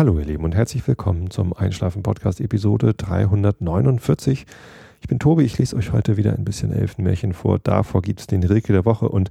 Hallo 0.00 0.18
ihr 0.18 0.24
Lieben 0.24 0.44
und 0.44 0.54
herzlich 0.54 0.88
willkommen 0.88 1.30
zum 1.30 1.52
Einschlafen 1.52 2.02
Podcast 2.02 2.40
Episode 2.40 2.94
349. 2.94 4.46
Ich 5.02 5.08
bin 5.08 5.18
Tobi, 5.18 5.42
ich 5.42 5.58
lese 5.58 5.76
euch 5.76 5.92
heute 5.92 6.16
wieder 6.16 6.32
ein 6.32 6.46
bisschen 6.46 6.72
Elfenmärchen 6.72 7.34
vor. 7.34 7.58
Davor 7.58 8.00
gibt 8.00 8.20
es 8.20 8.26
den 8.26 8.42
Rilke 8.42 8.72
der 8.72 8.86
Woche 8.86 9.10
und 9.10 9.28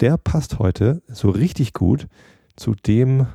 der 0.00 0.18
passt 0.18 0.58
heute 0.58 1.00
so 1.08 1.30
richtig 1.30 1.72
gut 1.72 2.06
zu 2.54 2.74
dem, 2.74 3.28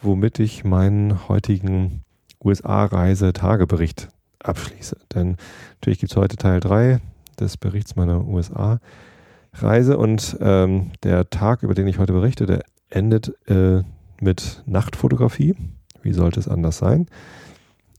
womit 0.00 0.38
ich 0.38 0.64
meinen 0.64 1.28
heutigen 1.28 2.00
USA-Reise-Tagebericht 2.42 4.08
abschließe. 4.42 4.96
Denn 5.14 5.36
natürlich 5.74 5.98
gibt 5.98 6.12
es 6.12 6.16
heute 6.16 6.36
Teil 6.36 6.60
3 6.60 7.02
des 7.38 7.58
Berichts 7.58 7.94
meiner 7.94 8.26
USA-Reise 8.26 9.98
und 9.98 10.38
ähm, 10.40 10.92
der 11.02 11.28
Tag, 11.28 11.62
über 11.62 11.74
den 11.74 11.88
ich 11.88 11.98
heute 11.98 12.14
berichte, 12.14 12.46
der 12.46 12.62
endet 12.88 13.34
äh, 13.50 13.82
mit 14.22 14.62
Nachtfotografie. 14.64 15.56
Wie 16.02 16.12
sollte 16.12 16.40
es 16.40 16.48
anders 16.48 16.78
sein? 16.78 17.06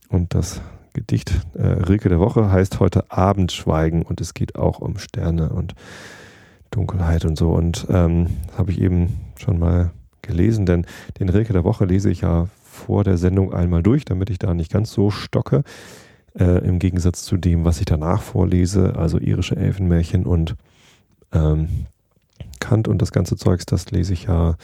Und 0.10 0.34
das 0.36 0.62
Gedicht 0.94 1.34
äh, 1.56 1.64
Rilke 1.64 2.10
der 2.10 2.20
Woche 2.20 2.52
heißt 2.52 2.80
heute 2.80 3.12
Abendschweigen 3.12 4.04
und 4.04 4.22
es 4.22 4.34
geht 4.34 4.56
auch 4.56 4.80
um 4.80 4.98
Sterne 5.00 5.50
und 5.50 5.74
Dunkelheit 6.70 7.26
und 7.26 7.38
so. 7.38 7.52
Und 7.52 7.88
ähm, 7.90 8.28
habe 8.58 8.72
ich 8.72 8.80
eben 8.80 9.20
schon 9.38 9.60
mal 9.60 9.92
gelesen, 10.22 10.66
denn 10.66 10.86
den 11.20 11.30
Rilke 11.30 11.54
der 11.54 11.64
Woche 11.64 11.86
lese 11.86 12.10
ich 12.10 12.22
ja 12.22 12.48
vor 12.64 13.04
der 13.04 13.18
Sendung 13.18 13.54
einmal 13.54 13.84
durch, 13.84 14.06
damit 14.06 14.30
ich 14.30 14.40
da 14.40 14.54
nicht 14.54 14.72
ganz 14.72 14.92
so 14.92 15.10
stocke. 15.10 15.64
Äh, 16.38 16.66
Im 16.66 16.80
Gegensatz 16.80 17.24
zu 17.24 17.38
dem, 17.38 17.66
was 17.66 17.80
ich 17.80 17.86
danach 17.86 18.22
vorlese, 18.22 18.96
also 18.96 19.20
irische 19.20 19.56
Elfenmärchen 19.56 20.26
und 20.26 20.56
ähm, 21.32 21.88
Kant 22.60 22.88
und 22.88 23.02
das 23.02 23.12
ganze 23.12 23.36
Zeugs, 23.36 23.66
das 23.66 23.92
lese 23.92 24.14
ich 24.14 24.24
ja 24.24 24.56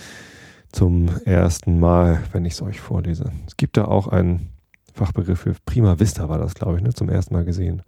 zum 0.71 1.09
ersten 1.25 1.79
Mal, 1.79 2.21
wenn 2.31 2.45
ich 2.45 2.53
es 2.53 2.61
euch 2.61 2.79
vorlese. 2.79 3.31
Es 3.47 3.57
gibt 3.57 3.77
da 3.77 3.85
auch 3.85 4.07
einen 4.07 4.49
Fachbegriff 4.93 5.39
für 5.39 5.55
Prima 5.65 5.99
Vista, 5.99 6.29
war 6.29 6.37
das, 6.37 6.55
glaube 6.55 6.77
ich, 6.77 6.83
ne? 6.83 6.93
zum 6.93 7.09
ersten 7.09 7.33
Mal 7.33 7.45
gesehen. 7.45 7.81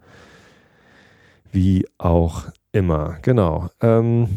Wie 1.52 1.86
auch 1.98 2.44
immer, 2.72 3.18
genau. 3.22 3.68
Ähm, 3.80 4.28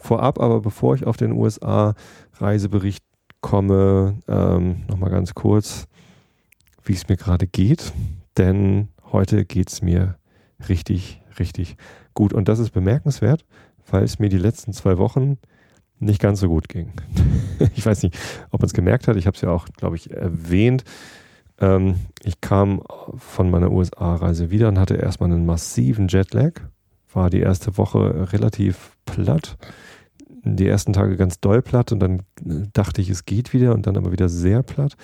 vorab, 0.00 0.40
aber 0.40 0.60
bevor 0.60 0.94
ich 0.94 1.06
auf 1.06 1.16
den 1.16 1.32
USA-Reisebericht 1.32 3.04
komme, 3.40 4.16
ähm, 4.28 4.82
nochmal 4.88 5.10
ganz 5.10 5.34
kurz, 5.34 5.86
wie 6.82 6.94
es 6.94 7.08
mir 7.08 7.16
gerade 7.16 7.46
geht. 7.46 7.92
Denn 8.36 8.88
heute 9.12 9.44
geht 9.44 9.70
es 9.70 9.82
mir 9.82 10.16
richtig, 10.68 11.22
richtig 11.38 11.76
gut. 12.14 12.32
Und 12.32 12.48
das 12.48 12.58
ist 12.58 12.70
bemerkenswert, 12.70 13.44
weil 13.90 14.02
es 14.02 14.18
mir 14.18 14.28
die 14.28 14.38
letzten 14.38 14.72
zwei 14.72 14.98
Wochen 14.98 15.38
nicht 16.04 16.20
ganz 16.20 16.40
so 16.40 16.48
gut 16.48 16.68
ging. 16.68 16.92
ich 17.74 17.84
weiß 17.84 18.02
nicht, 18.02 18.16
ob 18.50 18.60
man 18.60 18.66
es 18.66 18.74
gemerkt 18.74 19.08
hat. 19.08 19.16
Ich 19.16 19.26
habe 19.26 19.34
es 19.34 19.40
ja 19.40 19.50
auch, 19.50 19.66
glaube 19.76 19.96
ich, 19.96 20.10
erwähnt. 20.10 20.84
Ähm, 21.60 21.96
ich 22.22 22.40
kam 22.40 22.82
von 23.16 23.50
meiner 23.50 23.70
USA-Reise 23.70 24.50
wieder 24.50 24.68
und 24.68 24.78
hatte 24.78 24.94
erstmal 24.94 25.30
einen 25.30 25.46
massiven 25.46 26.08
Jetlag. 26.08 26.60
War 27.12 27.30
die 27.30 27.40
erste 27.40 27.78
Woche 27.78 28.32
relativ 28.32 28.96
platt. 29.04 29.56
Die 30.46 30.66
ersten 30.66 30.92
Tage 30.92 31.16
ganz 31.16 31.40
doll 31.40 31.62
platt 31.62 31.90
und 31.92 32.00
dann 32.00 32.22
dachte 32.72 33.00
ich, 33.00 33.08
es 33.08 33.24
geht 33.24 33.52
wieder 33.54 33.72
und 33.72 33.86
dann 33.86 33.96
aber 33.96 34.12
wieder 34.12 34.28
sehr 34.28 34.62
platt. 34.62 34.94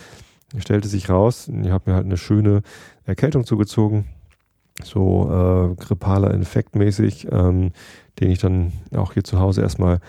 Stellte 0.58 0.88
sich 0.88 1.08
raus, 1.08 1.48
ich 1.48 1.70
habe 1.70 1.90
mir 1.90 1.96
halt 1.96 2.04
eine 2.04 2.16
schöne 2.16 2.62
Erkältung 3.04 3.46
zugezogen, 3.46 4.06
so 4.82 5.30
äh, 5.30 5.74
grippaler 5.76 6.34
Infekt 6.34 6.74
mäßig, 6.74 7.28
ähm, 7.30 7.70
den 8.18 8.30
ich 8.30 8.40
dann 8.40 8.72
auch 8.94 9.14
hier 9.14 9.24
zu 9.24 9.38
Hause 9.38 9.62
erstmal 9.62 10.00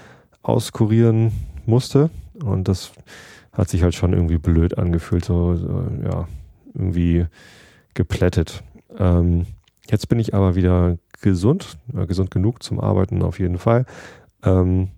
auskurieren 0.44 1.31
musste. 1.66 2.09
Und 2.44 2.67
das 2.67 2.92
hat 3.53 3.70
sich 3.70 3.84
halt 3.84 3.95
schon 3.95 4.14
irgendwie 4.14 4.38
blöd 4.38 4.78
angefühlt, 4.78 5.25
so, 5.25 5.56
so 5.56 5.86
ja, 6.03 6.28
irgendwie 6.73 7.26
geplättet. 7.93 8.64
Ähm, 8.98 9.45
jetzt 9.89 10.08
bin 10.10 10.20
ich 10.20 10.33
aber 10.33 10.55
wieder 10.55 10.98
gesund, 11.21 11.77
äh, 11.95 12.05
gesund 12.05 12.32
genug 12.32 12.64
zum 12.64 12.80
Arbeiten 12.80 13.21
auf 13.21 13.39
jeden 13.39 13.58
Fall. 13.58 13.86
Ähm, 14.43 14.89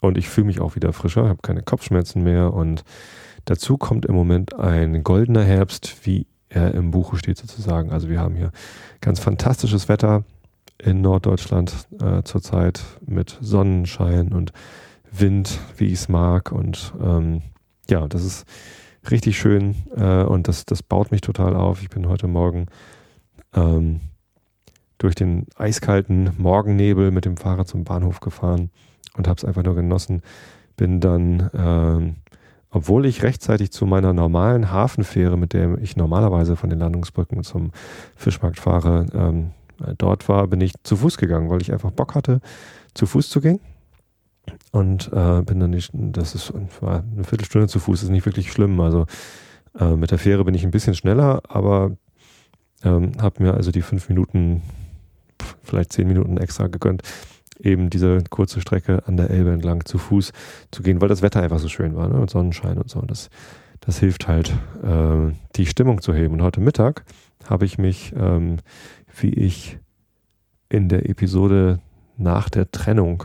und 0.00 0.18
ich 0.18 0.28
fühle 0.28 0.46
mich 0.46 0.60
auch 0.60 0.76
wieder 0.76 0.92
frischer, 0.92 1.28
habe 1.28 1.40
keine 1.42 1.62
Kopfschmerzen 1.62 2.22
mehr. 2.22 2.52
Und 2.52 2.84
dazu 3.44 3.78
kommt 3.78 4.04
im 4.04 4.14
Moment 4.14 4.58
ein 4.58 5.02
goldener 5.02 5.44
Herbst, 5.44 6.04
wie 6.04 6.26
er 6.48 6.74
im 6.74 6.90
Buche 6.90 7.16
steht 7.16 7.38
sozusagen. 7.38 7.90
Also 7.90 8.08
wir 8.08 8.20
haben 8.20 8.34
hier 8.34 8.52
ganz 9.00 9.20
fantastisches 9.20 9.88
Wetter 9.88 10.24
in 10.78 11.00
Norddeutschland 11.00 11.88
äh, 12.02 12.22
zurzeit 12.24 12.82
mit 13.06 13.38
Sonnenschein 13.40 14.32
und 14.32 14.52
Wind, 15.18 15.58
wie 15.76 15.86
ich 15.86 15.94
es 15.94 16.08
mag. 16.08 16.52
Und 16.52 16.92
ähm, 17.02 17.42
ja, 17.88 18.08
das 18.08 18.24
ist 18.24 18.46
richtig 19.10 19.38
schön 19.38 19.76
äh, 19.96 20.22
und 20.22 20.48
das, 20.48 20.64
das 20.64 20.82
baut 20.82 21.10
mich 21.10 21.20
total 21.20 21.54
auf. 21.54 21.82
Ich 21.82 21.90
bin 21.90 22.08
heute 22.08 22.26
Morgen 22.26 22.66
ähm, 23.54 24.00
durch 24.98 25.14
den 25.14 25.46
eiskalten 25.56 26.30
Morgennebel 26.38 27.10
mit 27.10 27.24
dem 27.24 27.36
Fahrrad 27.36 27.68
zum 27.68 27.84
Bahnhof 27.84 28.20
gefahren 28.20 28.70
und 29.16 29.28
habe 29.28 29.38
es 29.38 29.44
einfach 29.44 29.62
nur 29.62 29.74
genossen. 29.74 30.22
Bin 30.76 31.00
dann, 31.00 31.50
ähm, 31.54 32.16
obwohl 32.70 33.06
ich 33.06 33.22
rechtzeitig 33.22 33.70
zu 33.70 33.86
meiner 33.86 34.12
normalen 34.12 34.70
Hafenfähre, 34.72 35.36
mit 35.36 35.52
der 35.52 35.78
ich 35.78 35.96
normalerweise 35.96 36.56
von 36.56 36.70
den 36.70 36.78
Landungsbrücken 36.78 37.42
zum 37.44 37.70
Fischmarkt 38.16 38.58
fahre, 38.58 39.06
ähm, 39.14 39.50
dort 39.98 40.28
war, 40.28 40.46
bin 40.46 40.60
ich 40.60 40.72
zu 40.82 40.96
Fuß 40.96 41.18
gegangen, 41.18 41.50
weil 41.50 41.62
ich 41.62 41.72
einfach 41.72 41.90
Bock 41.90 42.14
hatte, 42.14 42.40
zu 42.94 43.06
Fuß 43.06 43.28
zu 43.28 43.40
gehen. 43.40 43.60
Und 44.72 45.10
äh, 45.12 45.42
bin 45.42 45.60
dann 45.60 45.70
nicht, 45.70 45.90
das 45.92 46.34
ist 46.34 46.52
war 46.80 47.04
eine 47.12 47.24
Viertelstunde 47.24 47.68
zu 47.68 47.78
Fuß, 47.78 48.02
ist 48.02 48.10
nicht 48.10 48.26
wirklich 48.26 48.50
schlimm. 48.50 48.80
Also 48.80 49.06
äh, 49.78 49.94
mit 49.94 50.10
der 50.10 50.18
Fähre 50.18 50.44
bin 50.44 50.54
ich 50.54 50.64
ein 50.64 50.70
bisschen 50.70 50.94
schneller, 50.94 51.42
aber 51.48 51.96
ähm, 52.82 53.12
habe 53.20 53.42
mir 53.42 53.54
also 53.54 53.70
die 53.70 53.82
fünf 53.82 54.08
Minuten, 54.08 54.62
vielleicht 55.62 55.92
zehn 55.92 56.06
Minuten 56.06 56.36
extra 56.36 56.66
gegönnt, 56.66 57.02
eben 57.60 57.90
diese 57.90 58.22
kurze 58.30 58.60
Strecke 58.60 59.06
an 59.06 59.16
der 59.16 59.30
Elbe 59.30 59.52
entlang 59.52 59.84
zu 59.84 59.98
Fuß 59.98 60.32
zu 60.70 60.82
gehen, 60.82 61.00
weil 61.00 61.08
das 61.08 61.22
Wetter 61.22 61.42
einfach 61.42 61.58
so 61.58 61.68
schön 61.68 61.94
war 61.96 62.08
ne? 62.08 62.20
und 62.20 62.30
Sonnenschein 62.30 62.78
und 62.78 62.90
so. 62.90 63.00
Und 63.00 63.10
das, 63.10 63.30
das 63.80 63.98
hilft 63.98 64.28
halt, 64.28 64.52
äh, 64.82 65.32
die 65.56 65.66
Stimmung 65.66 66.00
zu 66.00 66.14
heben. 66.14 66.34
Und 66.34 66.42
heute 66.42 66.60
Mittag 66.60 67.04
habe 67.48 67.64
ich 67.64 67.78
mich, 67.78 68.12
ähm, 68.16 68.58
wie 69.20 69.32
ich 69.32 69.78
in 70.68 70.88
der 70.88 71.08
Episode 71.08 71.78
nach 72.16 72.48
der 72.48 72.70
Trennung 72.70 73.24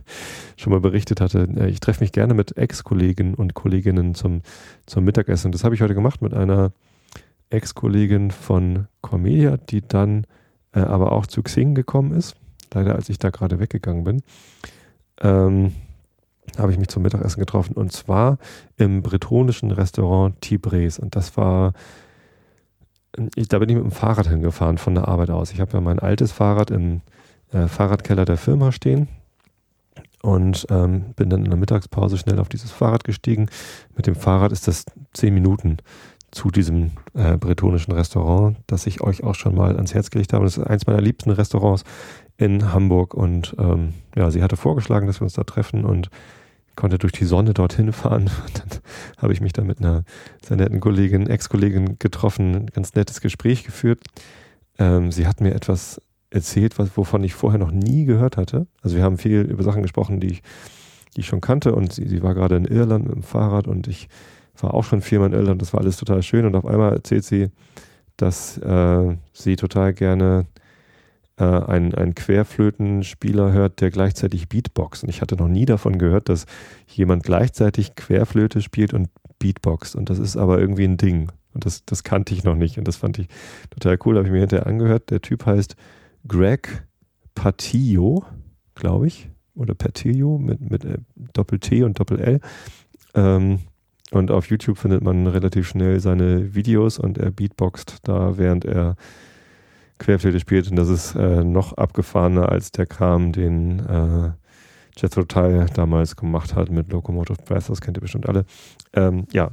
schon 0.56 0.72
mal 0.72 0.80
berichtet 0.80 1.20
hatte, 1.20 1.48
äh, 1.56 1.68
ich 1.68 1.80
treffe 1.80 2.02
mich 2.02 2.12
gerne 2.12 2.34
mit 2.34 2.56
Ex-Kollegen 2.56 3.34
und 3.34 3.54
Kolleginnen 3.54 4.14
zum, 4.14 4.42
zum 4.86 5.04
Mittagessen. 5.04 5.52
Das 5.52 5.64
habe 5.64 5.74
ich 5.74 5.80
heute 5.80 5.94
gemacht 5.94 6.22
mit 6.22 6.34
einer 6.34 6.72
Ex-Kollegin 7.50 8.30
von 8.30 8.88
Comedia, 9.00 9.56
die 9.56 9.86
dann 9.86 10.26
äh, 10.72 10.80
aber 10.80 11.12
auch 11.12 11.26
zu 11.26 11.42
Xing 11.42 11.74
gekommen 11.74 12.12
ist. 12.12 12.36
Leider, 12.74 12.94
als 12.94 13.08
ich 13.08 13.18
da 13.18 13.30
gerade 13.30 13.60
weggegangen 13.60 14.04
bin, 14.04 14.22
ähm, 15.20 15.72
habe 16.58 16.72
ich 16.72 16.78
mich 16.78 16.88
zum 16.88 17.02
Mittagessen 17.02 17.40
getroffen 17.40 17.74
und 17.74 17.92
zwar 17.92 18.38
im 18.76 19.02
bretonischen 19.02 19.70
Restaurant 19.70 20.40
Tibres. 20.40 20.98
Und 20.98 21.16
das 21.16 21.36
war, 21.36 21.72
ich, 23.34 23.48
da 23.48 23.58
bin 23.58 23.68
ich 23.68 23.76
mit 23.76 23.84
dem 23.84 23.90
Fahrrad 23.90 24.28
hingefahren 24.28 24.78
von 24.78 24.94
der 24.94 25.08
Arbeit 25.08 25.30
aus. 25.30 25.52
Ich 25.52 25.60
habe 25.60 25.72
ja 25.72 25.80
mein 25.80 25.98
altes 25.98 26.32
Fahrrad 26.32 26.70
im 26.70 27.02
äh, 27.52 27.68
Fahrradkeller 27.68 28.24
der 28.24 28.36
Firma 28.36 28.72
stehen 28.72 29.08
und 30.22 30.66
ähm, 30.70 31.14
bin 31.14 31.30
dann 31.30 31.44
in 31.44 31.50
der 31.50 31.58
Mittagspause 31.58 32.18
schnell 32.18 32.40
auf 32.40 32.48
dieses 32.48 32.70
Fahrrad 32.70 33.04
gestiegen. 33.04 33.48
Mit 33.96 34.06
dem 34.06 34.16
Fahrrad 34.16 34.52
ist 34.52 34.66
das 34.66 34.84
zehn 35.12 35.34
Minuten 35.34 35.78
zu 36.32 36.50
diesem 36.50 36.92
äh, 37.14 37.36
bretonischen 37.36 37.92
Restaurant, 37.92 38.56
das 38.66 38.86
ich 38.86 39.00
euch 39.00 39.22
auch 39.24 39.34
schon 39.34 39.54
mal 39.54 39.76
ans 39.76 39.94
Herz 39.94 40.10
gelegt 40.10 40.32
habe. 40.32 40.44
Das 40.44 40.58
ist 40.58 40.64
eins 40.64 40.86
meiner 40.86 41.00
liebsten 41.00 41.30
Restaurants 41.30 41.84
in 42.36 42.72
Hamburg 42.72 43.14
und 43.14 43.54
ähm, 43.58 43.94
ja, 44.14 44.30
sie 44.30 44.42
hatte 44.42 44.56
vorgeschlagen, 44.56 45.06
dass 45.06 45.20
wir 45.20 45.24
uns 45.24 45.34
da 45.34 45.44
treffen 45.44 45.84
und 45.84 46.10
konnte 46.74 46.98
durch 46.98 47.12
die 47.12 47.24
Sonne 47.24 47.54
dorthin 47.54 47.92
fahren. 47.92 48.28
dann 48.54 48.80
habe 49.18 49.32
ich 49.32 49.40
mich 49.40 49.52
da 49.52 49.62
mit 49.62 49.78
einer 49.78 50.04
sehr 50.44 50.56
netten 50.56 50.80
Kollegin, 50.80 51.26
Ex-Kollegin 51.26 51.98
getroffen, 51.98 52.54
ein 52.54 52.66
ganz 52.66 52.94
nettes 52.94 53.20
Gespräch 53.20 53.64
geführt. 53.64 54.00
Ähm, 54.78 55.10
sie 55.10 55.26
hat 55.26 55.40
mir 55.40 55.54
etwas 55.54 56.00
erzählt, 56.30 56.78
was, 56.78 56.96
wovon 56.96 57.24
ich 57.24 57.34
vorher 57.34 57.58
noch 57.58 57.70
nie 57.70 58.04
gehört 58.04 58.36
hatte. 58.36 58.66
Also 58.82 58.96
wir 58.96 59.02
haben 59.02 59.18
viel 59.18 59.42
über 59.42 59.62
Sachen 59.62 59.82
gesprochen, 59.82 60.20
die 60.20 60.28
ich, 60.28 60.42
die 61.14 61.20
ich 61.20 61.26
schon 61.26 61.40
kannte 61.40 61.74
und 61.74 61.92
sie, 61.92 62.08
sie 62.08 62.22
war 62.22 62.34
gerade 62.34 62.56
in 62.56 62.64
Irland 62.64 63.06
mit 63.06 63.14
dem 63.14 63.22
Fahrrad 63.22 63.66
und 63.66 63.88
ich 63.88 64.08
war 64.58 64.74
auch 64.74 64.84
schon 64.84 65.02
viermal 65.02 65.28
in 65.28 65.34
Irland, 65.34 65.60
das 65.60 65.72
war 65.72 65.80
alles 65.80 65.96
total 65.96 66.22
schön 66.22 66.46
und 66.46 66.54
auf 66.56 66.66
einmal 66.66 66.92
erzählt 66.92 67.24
sie, 67.24 67.50
dass 68.16 68.58
äh, 68.58 69.16
sie 69.32 69.56
total 69.56 69.92
gerne 69.92 70.46
äh, 71.38 71.44
einen, 71.44 71.94
einen 71.94 72.14
Querflötenspieler 72.14 73.52
hört, 73.52 73.80
der 73.80 73.90
gleichzeitig 73.90 74.48
Beatboxt. 74.48 75.04
Und 75.04 75.10
ich 75.10 75.20
hatte 75.20 75.36
noch 75.36 75.48
nie 75.48 75.66
davon 75.66 75.98
gehört, 75.98 76.28
dass 76.28 76.46
jemand 76.86 77.24
gleichzeitig 77.24 77.94
Querflöte 77.94 78.62
spielt 78.62 78.94
und 78.94 79.08
Beatboxt. 79.38 79.96
Und 79.96 80.08
das 80.08 80.18
ist 80.18 80.36
aber 80.36 80.58
irgendwie 80.58 80.84
ein 80.84 80.96
Ding. 80.96 81.30
Und 81.52 81.66
das, 81.66 81.84
das 81.84 82.04
kannte 82.04 82.32
ich 82.32 82.44
noch 82.44 82.54
nicht. 82.54 82.78
Und 82.78 82.88
das 82.88 82.96
fand 82.96 83.18
ich 83.18 83.28
total 83.70 83.98
cool. 84.04 84.16
Habe 84.16 84.26
ich 84.26 84.32
mir 84.32 84.40
hinterher 84.40 84.66
angehört. 84.66 85.10
Der 85.10 85.20
Typ 85.20 85.44
heißt 85.44 85.76
Greg 86.26 86.86
Patillo, 87.34 88.24
glaube 88.74 89.06
ich, 89.06 89.30
oder 89.54 89.74
Patillo 89.74 90.38
mit, 90.38 90.60
mit 90.70 90.84
äh, 90.84 90.98
Doppel-T 91.32 91.82
und 91.82 91.98
Doppel-L. 91.98 92.40
Ähm, 93.14 93.60
Und 94.12 94.30
auf 94.30 94.48
YouTube 94.48 94.78
findet 94.78 95.02
man 95.02 95.26
relativ 95.26 95.66
schnell 95.68 95.98
seine 95.98 96.54
Videos 96.54 96.98
und 96.98 97.18
er 97.18 97.32
beatboxt 97.32 97.98
da, 98.04 98.38
während 98.38 98.64
er 98.64 98.94
Querflöte 99.98 100.38
spielt. 100.38 100.70
Und 100.70 100.76
das 100.76 100.88
ist 100.88 101.16
äh, 101.16 101.42
noch 101.42 101.72
abgefahrener 101.72 102.48
als 102.50 102.70
der 102.70 102.86
Kram, 102.86 103.32
den 103.32 103.80
äh, 103.80 104.30
Jethro 104.96 105.24
Tull 105.24 105.66
damals 105.74 106.14
gemacht 106.14 106.54
hat 106.54 106.70
mit 106.70 106.92
Locomotive 106.92 107.42
Breath. 107.44 107.68
Das 107.68 107.80
kennt 107.80 107.98
ihr 107.98 108.00
bestimmt 108.00 108.28
alle. 108.28 108.44
Ähm, 108.92 109.26
ja, 109.32 109.50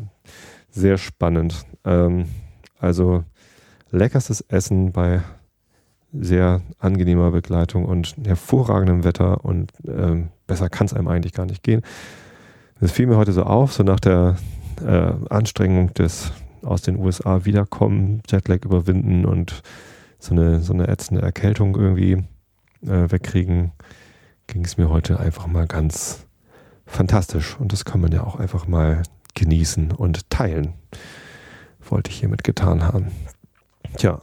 sehr 0.70 0.98
spannend. 0.98 1.66
Ähm, 1.84 2.26
also 2.78 3.24
leckerstes 3.90 4.42
Essen 4.42 4.92
bei 4.92 5.24
sehr 6.14 6.62
angenehmer 6.80 7.32
Begleitung 7.32 7.86
und 7.86 8.16
hervorragendem 8.26 9.04
Wetter 9.04 9.44
und 9.44 9.72
ähm, 9.88 10.30
besser 10.48 10.70
kann 10.70 10.86
es 10.86 10.94
einem 10.94 11.08
eigentlich 11.08 11.34
gar 11.34 11.46
nicht 11.46 11.64
gehen. 11.64 11.82
Das 12.80 12.92
fiel 12.92 13.08
mir 13.08 13.18
heute 13.18 13.34
so 13.34 13.44
auf, 13.44 13.74
so 13.74 13.84
nach 13.84 14.00
der 14.00 14.36
äh, 14.86 15.14
Anstrengung 15.30 15.94
des 15.94 16.32
aus 16.64 16.82
den 16.82 16.98
USA 16.98 17.46
wiederkommen, 17.46 18.22
Jetlag 18.28 18.64
überwinden 18.64 19.26
und 19.26 19.62
so 20.20 20.34
eine, 20.34 20.62
so 20.62 20.74
eine 20.74 20.88
ätzende 20.88 21.22
Erkältung 21.22 21.76
irgendwie 21.76 22.24
äh, 22.84 23.12
wegkriegen, 23.12 23.72
ging 24.48 24.64
es 24.64 24.78
mir 24.78 24.90
heute 24.90 25.20
einfach 25.20 25.48
mal 25.48 25.68
ganz 25.68 26.26
fantastisch. 26.86 27.58
Und 27.60 27.74
das 27.74 27.86
kann 27.86 28.02
man 28.02 28.12
ja 28.12 28.24
auch 28.24 28.38
einfach 28.38 28.68
mal 28.68 29.04
genießen 29.36 29.92
und 29.92 30.30
teilen. 30.30 30.74
Wollte 31.90 32.12
ich 32.12 32.20
hiermit 32.20 32.44
getan 32.44 32.84
haben. 32.84 33.12
Tja, 33.98 34.22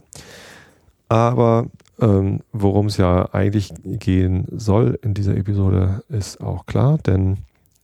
aber 1.09 1.67
ähm, 2.01 2.41
worum 2.51 2.87
es 2.87 2.97
ja 2.97 3.33
eigentlich 3.33 3.71
gehen 3.83 4.47
soll 4.51 4.99
in 5.03 5.13
dieser 5.13 5.37
Episode, 5.37 6.03
ist 6.09 6.41
auch 6.41 6.65
klar, 6.65 6.97
denn 6.97 7.37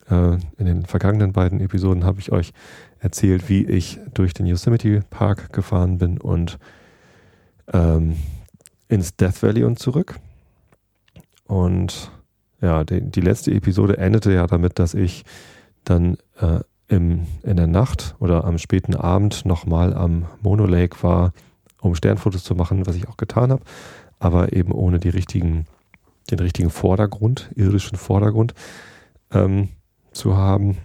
äh, 0.09 0.37
in 0.57 0.65
den 0.65 0.85
vergangenen 0.85 1.33
beiden 1.33 1.61
Episoden 1.61 2.03
habe 2.03 2.19
ich 2.19 2.31
euch 2.31 2.51
erzählt, 2.99 3.47
wie 3.47 3.63
ich 3.65 3.99
durch 4.13 4.33
den 4.33 4.47
Yosemite 4.47 5.03
Park 5.09 5.53
gefahren 5.53 5.99
bin 5.99 6.17
und 6.17 6.57
ähm, 7.71 8.17
ins 8.87 9.15
Death 9.15 9.43
Valley 9.43 9.63
und 9.63 9.77
zurück. 9.77 10.15
Und 11.45 12.11
ja, 12.59 12.83
die, 12.83 13.01
die, 13.01 13.21
letzte 13.21 13.51
Episode 13.51 13.97
endete 13.97 14.33
ja 14.33 14.47
damit, 14.47 14.79
dass 14.79 14.95
ich 14.95 15.25
dann 15.83 16.17
äh, 16.39 16.59
im, 16.87 17.27
in 17.43 17.57
der 17.57 17.67
Nacht 17.67 18.15
oder 18.19 18.45
am 18.45 18.57
späten 18.57 18.95
Abend 18.95 19.45
nochmal 19.45 19.93
am 19.93 20.25
Mono 20.41 20.65
Lake 20.65 21.03
war, 21.03 21.33
um 21.81 21.93
Sternfotos 21.93 22.43
zu 22.43 22.55
machen, 22.55 22.87
was 22.87 22.95
ich 22.95 23.07
auch 23.07 23.17
getan 23.17 23.51
habe, 23.51 23.61
aber 24.19 24.53
eben 24.53 24.71
ohne 24.71 24.99
die 24.99 25.09
richtigen, 25.09 25.65
den 26.31 26.39
richtigen 26.39 26.69
Vordergrund, 26.69 27.51
irdischen 27.55 27.97
Vordergrund. 27.97 28.53
Ähm, 29.31 29.69
zu 30.17 30.35
haben. 30.35 30.77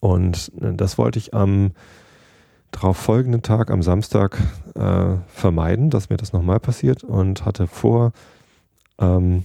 Und 0.00 0.52
äh, 0.60 0.74
das 0.74 0.98
wollte 0.98 1.18
ich 1.18 1.32
am 1.32 1.72
darauf 2.70 2.96
folgenden 2.96 3.42
Tag, 3.42 3.70
am 3.70 3.82
Samstag, 3.82 4.38
äh, 4.74 5.16
vermeiden, 5.28 5.90
dass 5.90 6.10
mir 6.10 6.16
das 6.16 6.32
nochmal 6.32 6.60
passiert 6.60 7.04
und 7.04 7.44
hatte 7.44 7.66
vor, 7.68 8.12
ähm, 8.98 9.44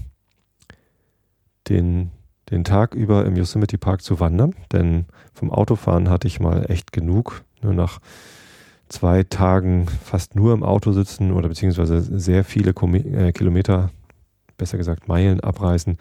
den, 1.69 2.09
den 2.49 2.63
Tag 2.63 2.95
über 2.95 3.25
im 3.25 3.35
Yosemite 3.35 3.77
Park 3.77 4.01
zu 4.01 4.19
wandern, 4.19 4.55
denn 4.71 5.05
vom 5.33 5.51
Autofahren 5.51 6.09
hatte 6.09 6.27
ich 6.27 6.39
mal 6.39 6.65
echt 6.69 6.91
genug. 6.91 7.43
Nur 7.61 7.73
nach 7.73 7.99
zwei 8.89 9.23
Tagen 9.23 9.87
fast 10.03 10.35
nur 10.35 10.53
im 10.53 10.63
Auto 10.63 10.91
sitzen 10.91 11.31
oder 11.31 11.47
beziehungsweise 11.47 12.01
sehr 12.01 12.43
viele 12.43 12.71
äh, 12.71 13.31
Kilometer, 13.31 13.91
besser 14.57 14.77
gesagt 14.77 15.07
Meilen 15.07 15.39
abreißen, 15.39 15.97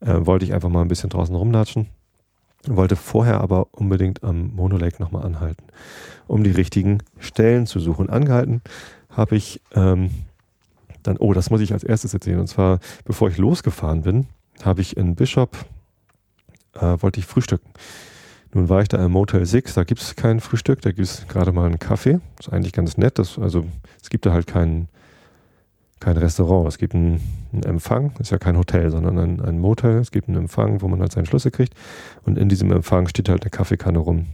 äh, 0.00 0.14
wollte 0.20 0.44
ich 0.44 0.54
einfach 0.54 0.68
mal 0.68 0.82
ein 0.82 0.88
bisschen 0.88 1.10
draußen 1.10 1.34
rumlatschen 1.34 1.88
wollte 2.66 2.96
vorher 2.96 3.40
aber 3.40 3.68
unbedingt 3.72 4.22
am 4.22 4.54
Mono 4.54 4.76
Lake 4.76 5.00
nochmal 5.00 5.24
anhalten, 5.24 5.64
um 6.26 6.44
die 6.44 6.50
richtigen 6.50 7.02
Stellen 7.18 7.66
zu 7.66 7.80
suchen. 7.80 8.10
Angehalten 8.10 8.62
habe 9.08 9.36
ich 9.36 9.60
ähm, 9.74 10.10
dann, 11.02 11.16
oh, 11.16 11.32
das 11.32 11.50
muss 11.50 11.62
ich 11.62 11.72
als 11.72 11.84
erstes 11.84 12.12
erzählen. 12.12 12.38
Und 12.38 12.48
zwar, 12.48 12.80
bevor 13.04 13.28
ich 13.28 13.38
losgefahren 13.38 14.02
bin, 14.02 14.26
habe 14.62 14.82
ich 14.82 14.96
in 14.96 15.14
Bishop, 15.14 15.56
äh, 16.74 16.96
wollte 17.00 17.20
ich 17.20 17.26
frühstücken. 17.26 17.70
Nun 18.52 18.68
war 18.68 18.82
ich 18.82 18.88
da 18.88 19.04
im 19.04 19.12
Motel 19.12 19.46
6, 19.46 19.74
da 19.74 19.84
gibt 19.84 20.00
es 20.00 20.16
kein 20.16 20.40
Frühstück, 20.40 20.80
da 20.82 20.90
gibt 20.90 21.06
es 21.06 21.28
gerade 21.28 21.52
mal 21.52 21.66
einen 21.66 21.78
Kaffee. 21.78 22.20
Ist 22.38 22.52
eigentlich 22.52 22.72
ganz 22.72 22.96
nett. 22.96 23.18
Das, 23.18 23.38
also 23.38 23.64
es 24.02 24.10
gibt 24.10 24.26
da 24.26 24.32
halt 24.32 24.46
keinen 24.46 24.88
kein 26.00 26.16
Restaurant. 26.16 26.66
Es 26.66 26.78
gibt 26.78 26.94
einen, 26.94 27.20
einen 27.52 27.62
Empfang, 27.62 28.12
ist 28.18 28.30
ja 28.30 28.38
kein 28.38 28.56
Hotel, 28.56 28.90
sondern 28.90 29.18
ein, 29.18 29.40
ein, 29.40 29.58
Motel. 29.58 29.98
Es 29.98 30.10
gibt 30.10 30.28
einen 30.28 30.38
Empfang, 30.38 30.80
wo 30.80 30.88
man 30.88 31.00
halt 31.00 31.12
seinen 31.12 31.26
Schlüssel 31.26 31.50
kriegt. 31.52 31.74
Und 32.24 32.38
in 32.38 32.48
diesem 32.48 32.72
Empfang 32.72 33.06
steht 33.06 33.28
halt 33.28 33.42
eine 33.42 33.50
Kaffeekanne 33.50 33.98
rum, 33.98 34.26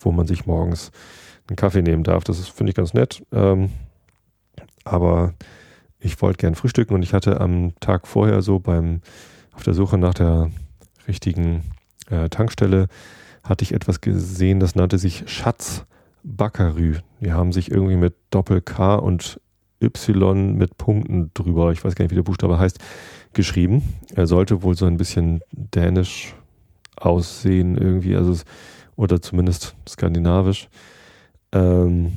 wo 0.00 0.10
man 0.10 0.26
sich 0.26 0.46
morgens 0.46 0.90
einen 1.46 1.56
Kaffee 1.56 1.82
nehmen 1.82 2.04
darf. 2.04 2.24
Das 2.24 2.48
finde 2.48 2.70
ich 2.70 2.76
ganz 2.76 2.94
nett. 2.94 3.22
Ähm, 3.32 3.70
aber 4.84 5.34
ich 6.00 6.20
wollte 6.22 6.38
gern 6.38 6.54
frühstücken 6.54 6.94
und 6.94 7.02
ich 7.02 7.12
hatte 7.12 7.40
am 7.40 7.74
Tag 7.80 8.06
vorher 8.06 8.42
so 8.42 8.58
beim 8.58 9.02
auf 9.52 9.62
der 9.64 9.74
Suche 9.74 9.98
nach 9.98 10.14
der 10.14 10.50
richtigen 11.06 11.64
äh, 12.10 12.28
Tankstelle 12.28 12.88
hatte 13.48 13.64
ich 13.64 13.72
etwas 13.72 14.00
gesehen, 14.00 14.60
das 14.60 14.74
nannte 14.74 14.98
sich 14.98 15.24
Schatz 15.26 15.84
Baccarü. 16.22 16.96
Die 17.20 17.32
haben 17.32 17.52
sich 17.52 17.70
irgendwie 17.70 17.96
mit 17.96 18.14
Doppel 18.30 18.60
K 18.60 18.96
und 18.96 19.40
Y 19.80 20.54
mit 20.54 20.76
Punkten 20.76 21.30
drüber, 21.34 21.72
ich 21.72 21.84
weiß 21.84 21.94
gar 21.94 22.04
nicht, 22.04 22.10
wie 22.10 22.16
der 22.16 22.22
Buchstabe 22.22 22.58
heißt, 22.58 22.78
geschrieben. 23.32 23.82
Er 24.14 24.26
sollte 24.26 24.62
wohl 24.62 24.76
so 24.76 24.86
ein 24.86 24.96
bisschen 24.96 25.40
dänisch 25.52 26.34
aussehen 26.96 27.76
irgendwie, 27.76 28.16
also 28.16 28.36
oder 28.96 29.22
zumindest 29.22 29.76
skandinavisch. 29.88 30.68
Ähm, 31.52 32.12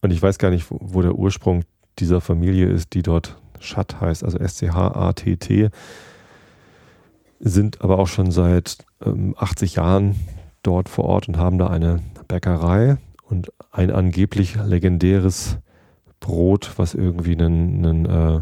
und 0.00 0.10
ich 0.10 0.20
weiß 0.20 0.38
gar 0.38 0.50
nicht, 0.50 0.70
wo, 0.70 0.78
wo, 0.80 1.02
der 1.02 1.14
Ursprung 1.14 1.64
dieser 1.98 2.20
Familie 2.20 2.66
ist, 2.66 2.94
die 2.94 3.02
dort 3.02 3.36
Schatt 3.60 4.00
heißt, 4.00 4.24
also 4.24 4.38
S-C-H-A-T-T, 4.38 5.70
sind 7.40 7.82
aber 7.82 7.98
auch 7.98 8.08
schon 8.08 8.30
seit 8.30 8.78
ähm, 9.04 9.34
80 9.38 9.76
Jahren 9.76 10.16
dort 10.62 10.88
vor 10.88 11.04
Ort 11.04 11.28
und 11.28 11.36
haben 11.36 11.58
da 11.58 11.68
eine 11.68 12.00
Bäckerei 12.28 12.96
und 13.28 13.52
ein 13.70 13.90
angeblich 13.90 14.56
legendäres 14.56 15.58
Brot, 16.20 16.72
was 16.76 16.94
irgendwie 16.94 17.34
ein, 17.34 17.84
ein 17.84 18.06
äh, 18.06 18.40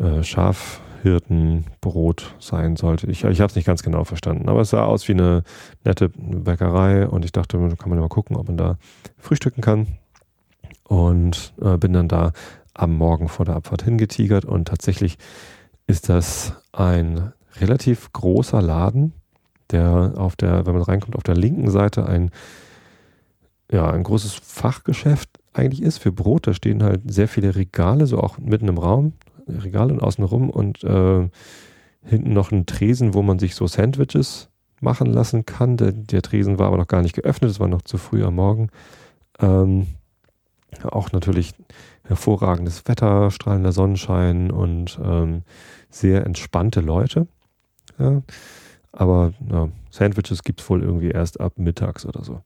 äh, 0.00 0.22
Schafhirtenbrot 0.22 2.34
sein 2.38 2.76
sollte. 2.76 3.10
Ich, 3.10 3.24
ich 3.24 3.40
habe 3.40 3.50
es 3.50 3.56
nicht 3.56 3.66
ganz 3.66 3.82
genau 3.82 4.04
verstanden, 4.04 4.48
aber 4.48 4.62
es 4.62 4.70
sah 4.70 4.84
aus 4.84 5.06
wie 5.08 5.12
eine 5.12 5.42
nette 5.84 6.08
Bäckerei 6.08 7.06
und 7.06 7.26
ich 7.26 7.32
dachte, 7.32 7.58
da 7.58 7.76
kann 7.76 7.90
man 7.90 7.98
mal 7.98 8.08
gucken, 8.08 8.36
ob 8.36 8.48
man 8.48 8.56
da 8.56 8.78
frühstücken 9.18 9.60
kann. 9.60 9.98
Und 10.84 11.52
äh, 11.60 11.76
bin 11.76 11.92
dann 11.92 12.08
da 12.08 12.32
am 12.72 12.96
Morgen 12.96 13.28
vor 13.28 13.44
der 13.44 13.56
Abfahrt 13.56 13.82
hingetigert 13.82 14.44
und 14.44 14.68
tatsächlich 14.68 15.18
ist 15.90 16.08
das 16.08 16.54
ein 16.72 17.32
relativ 17.60 18.12
großer 18.12 18.62
Laden, 18.62 19.12
der 19.72 20.14
auf 20.16 20.36
der, 20.36 20.64
wenn 20.64 20.74
man 20.74 20.82
reinkommt, 20.82 21.16
auf 21.16 21.24
der 21.24 21.34
linken 21.34 21.68
Seite 21.70 22.06
ein, 22.06 22.30
ja, 23.70 23.90
ein 23.90 24.04
großes 24.04 24.34
Fachgeschäft 24.34 25.28
eigentlich 25.52 25.82
ist 25.82 25.98
für 25.98 26.12
Brot. 26.12 26.46
Da 26.46 26.54
stehen 26.54 26.84
halt 26.84 27.12
sehr 27.12 27.26
viele 27.26 27.56
Regale, 27.56 28.06
so 28.06 28.18
auch 28.18 28.38
mitten 28.38 28.68
im 28.68 28.78
Raum, 28.78 29.14
Regale 29.48 29.92
und 29.92 30.00
außenrum 30.00 30.48
und 30.48 30.84
äh, 30.84 31.28
hinten 32.04 32.32
noch 32.32 32.52
ein 32.52 32.66
Tresen, 32.66 33.12
wo 33.12 33.22
man 33.22 33.40
sich 33.40 33.56
so 33.56 33.66
Sandwiches 33.66 34.48
machen 34.80 35.08
lassen 35.08 35.44
kann. 35.44 35.76
Der, 35.76 35.90
der 35.90 36.22
Tresen 36.22 36.60
war 36.60 36.68
aber 36.68 36.78
noch 36.78 36.88
gar 36.88 37.02
nicht 37.02 37.16
geöffnet, 37.16 37.50
es 37.50 37.58
war 37.58 37.68
noch 37.68 37.82
zu 37.82 37.98
früh 37.98 38.24
am 38.24 38.36
Morgen. 38.36 38.70
Ähm, 39.40 39.88
auch 40.84 41.12
natürlich 41.12 41.54
hervorragendes 42.04 42.86
Wetter, 42.88 43.30
strahlender 43.30 43.72
Sonnenschein 43.72 44.50
und 44.50 44.98
ähm, 45.02 45.42
sehr 45.90 46.24
entspannte 46.26 46.80
Leute. 46.80 47.26
Ja. 47.98 48.22
Aber 48.92 49.32
ja, 49.50 49.68
Sandwiches 49.90 50.42
gibt 50.42 50.60
es 50.60 50.70
wohl 50.70 50.82
irgendwie 50.82 51.10
erst 51.10 51.40
ab 51.40 51.52
mittags 51.56 52.04
oder 52.06 52.24
so 52.24 52.42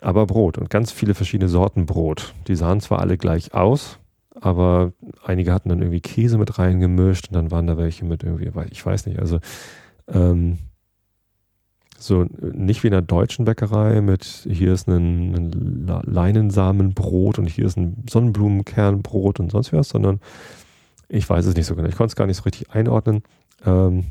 aber 0.00 0.26
Brot 0.26 0.58
und 0.58 0.70
ganz 0.70 0.92
viele 0.92 1.14
verschiedene 1.14 1.48
Sorten 1.48 1.86
Brot. 1.86 2.34
Die 2.46 2.56
sahen 2.56 2.80
zwar 2.80 3.00
alle 3.00 3.18
gleich 3.18 3.54
aus, 3.54 3.98
aber 4.40 4.92
einige 5.24 5.52
hatten 5.52 5.68
dann 5.68 5.80
irgendwie 5.80 6.00
Käse 6.00 6.38
mit 6.38 6.58
reingemischt 6.58 7.28
und 7.28 7.34
dann 7.34 7.50
waren 7.50 7.66
da 7.66 7.76
welche 7.76 8.04
mit 8.04 8.22
irgendwie, 8.22 8.50
ich 8.70 8.84
weiß 8.84 9.06
nicht, 9.06 9.18
also 9.18 9.40
ähm, 10.08 10.58
so 11.98 12.26
nicht 12.40 12.82
wie 12.82 12.88
in 12.88 12.94
einer 12.94 13.02
deutschen 13.02 13.44
Bäckerei 13.44 14.00
mit 14.00 14.24
hier 14.48 14.72
ist 14.72 14.88
ein, 14.88 15.34
ein 15.34 16.02
Leinensamenbrot 16.04 17.38
und 17.38 17.46
hier 17.48 17.66
ist 17.66 17.76
ein 17.76 18.04
Sonnenblumenkernbrot 18.08 19.40
und 19.40 19.50
sonst 19.50 19.72
was, 19.72 19.88
sondern 19.88 20.20
ich 21.08 21.28
weiß 21.28 21.46
es 21.46 21.56
nicht 21.56 21.66
so 21.66 21.74
genau. 21.74 21.88
Ich 21.88 21.96
konnte 21.96 22.12
es 22.12 22.16
gar 22.16 22.26
nicht 22.26 22.36
so 22.36 22.44
richtig 22.44 22.70
einordnen. 22.70 23.22
Ähm, 23.64 24.06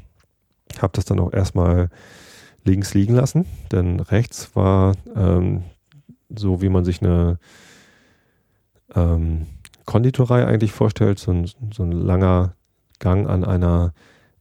habe 0.82 0.94
das 0.94 1.06
dann 1.06 1.20
auch 1.20 1.32
erstmal 1.32 1.90
links 2.66 2.94
liegen 2.94 3.16
lassen, 3.16 3.46
denn 3.72 4.00
rechts 4.00 4.56
war 4.56 4.94
ähm, 5.16 5.64
so 6.30 6.62
wie 6.62 6.70
man 6.70 6.84
sich 6.84 7.02
eine 7.02 7.40
ähm, 8.96 9.48
Konditorei 9.86 10.46
eigentlich 10.46 10.72
vorstellt, 10.72 11.20
so 11.20 11.32
ein, 11.32 11.50
so 11.74 11.84
ein 11.84 11.92
langer 11.92 12.54
Gang 13.00 13.30
an 13.30 13.44
einer, 13.44 13.94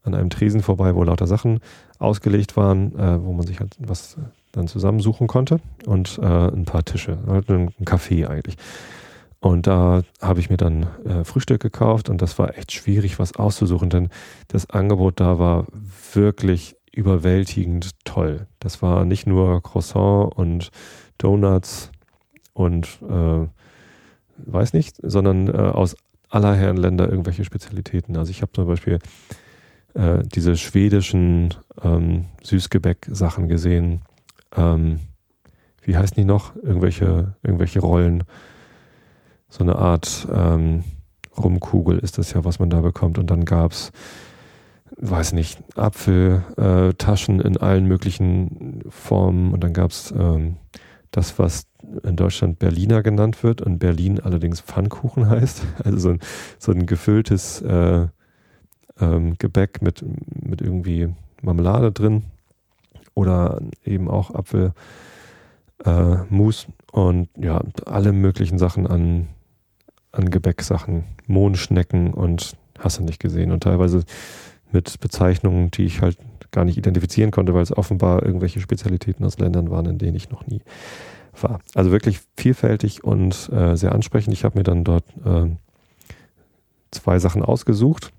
an 0.06 0.14
einem 0.14 0.30
Tresen 0.30 0.62
vorbei, 0.62 0.94
wo 0.94 1.02
lauter 1.02 1.26
Sachen 1.26 1.60
ausgelegt 1.98 2.56
waren, 2.56 2.94
äh, 2.98 3.22
wo 3.22 3.32
man 3.32 3.46
sich 3.46 3.60
halt 3.60 3.76
was 3.78 4.16
dann 4.52 4.68
zusammensuchen 4.68 5.26
konnte 5.26 5.60
und 5.86 6.18
äh, 6.22 6.26
ein 6.26 6.64
paar 6.64 6.84
Tische, 6.84 7.18
halt 7.26 7.50
ein, 7.50 7.70
Café 7.84 8.26
eigentlich. 8.26 8.56
Und 9.40 9.66
da 9.66 10.02
habe 10.20 10.40
ich 10.40 10.50
mir 10.50 10.56
dann 10.56 10.86
äh, 11.04 11.24
Frühstück 11.24 11.60
gekauft 11.60 12.08
und 12.08 12.22
das 12.22 12.38
war 12.38 12.56
echt 12.56 12.72
schwierig, 12.72 13.18
was 13.18 13.36
auszusuchen, 13.36 13.90
denn 13.90 14.08
das 14.48 14.70
Angebot 14.70 15.20
da 15.20 15.38
war 15.38 15.66
wirklich 16.14 16.76
überwältigend 16.90 17.90
toll. 18.04 18.46
Das 18.58 18.80
war 18.80 19.04
nicht 19.04 19.26
nur 19.26 19.62
Croissant 19.62 20.34
und 20.34 20.70
Donuts 21.18 21.90
und 22.54 22.98
äh, 23.08 23.46
weiß 24.38 24.72
nicht, 24.72 24.96
sondern 25.02 25.48
äh, 25.48 25.52
aus 25.52 25.96
aller 26.30 26.54
Herren 26.54 26.78
Länder 26.78 27.08
irgendwelche 27.08 27.44
Spezialitäten. 27.44 28.16
Also 28.16 28.30
ich 28.30 28.42
habe 28.42 28.52
zum 28.52 28.66
Beispiel 28.66 28.98
äh, 29.96 30.22
diese 30.24 30.56
schwedischen 30.56 31.54
ähm, 31.82 32.26
Süßgebäck-Sachen 32.42 33.48
gesehen. 33.48 34.02
Ähm, 34.54 35.00
wie 35.82 35.96
heißen 35.96 36.16
die 36.16 36.24
noch? 36.24 36.54
Irgendwelche, 36.56 37.34
irgendwelche 37.42 37.80
Rollen. 37.80 38.24
So 39.48 39.64
eine 39.64 39.76
Art 39.76 40.28
ähm, 40.30 40.84
Rumkugel 41.36 41.98
ist 41.98 42.18
das 42.18 42.32
ja, 42.32 42.44
was 42.44 42.58
man 42.58 42.70
da 42.70 42.80
bekommt. 42.80 43.18
Und 43.18 43.30
dann 43.30 43.44
gab 43.44 43.72
es, 43.72 43.92
weiß 44.98 45.32
nicht, 45.32 45.62
Apfeltaschen 45.76 47.40
äh, 47.40 47.46
in 47.46 47.56
allen 47.56 47.86
möglichen 47.86 48.82
Formen. 48.88 49.52
Und 49.52 49.64
dann 49.64 49.72
gab 49.72 49.92
es 49.92 50.12
ähm, 50.12 50.56
das, 51.10 51.38
was 51.38 51.68
in 52.02 52.16
Deutschland 52.16 52.58
Berliner 52.58 53.02
genannt 53.02 53.42
wird 53.42 53.62
und 53.62 53.78
Berlin 53.78 54.20
allerdings 54.20 54.60
Pfannkuchen 54.60 55.28
heißt. 55.30 55.62
Also 55.84 55.98
so 55.98 56.10
ein, 56.10 56.20
so 56.58 56.72
ein 56.72 56.84
gefülltes 56.84 57.62
äh, 57.62 58.08
ähm, 59.00 59.36
Gebäck 59.38 59.82
mit, 59.82 60.04
mit 60.34 60.60
irgendwie 60.60 61.08
Marmelade 61.42 61.92
drin 61.92 62.24
oder 63.14 63.60
eben 63.84 64.08
auch 64.08 64.30
Apfelmus 64.34 64.74
äh, 66.64 66.72
und 66.92 67.28
ja, 67.36 67.62
alle 67.84 68.12
möglichen 68.12 68.58
Sachen 68.58 68.86
an, 68.86 69.28
an 70.12 70.30
Gebäcksachen, 70.30 71.04
Mohnschnecken 71.26 72.14
und 72.14 72.56
hast 72.78 72.98
du 72.98 73.02
nicht 73.02 73.20
gesehen 73.20 73.52
und 73.52 73.62
teilweise 73.62 74.04
mit 74.72 75.00
Bezeichnungen, 75.00 75.70
die 75.70 75.84
ich 75.84 76.02
halt 76.02 76.18
gar 76.50 76.64
nicht 76.64 76.78
identifizieren 76.78 77.30
konnte, 77.30 77.54
weil 77.54 77.62
es 77.62 77.76
offenbar 77.76 78.22
irgendwelche 78.22 78.60
Spezialitäten 78.60 79.24
aus 79.24 79.38
Ländern 79.38 79.70
waren, 79.70 79.86
in 79.86 79.98
denen 79.98 80.16
ich 80.16 80.30
noch 80.30 80.46
nie 80.46 80.62
war. 81.42 81.60
Also 81.74 81.90
wirklich 81.90 82.20
vielfältig 82.36 83.04
und 83.04 83.50
äh, 83.52 83.76
sehr 83.76 83.92
ansprechend. 83.92 84.32
Ich 84.32 84.44
habe 84.44 84.58
mir 84.58 84.64
dann 84.64 84.84
dort 84.84 85.04
äh, 85.24 85.50
zwei 86.90 87.18
Sachen 87.18 87.42
ausgesucht. 87.42 88.12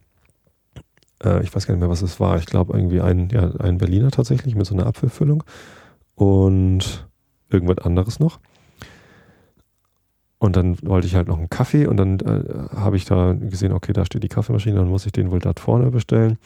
Äh, 1.24 1.44
ich 1.44 1.56
weiß 1.56 1.68
gar 1.68 1.74
nicht 1.74 1.82
mehr, 1.82 1.90
was 1.90 2.02
es 2.02 2.20
war. 2.20 2.38
Ich 2.38 2.46
glaube 2.46 2.74
irgendwie 2.78 3.02
ein, 3.02 3.30
ja, 3.30 3.52
ein 3.60 3.78
Berliner 3.78 4.12
tatsächlich 4.12 4.56
mit 4.56 4.66
so 4.66 4.76
einer 4.76 4.88
Apfelfüllung 4.88 5.44
und 6.16 7.08
irgendwas 7.50 7.80
anderes 7.80 8.20
noch. 8.20 8.40
Und 10.40 10.56
dann 10.56 10.78
wollte 10.84 11.08
ich 11.08 11.16
halt 11.16 11.28
noch 11.28 11.40
einen 11.40 11.50
Kaffee 11.50 11.88
und 11.88 11.98
dann 11.98 12.20
äh, 12.20 12.76
habe 12.76 12.96
ich 12.96 13.06
da 13.06 13.34
gesehen, 13.34 13.74
okay, 13.74 13.92
da 13.92 14.06
steht 14.06 14.24
die 14.24 14.28
Kaffeemaschine, 14.28 14.76
dann 14.76 14.90
muss 14.90 15.06
ich 15.06 15.12
den 15.12 15.32
wohl 15.32 15.40
dort 15.40 15.60
vorne 15.60 15.90
bestellen. 15.90 16.38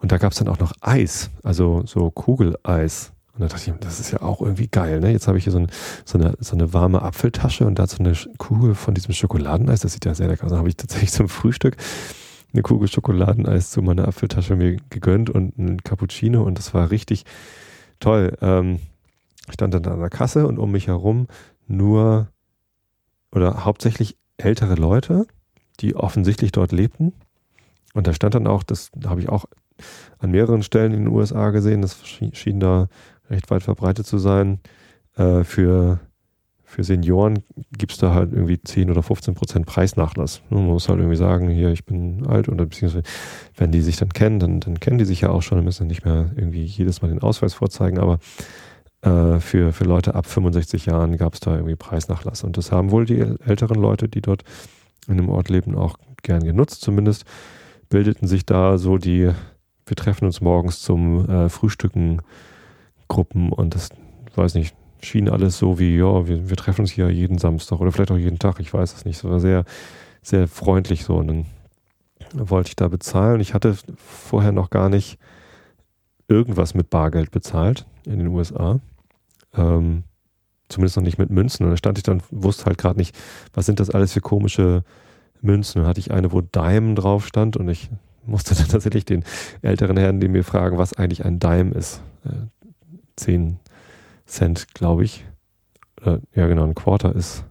Und 0.00 0.12
da 0.12 0.18
gab 0.18 0.32
es 0.32 0.38
dann 0.38 0.48
auch 0.48 0.58
noch 0.58 0.72
Eis, 0.80 1.30
also 1.42 1.82
so 1.84 2.10
Kugeleis. 2.10 3.12
Und 3.34 3.42
da 3.42 3.48
dachte 3.48 3.70
ich, 3.70 3.76
das 3.80 4.00
ist 4.00 4.12
ja 4.12 4.22
auch 4.22 4.40
irgendwie 4.40 4.68
geil. 4.68 5.00
Ne? 5.00 5.12
Jetzt 5.12 5.28
habe 5.28 5.36
ich 5.36 5.44
hier 5.44 5.52
so, 5.52 5.58
ein, 5.58 5.68
so, 6.04 6.18
eine, 6.18 6.34
so 6.40 6.56
eine 6.56 6.72
warme 6.72 7.02
Apfeltasche 7.02 7.66
und 7.66 7.78
dazu 7.78 7.98
eine 8.00 8.14
Kugel 8.38 8.74
von 8.74 8.94
diesem 8.94 9.12
Schokoladeneis. 9.12 9.80
Das 9.80 9.92
sieht 9.92 10.06
ja 10.06 10.14
sehr 10.14 10.28
lecker 10.28 10.44
aus. 10.44 10.50
Dann 10.50 10.58
habe 10.58 10.68
ich 10.68 10.76
tatsächlich 10.76 11.12
zum 11.12 11.28
Frühstück 11.28 11.76
eine 12.52 12.62
Kugel 12.62 12.88
Schokoladeneis 12.88 13.70
zu 13.70 13.82
meiner 13.82 14.08
Apfeltasche 14.08 14.56
mir 14.56 14.76
gegönnt 14.90 15.30
und 15.30 15.58
einen 15.58 15.82
Cappuccino 15.82 16.42
und 16.42 16.58
das 16.58 16.74
war 16.74 16.90
richtig 16.90 17.24
toll. 18.00 18.36
Ähm, 18.40 18.80
ich 19.46 19.54
stand 19.54 19.74
dann 19.74 19.86
an 19.86 20.00
der 20.00 20.10
Kasse 20.10 20.46
und 20.46 20.58
um 20.58 20.72
mich 20.72 20.86
herum 20.86 21.26
nur 21.66 22.28
oder 23.32 23.64
hauptsächlich 23.64 24.16
ältere 24.36 24.74
Leute, 24.74 25.26
die 25.80 25.94
offensichtlich 25.94 26.52
dort 26.52 26.72
lebten. 26.72 27.12
Und 27.94 28.06
da 28.06 28.12
stand 28.12 28.34
dann 28.34 28.46
auch, 28.46 28.62
das 28.62 28.90
habe 29.06 29.20
ich 29.20 29.28
auch 29.28 29.46
an 30.18 30.30
mehreren 30.30 30.62
Stellen 30.62 30.92
in 30.92 31.04
den 31.04 31.14
USA 31.14 31.50
gesehen, 31.50 31.82
das 31.82 32.04
schien 32.06 32.60
da 32.60 32.88
recht 33.30 33.50
weit 33.50 33.62
verbreitet 33.62 34.06
zu 34.06 34.18
sein. 34.18 34.60
Äh, 35.16 35.44
für, 35.44 36.00
für 36.68 36.84
Senioren 36.84 37.42
gibt 37.78 37.92
es 37.92 37.98
da 37.98 38.12
halt 38.12 38.30
irgendwie 38.32 38.60
10 38.62 38.90
oder 38.90 39.02
15 39.02 39.34
Prozent 39.34 39.64
Preisnachlass. 39.64 40.42
Man 40.50 40.66
muss 40.66 40.90
halt 40.90 40.98
irgendwie 40.98 41.16
sagen, 41.16 41.48
hier, 41.48 41.70
ich 41.70 41.86
bin 41.86 42.26
alt 42.26 42.50
oder 42.50 42.66
beziehungsweise, 42.66 43.04
wenn 43.56 43.72
die 43.72 43.80
sich 43.80 43.96
dann 43.96 44.10
kennen, 44.10 44.38
dann, 44.38 44.60
dann 44.60 44.78
kennen 44.78 44.98
die 44.98 45.06
sich 45.06 45.22
ja 45.22 45.30
auch 45.30 45.40
schon, 45.40 45.56
dann 45.56 45.64
müssen 45.64 45.86
nicht 45.86 46.04
mehr 46.04 46.30
irgendwie 46.36 46.64
jedes 46.64 47.00
Mal 47.00 47.08
den 47.08 47.22
Ausweis 47.22 47.54
vorzeigen, 47.54 47.98
aber 47.98 48.18
äh, 49.00 49.40
für, 49.40 49.72
für 49.72 49.84
Leute 49.84 50.14
ab 50.14 50.26
65 50.26 50.84
Jahren 50.84 51.16
gab 51.16 51.32
es 51.32 51.40
da 51.40 51.54
irgendwie 51.54 51.74
Preisnachlass. 51.74 52.44
Und 52.44 52.58
das 52.58 52.70
haben 52.70 52.90
wohl 52.90 53.06
die 53.06 53.18
älteren 53.18 53.80
Leute, 53.80 54.06
die 54.10 54.20
dort 54.20 54.44
in 55.08 55.16
dem 55.16 55.30
Ort 55.30 55.48
leben, 55.48 55.74
auch 55.74 55.96
gern 56.22 56.44
genutzt. 56.44 56.82
Zumindest 56.82 57.24
bildeten 57.88 58.28
sich 58.28 58.44
da 58.44 58.76
so 58.76 58.98
die, 58.98 59.30
wir 59.86 59.96
treffen 59.96 60.26
uns 60.26 60.42
morgens 60.42 60.82
zum 60.82 61.26
äh, 61.30 61.48
Frühstücken 61.48 62.20
Gruppen 63.08 63.52
und 63.52 63.74
das, 63.74 63.88
weiß 64.34 64.52
nicht, 64.54 64.76
schien 65.00 65.28
alles 65.28 65.58
so 65.58 65.78
wie, 65.78 65.96
ja, 65.96 66.26
wir, 66.26 66.48
wir 66.48 66.56
treffen 66.56 66.82
uns 66.82 66.90
hier 66.90 67.10
jeden 67.10 67.38
Samstag 67.38 67.80
oder 67.80 67.92
vielleicht 67.92 68.10
auch 68.10 68.18
jeden 68.18 68.38
Tag, 68.38 68.60
ich 68.60 68.72
weiß 68.72 68.94
es 68.94 69.04
nicht. 69.04 69.16
Es 69.16 69.24
war 69.24 69.40
sehr, 69.40 69.64
sehr 70.22 70.48
freundlich 70.48 71.04
so. 71.04 71.16
Und 71.16 71.28
dann 71.28 71.46
wollte 72.32 72.68
ich 72.68 72.76
da 72.76 72.88
bezahlen. 72.88 73.40
Ich 73.40 73.54
hatte 73.54 73.76
vorher 73.96 74.52
noch 74.52 74.70
gar 74.70 74.88
nicht 74.88 75.18
irgendwas 76.28 76.74
mit 76.74 76.90
Bargeld 76.90 77.30
bezahlt 77.30 77.86
in 78.04 78.18
den 78.18 78.28
USA. 78.28 78.80
Ähm, 79.54 80.04
zumindest 80.68 80.96
noch 80.96 81.04
nicht 81.04 81.18
mit 81.18 81.30
Münzen. 81.30 81.64
Und 81.64 81.70
da 81.70 81.76
stand 81.76 81.98
ich 81.98 82.04
dann, 82.04 82.22
wusste 82.30 82.66
halt 82.66 82.78
gerade 82.78 82.98
nicht, 82.98 83.16
was 83.54 83.66
sind 83.66 83.80
das 83.80 83.90
alles 83.90 84.12
für 84.12 84.20
komische 84.20 84.84
Münzen. 85.40 85.80
Dann 85.80 85.88
hatte 85.88 86.00
ich 86.00 86.10
eine, 86.10 86.32
wo 86.32 86.40
Dime 86.40 86.94
drauf 86.94 87.26
stand 87.26 87.56
und 87.56 87.68
ich 87.68 87.90
musste 88.26 88.54
dann 88.56 88.68
tatsächlich 88.68 89.04
den 89.04 89.24
älteren 89.62 89.96
Herren, 89.96 90.20
die 90.20 90.28
mir 90.28 90.44
fragen, 90.44 90.78
was 90.78 90.92
eigentlich 90.92 91.24
ein 91.24 91.38
Dime 91.38 91.72
ist. 91.72 92.02
Äh, 92.24 92.48
10 93.16 93.58
Cent, 94.28 94.74
glaube 94.74 95.04
ich. 95.04 95.24
Oder, 96.00 96.20
ja, 96.34 96.46
genau, 96.46 96.64
ein 96.64 96.74
Quarter 96.74 97.14
ist 97.14 97.44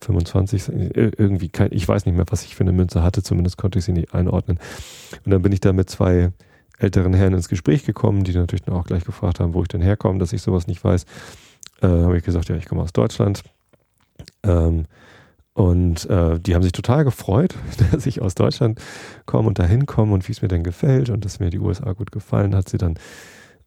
25 0.00 0.62
Cent. 0.62 0.96
Irgendwie 0.96 1.48
kein, 1.48 1.72
ich 1.72 1.86
weiß 1.86 2.06
nicht 2.06 2.14
mehr, 2.14 2.26
was 2.30 2.44
ich 2.44 2.54
für 2.54 2.62
eine 2.62 2.72
Münze 2.72 3.02
hatte, 3.02 3.22
zumindest 3.22 3.58
konnte 3.58 3.78
ich 3.78 3.84
sie 3.84 3.92
nicht 3.92 4.14
einordnen. 4.14 4.58
Und 5.24 5.30
dann 5.30 5.42
bin 5.42 5.52
ich 5.52 5.60
da 5.60 5.72
mit 5.72 5.90
zwei 5.90 6.32
älteren 6.78 7.12
Herren 7.12 7.34
ins 7.34 7.48
Gespräch 7.48 7.84
gekommen, 7.84 8.24
die 8.24 8.32
natürlich 8.32 8.62
dann 8.62 8.74
auch 8.74 8.84
gleich 8.86 9.04
gefragt 9.04 9.40
haben, 9.40 9.52
wo 9.52 9.62
ich 9.62 9.68
denn 9.68 9.82
herkomme, 9.82 10.18
dass 10.18 10.32
ich 10.32 10.40
sowas 10.40 10.66
nicht 10.66 10.82
weiß. 10.82 11.04
Äh, 11.82 11.88
habe 11.88 12.16
ich 12.16 12.24
gesagt, 12.24 12.48
ja, 12.48 12.56
ich 12.56 12.66
komme 12.66 12.82
aus 12.82 12.92
Deutschland. 12.92 13.42
Ähm, 14.42 14.86
und 15.52 16.08
äh, 16.08 16.38
die 16.40 16.54
haben 16.54 16.62
sich 16.62 16.72
total 16.72 17.04
gefreut, 17.04 17.54
dass 17.92 18.06
ich 18.06 18.22
aus 18.22 18.34
Deutschland 18.34 18.80
komme 19.26 19.48
und 19.48 19.58
dahin 19.58 19.84
komme 19.84 20.14
und 20.14 20.26
wie 20.28 20.32
es 20.32 20.40
mir 20.40 20.48
denn 20.48 20.64
gefällt 20.64 21.10
und 21.10 21.24
dass 21.24 21.40
mir 21.40 21.50
die 21.50 21.58
USA 21.58 21.92
gut 21.92 22.12
gefallen 22.12 22.54
hat. 22.54 22.68
Sie 22.68 22.78
dann 22.78 22.94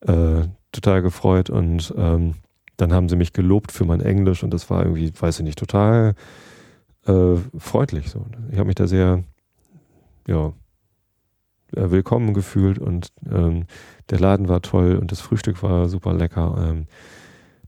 äh, 0.01 0.47
total 0.73 1.01
gefreut 1.01 1.49
und 1.49 1.93
ähm, 1.97 2.35
dann 2.77 2.91
haben 2.91 3.07
sie 3.07 3.15
mich 3.15 3.33
gelobt 3.33 3.71
für 3.71 3.85
mein 3.85 4.01
Englisch 4.01 4.43
und 4.43 4.53
das 4.53 4.69
war 4.69 4.83
irgendwie, 4.83 5.11
weiß 5.17 5.39
ich 5.39 5.45
nicht, 5.45 5.59
total 5.59 6.15
äh, 7.05 7.35
freundlich. 7.57 8.09
So. 8.09 8.25
Ich 8.51 8.57
habe 8.57 8.67
mich 8.67 8.75
da 8.75 8.87
sehr, 8.87 9.23
ja, 10.27 10.53
äh, 11.75 11.91
willkommen 11.91 12.33
gefühlt 12.33 12.79
und 12.79 13.09
ähm, 13.31 13.65
der 14.09 14.19
Laden 14.19 14.49
war 14.49 14.61
toll 14.61 14.95
und 14.95 15.11
das 15.11 15.21
Frühstück 15.21 15.61
war 15.63 15.87
super 15.87 16.13
lecker. 16.13 16.55
Ähm, 16.59 16.87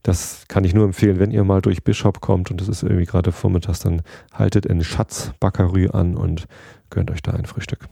das 0.04 0.46
kann 0.48 0.64
ich 0.64 0.76
nur 0.76 0.86
empfehlen, 0.86 1.20
wenn 1.20 1.32
ihr 1.32 1.44
mal 1.44 1.62
durch 1.62 1.84
Bishop 1.84 2.22
kommt 2.22 2.52
und 2.52 2.62
es 2.62 2.68
ist 2.68 2.84
irgendwie 2.84 3.06
gerade 3.06 3.32
vormittags, 3.32 3.80
dann 3.80 4.04
haltet 4.32 4.66
in 4.66 4.84
Schatz 4.84 5.32
Baccarü 5.40 5.90
an 5.90 6.16
und 6.16 6.46
gönnt 6.92 7.10
euch 7.10 7.24
da 7.24 7.32
ein 7.32 7.46
Frühstück. 7.46 7.88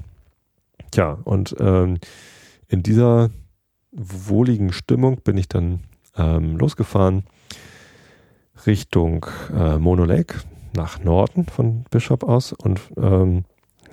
Tja, 0.91 1.17
und 1.24 1.55
ähm, 1.60 1.98
in 2.67 2.84
dieser 2.84 3.32
wohligen 3.94 4.74
Stimmung 4.74 5.18
bin 5.18 5.38
ich 5.38 5.48
dann 5.48 5.82
ähm, 6.18 6.58
losgefahren 6.58 7.24
Richtung 8.66 9.26
äh, 9.56 9.78
Mono 9.78 10.06
Lake 10.06 10.36
nach 10.76 11.04
Norden 11.04 11.46
von 11.46 11.86
Bishop 11.92 12.24
aus 12.24 12.54
und 12.54 12.82
ähm, 12.98 13.46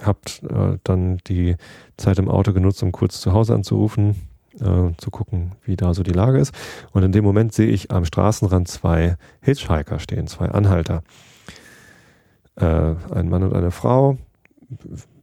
habe 0.03 0.19
äh, 0.49 0.79
dann 0.85 1.19
die 1.27 1.57
Zeit 1.97 2.19
im 2.19 2.29
Auto 2.29 2.53
genutzt, 2.53 2.83
um 2.83 2.93
kurz 2.93 3.21
zu 3.21 3.33
Hause 3.33 3.55
anzurufen, 3.55 4.17
äh, 4.59 4.91
zu 4.97 5.11
gucken, 5.11 5.53
wie 5.65 5.77
da 5.77 5.93
so 5.95 6.03
die 6.03 6.13
Lage 6.13 6.39
ist. 6.39 6.55
Und 6.93 7.03
in 7.03 7.13
dem 7.13 7.25
Moment 7.25 7.53
sehe 7.53 7.69
ich 7.69 7.91
am 7.91 8.05
Straßenrand 8.05 8.69
zwei 8.69 9.17
Hitchhiker 9.43 9.99
stehen, 9.99 10.27
zwei 10.27 10.47
Anhalter. 10.47 11.03
Äh, 12.57 12.95
ein 13.11 13.29
Mann 13.29 13.43
und 13.43 13.55
eine 13.55 13.71
Frau, 13.71 14.17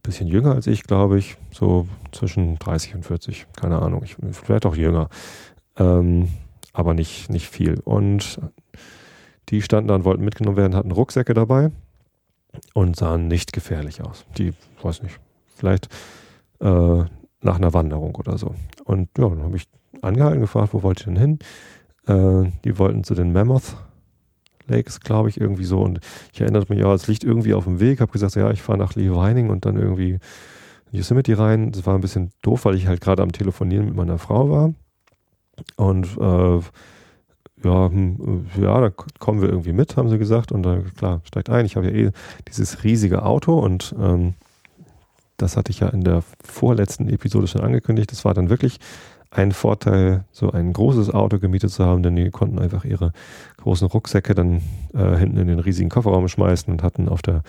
bisschen 0.08 0.26
jünger 0.26 0.54
als 0.54 0.66
ich, 0.66 0.84
glaube 0.84 1.18
ich, 1.18 1.36
so 1.52 1.86
zwischen 2.12 2.58
30 2.58 2.94
und 2.94 3.04
40, 3.04 3.46
keine 3.54 3.82
Ahnung, 3.82 4.02
ich, 4.02 4.16
vielleicht 4.32 4.64
auch 4.64 4.74
jünger, 4.74 5.10
ähm, 5.76 6.30
aber 6.72 6.94
nicht, 6.94 7.28
nicht 7.28 7.46
viel. 7.46 7.78
Und 7.84 8.40
die 9.50 9.60
standen 9.60 9.88
da 9.88 9.94
und 9.94 10.04
wollten 10.04 10.24
mitgenommen 10.24 10.56
werden, 10.56 10.74
hatten 10.74 10.92
Rucksäcke 10.92 11.34
dabei 11.34 11.70
und 12.72 12.96
sahen 12.96 13.28
nicht 13.28 13.52
gefährlich 13.52 14.00
aus. 14.00 14.24
Die, 14.38 14.54
weiß 14.82 15.02
nicht, 15.02 15.20
vielleicht 15.54 15.88
äh, 16.60 17.04
nach 17.42 17.56
einer 17.56 17.74
Wanderung 17.74 18.14
oder 18.14 18.38
so. 18.38 18.54
Und 18.84 19.10
ja, 19.18 19.28
dann 19.28 19.42
habe 19.42 19.56
ich 19.58 19.68
angehalten, 20.00 20.40
gefragt, 20.40 20.72
wo 20.72 20.82
wollt 20.82 21.00
ihr 21.02 21.12
denn 21.12 21.16
hin? 21.16 21.38
Äh, 22.06 22.50
die 22.64 22.78
wollten 22.78 23.04
zu 23.04 23.14
den 23.14 23.34
Mammoth 23.34 23.76
Lakes, 24.68 25.00
glaube 25.00 25.28
ich, 25.28 25.40
irgendwie 25.40 25.64
so. 25.64 25.80
Und 25.80 26.00
ich 26.32 26.40
erinnerte 26.40 26.72
mich, 26.72 26.82
ja, 26.82 26.92
es 26.94 27.06
liegt 27.08 27.24
irgendwie 27.24 27.54
auf 27.54 27.64
dem 27.64 27.80
Weg. 27.80 28.00
Habe 28.00 28.12
gesagt, 28.12 28.34
ja, 28.36 28.50
ich 28.50 28.62
fahre 28.62 28.78
nach 28.78 28.94
Lee 28.94 29.10
Vining 29.10 29.50
und 29.50 29.64
dann 29.64 29.76
irgendwie 29.76 30.18
Yosemite 30.90 31.38
rein. 31.38 31.72
Das 31.72 31.86
war 31.86 31.94
ein 31.94 32.00
bisschen 32.00 32.30
doof, 32.42 32.64
weil 32.64 32.74
ich 32.74 32.86
halt 32.86 33.00
gerade 33.00 33.22
am 33.22 33.32
Telefonieren 33.32 33.86
mit 33.86 33.94
meiner 33.94 34.18
Frau 34.18 34.50
war. 34.50 34.74
Und 35.76 36.06
äh, 36.18 36.60
ja, 37.64 37.90
hm, 37.90 38.46
ja, 38.60 38.80
da 38.80 38.90
kommen 38.90 39.40
wir 39.40 39.48
irgendwie 39.48 39.72
mit, 39.72 39.96
haben 39.96 40.08
sie 40.08 40.18
gesagt. 40.18 40.52
Und 40.52 40.62
da, 40.62 40.80
klar, 40.96 41.20
steigt 41.24 41.50
ein. 41.50 41.66
Ich 41.66 41.76
habe 41.76 41.90
ja 41.90 41.92
eh 41.92 42.10
dieses 42.48 42.84
riesige 42.84 43.24
Auto 43.24 43.58
und 43.58 43.94
ähm, 43.98 44.34
das 45.36 45.56
hatte 45.56 45.70
ich 45.70 45.80
ja 45.80 45.88
in 45.88 46.02
der 46.02 46.22
vorletzten 46.44 47.08
Episode 47.08 47.46
schon 47.46 47.60
angekündigt. 47.60 48.12
Das 48.12 48.24
war 48.24 48.34
dann 48.34 48.50
wirklich 48.50 48.78
ein 49.30 49.52
Vorteil, 49.52 50.24
so 50.32 50.50
ein 50.50 50.72
großes 50.72 51.10
Auto 51.12 51.38
gemietet 51.38 51.70
zu 51.70 51.84
haben, 51.84 52.02
denn 52.02 52.16
die 52.16 52.30
konnten 52.30 52.58
einfach 52.58 52.84
ihre 52.84 53.12
großen 53.58 53.86
Rucksäcke 53.86 54.34
dann 54.34 54.62
äh, 54.94 55.16
hinten 55.16 55.36
in 55.36 55.48
den 55.48 55.58
riesigen 55.58 55.90
Kofferraum 55.90 56.28
schmeißen 56.28 56.72
und 56.72 56.82
hatten 56.82 57.08
auf 57.08 57.22
der 57.22 57.42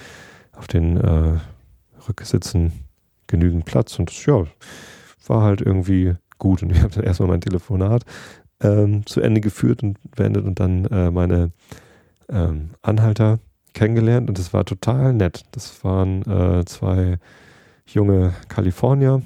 auf 0.53 0.67
den 0.67 0.97
äh, 0.97 1.37
Rücksitzen 2.07 2.73
genügend 3.27 3.65
Platz 3.65 3.97
und 3.97 4.09
das, 4.09 4.25
ja, 4.25 4.43
war 5.27 5.43
halt 5.43 5.61
irgendwie 5.61 6.15
gut 6.37 6.63
und 6.63 6.71
ich 6.71 6.81
habe 6.81 6.93
dann 6.93 7.03
erstmal 7.03 7.29
mein 7.29 7.41
Telefonat 7.41 8.03
ähm, 8.61 9.05
zu 9.05 9.21
Ende 9.21 9.41
geführt 9.41 9.83
und 9.83 9.97
beendet 10.15 10.45
und 10.45 10.59
dann 10.59 10.85
äh, 10.85 11.11
meine 11.11 11.51
ähm, 12.29 12.71
Anhalter 12.81 13.39
kennengelernt 13.73 14.29
und 14.29 14.37
das 14.37 14.53
war 14.53 14.65
total 14.65 15.13
nett. 15.13 15.43
Das 15.51 15.83
waren 15.83 16.23
äh, 16.23 16.65
zwei 16.65 17.19
junge 17.85 18.33
Kalifornier, 18.47 19.21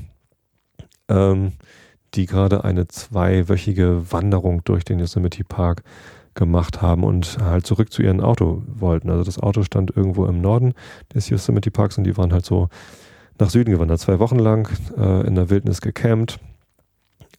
ähm, 1.07 1.53
die 2.15 2.25
gerade 2.25 2.63
eine 2.63 2.87
zweiwöchige 2.87 4.11
Wanderung 4.11 4.63
durch 4.63 4.85
den 4.85 4.99
Yosemite 4.99 5.43
Park 5.43 5.83
gemacht 6.35 6.81
haben 6.81 7.03
und 7.03 7.37
halt 7.39 7.65
zurück 7.65 7.91
zu 7.91 8.01
ihrem 8.01 8.19
Auto 8.19 8.63
wollten. 8.67 9.09
Also 9.09 9.23
das 9.23 9.39
Auto 9.39 9.63
stand 9.63 9.95
irgendwo 9.95 10.25
im 10.25 10.41
Norden 10.41 10.73
des 11.13 11.29
Yosemite 11.29 11.71
Parks 11.71 11.97
und 11.97 12.05
die 12.05 12.17
waren 12.17 12.33
halt 12.33 12.45
so 12.45 12.69
nach 13.39 13.49
Süden 13.49 13.71
gewandert, 13.71 13.99
zwei 13.99 14.19
Wochen 14.19 14.39
lang 14.39 14.69
äh, 14.97 15.27
in 15.27 15.35
der 15.35 15.49
Wildnis 15.49 15.81
gecampt 15.81 16.39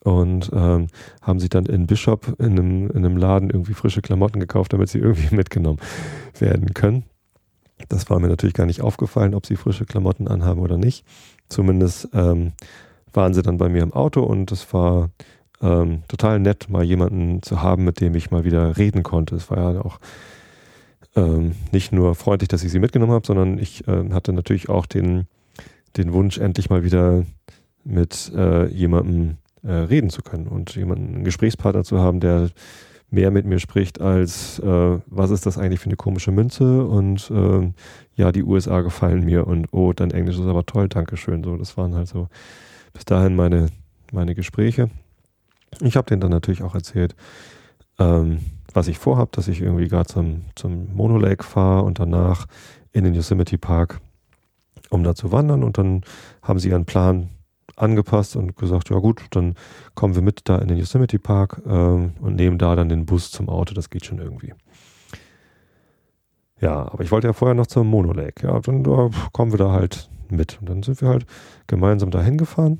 und 0.00 0.50
ähm, 0.52 0.88
haben 1.23 1.40
sich 1.40 1.49
dann 1.49 1.66
in 1.66 1.87
Bishop 1.87 2.37
in 2.38 2.59
einem, 2.59 2.90
in 2.90 2.99
einem 2.99 3.16
Laden 3.16 3.50
irgendwie 3.50 3.75
frische 3.75 4.02
Klamotten 4.02 4.38
gekauft, 4.38 4.73
damit 4.73 4.88
sie 4.88 4.99
irgendwie 4.99 5.35
mitgenommen 5.35 5.81
werden 6.38 6.75
können. 6.75 7.04
Das 7.88 8.09
war 8.09 8.21
mir 8.21 8.28
natürlich 8.28 8.54
gar 8.54 8.66
nicht 8.66 8.81
aufgefallen, 8.81 9.35
ob 9.35 9.47
sie 9.47 9.57
frische 9.57 9.85
Klamotten 9.85 10.28
anhaben 10.28 10.61
oder 10.61 10.78
nicht. 10.78 11.04
Zumindest 11.49 12.09
ähm, 12.12 12.52
waren 13.14 13.35
sie 13.35 13.42
dann 13.42 13.59
bei 13.59 13.68
mir 13.68 13.83
im 13.83 13.92
Auto 13.92 14.23
und 14.23 14.52
es 14.52 14.73
war 14.73 15.11
ähm, 15.62 16.02
total 16.09 16.40
nett, 16.40 16.68
mal 16.68 16.85
jemanden 16.85 17.42
zu 17.42 17.62
haben, 17.62 17.85
mit 17.85 18.00
dem 18.00 18.14
ich 18.14 18.30
mal 18.30 18.44
wieder 18.44 18.76
reden 18.76 19.02
konnte. 19.02 19.37
Es 19.37 19.50
war 19.50 19.75
ja 19.75 19.80
auch 19.80 19.99
ähm, 21.16 21.52
nicht 21.73 21.92
nur 21.92 22.14
freundlich, 22.14 22.49
dass 22.49 22.64
ich 22.64 22.73
sie 22.73 22.80
mitgenommen 22.80 23.12
habe, 23.12 23.26
sondern 23.26 23.59
ich 23.59 23.87
äh, 23.88 24.11
hatte 24.12 24.33
natürlich 24.33 24.68
auch 24.68 24.87
den, 24.87 25.26
den 25.97 26.12
Wunsch, 26.12 26.38
endlich 26.38 26.71
mal 26.71 26.85
wieder 26.85 27.25
mit 27.85 28.33
äh, 28.35 28.66
jemandem 28.66 29.37
äh, 29.62 29.73
reden 29.73 30.11
zu 30.11 30.23
können 30.23 30.49
und 30.49 30.75
jemanden, 30.75 31.14
einen 31.14 31.25
Gesprächspartner 31.25 31.85
zu 31.85 32.00
haben, 32.00 32.21
der 32.21 32.50
mehr 33.11 33.30
mit 33.30 33.47
mir 33.47 33.61
spricht 33.61 34.00
als, 34.00 34.59
äh, 34.59 34.99
was 35.06 35.30
ist 35.30 35.47
das 35.47 35.56
eigentlich 35.56 35.80
für 35.80 35.87
eine 35.87 35.97
komische 35.97 36.33
Münze 36.33 36.85
und 36.85 37.30
äh, 37.30 37.71
ja, 38.16 38.33
die 38.33 38.42
USA 38.42 38.80
gefallen 38.80 39.25
mir 39.25 39.47
und 39.47 39.68
oh, 39.73 39.92
dein 39.92 40.11
Englisch 40.11 40.37
ist 40.37 40.47
aber 40.47 40.66
toll, 40.66 40.88
Dankeschön. 40.88 41.44
So, 41.44 41.56
das 41.56 41.76
waren 41.76 41.94
halt 41.94 42.09
so 42.09 42.28
bis 42.94 43.04
dahin 43.04 43.36
meine, 43.36 43.68
meine 44.12 44.34
Gespräche. 44.34 44.88
Ich 45.80 45.96
habe 45.96 46.06
denen 46.06 46.23
dann 46.23 46.30
natürlich 46.30 46.62
auch 46.62 46.75
erzählt, 46.75 47.14
ähm, 47.99 48.38
was 48.73 48.88
ich 48.88 48.99
vorhabe, 48.99 49.30
dass 49.32 49.49
ich 49.49 49.60
irgendwie 49.60 49.88
gerade 49.88 50.06
zum, 50.06 50.47
zum 50.54 50.95
Mono 50.95 51.19
Lake 51.19 51.45
fahre 51.45 51.82
und 51.82 51.99
danach 51.99 52.47
in 52.92 53.04
den 53.04 53.14
Yosemite 53.14 53.58
Park, 53.58 54.00
um 54.88 55.04
da 55.04 55.14
zu 55.14 55.32
wandern. 55.32 55.62
Und 55.62 55.76
dann 55.76 56.02
haben 56.42 56.58
sie 56.58 56.71
ihren 56.71 56.86
Plan 56.86 57.28
angepasst 57.76 58.36
und 58.36 58.56
gesagt, 58.56 58.90
ja 58.90 58.99
gut, 58.99 59.23
dann 59.30 59.54
kommen 59.95 60.14
wir 60.14 60.23
mit 60.23 60.42
da 60.45 60.58
in 60.58 60.69
den 60.69 60.78
Yosemite 60.78 61.19
Park 61.19 61.60
ähm, 61.66 62.12
und 62.21 62.36
nehmen 62.36 62.58
da 62.58 62.76
dann 62.76 62.88
den 62.88 63.04
Bus 63.04 63.30
zum 63.30 63.49
Auto, 63.49 63.75
das 63.75 63.90
geht 63.90 64.06
schon 64.06 64.19
irgendwie. 64.19 64.54
Ja, 66.60 66.92
aber 66.92 67.02
ich 67.02 67.10
wollte 67.10 67.26
ja 67.26 67.32
vorher 67.32 67.54
noch 67.54 67.66
zum 67.66 67.88
Mono 67.88 68.12
Lake. 68.12 68.47
Ja, 68.47 68.60
dann 68.60 68.84
da 68.84 69.10
kommen 69.32 69.52
wir 69.52 69.58
da 69.58 69.73
halt 69.73 70.08
mit. 70.36 70.58
Und 70.60 70.68
dann 70.68 70.82
sind 70.82 71.00
wir 71.00 71.08
halt 71.08 71.26
gemeinsam 71.66 72.10
dahin 72.10 72.38
gefahren. 72.38 72.78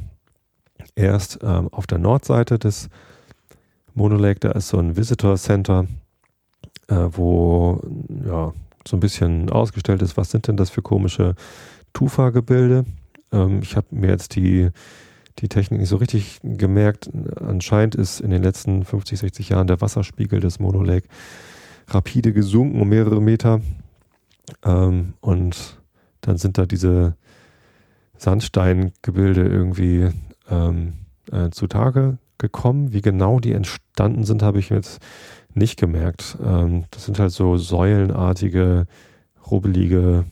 Erst 0.95 1.39
ähm, 1.43 1.69
auf 1.73 1.87
der 1.87 1.99
Nordseite 1.99 2.59
des 2.59 2.89
Mono 3.95 4.17
Lake, 4.17 4.41
da 4.41 4.51
ist 4.53 4.69
so 4.69 4.79
ein 4.79 4.97
Visitor 4.97 5.37
Center, 5.37 5.87
äh, 6.89 7.09
wo 7.11 7.81
ja 8.27 8.53
so 8.87 8.97
ein 8.97 9.01
bisschen 9.01 9.51
ausgestellt 9.51 10.03
ist, 10.03 10.17
was 10.17 10.31
sind 10.31 10.49
denn 10.49 10.57
das 10.57 10.71
für 10.71 10.83
komische 10.83 11.35
Tufa-Gebilde. 11.93 12.85
Ähm, 13.33 13.61
ich 13.63 13.77
habe 13.77 13.87
mir 13.91 14.11
jetzt 14.11 14.37
die, 14.37 14.71
die 15.39 15.49
Technik 15.49 15.81
nicht 15.81 15.89
so 15.89 15.97
richtig 15.97 16.41
gemerkt. 16.43 17.11
Anscheinend 17.41 17.95
ist 17.95 18.21
in 18.21 18.31
den 18.31 18.43
letzten 18.43 18.85
50, 18.85 19.19
60 19.19 19.49
Jahren 19.51 19.67
der 19.67 19.81
Wasserspiegel 19.81 20.41
des 20.41 20.59
Mono 20.59 20.83
Lake 20.83 21.09
rapide 21.89 22.33
gesunken 22.33 22.81
um 22.81 22.89
mehrere 22.89 23.23
Meter. 23.23 23.61
Ähm, 24.65 25.15
und 25.21 25.81
dann 26.21 26.37
sind 26.37 26.59
da 26.59 26.67
diese 26.67 27.17
Sandsteingebilde 28.17 29.47
irgendwie 29.47 30.11
ähm, 30.51 30.95
äh, 31.31 31.51
zutage 31.51 32.19
gekommen. 32.39 32.93
Wie 32.93 33.01
genau 33.01 33.41
die 33.41 33.53
entstanden 33.53 34.25
sind, 34.25 34.43
habe 34.43 34.59
ich 34.59 34.71
jetzt 34.71 35.01
nicht 35.53 35.79
gemerkt. 35.79 36.37
Ähm, 36.45 36.85
das 36.91 37.05
sind 37.07 37.19
halt 37.19 37.33
so 37.33 37.57
säulenartige, 37.57 38.87
rubbelige 39.51 40.25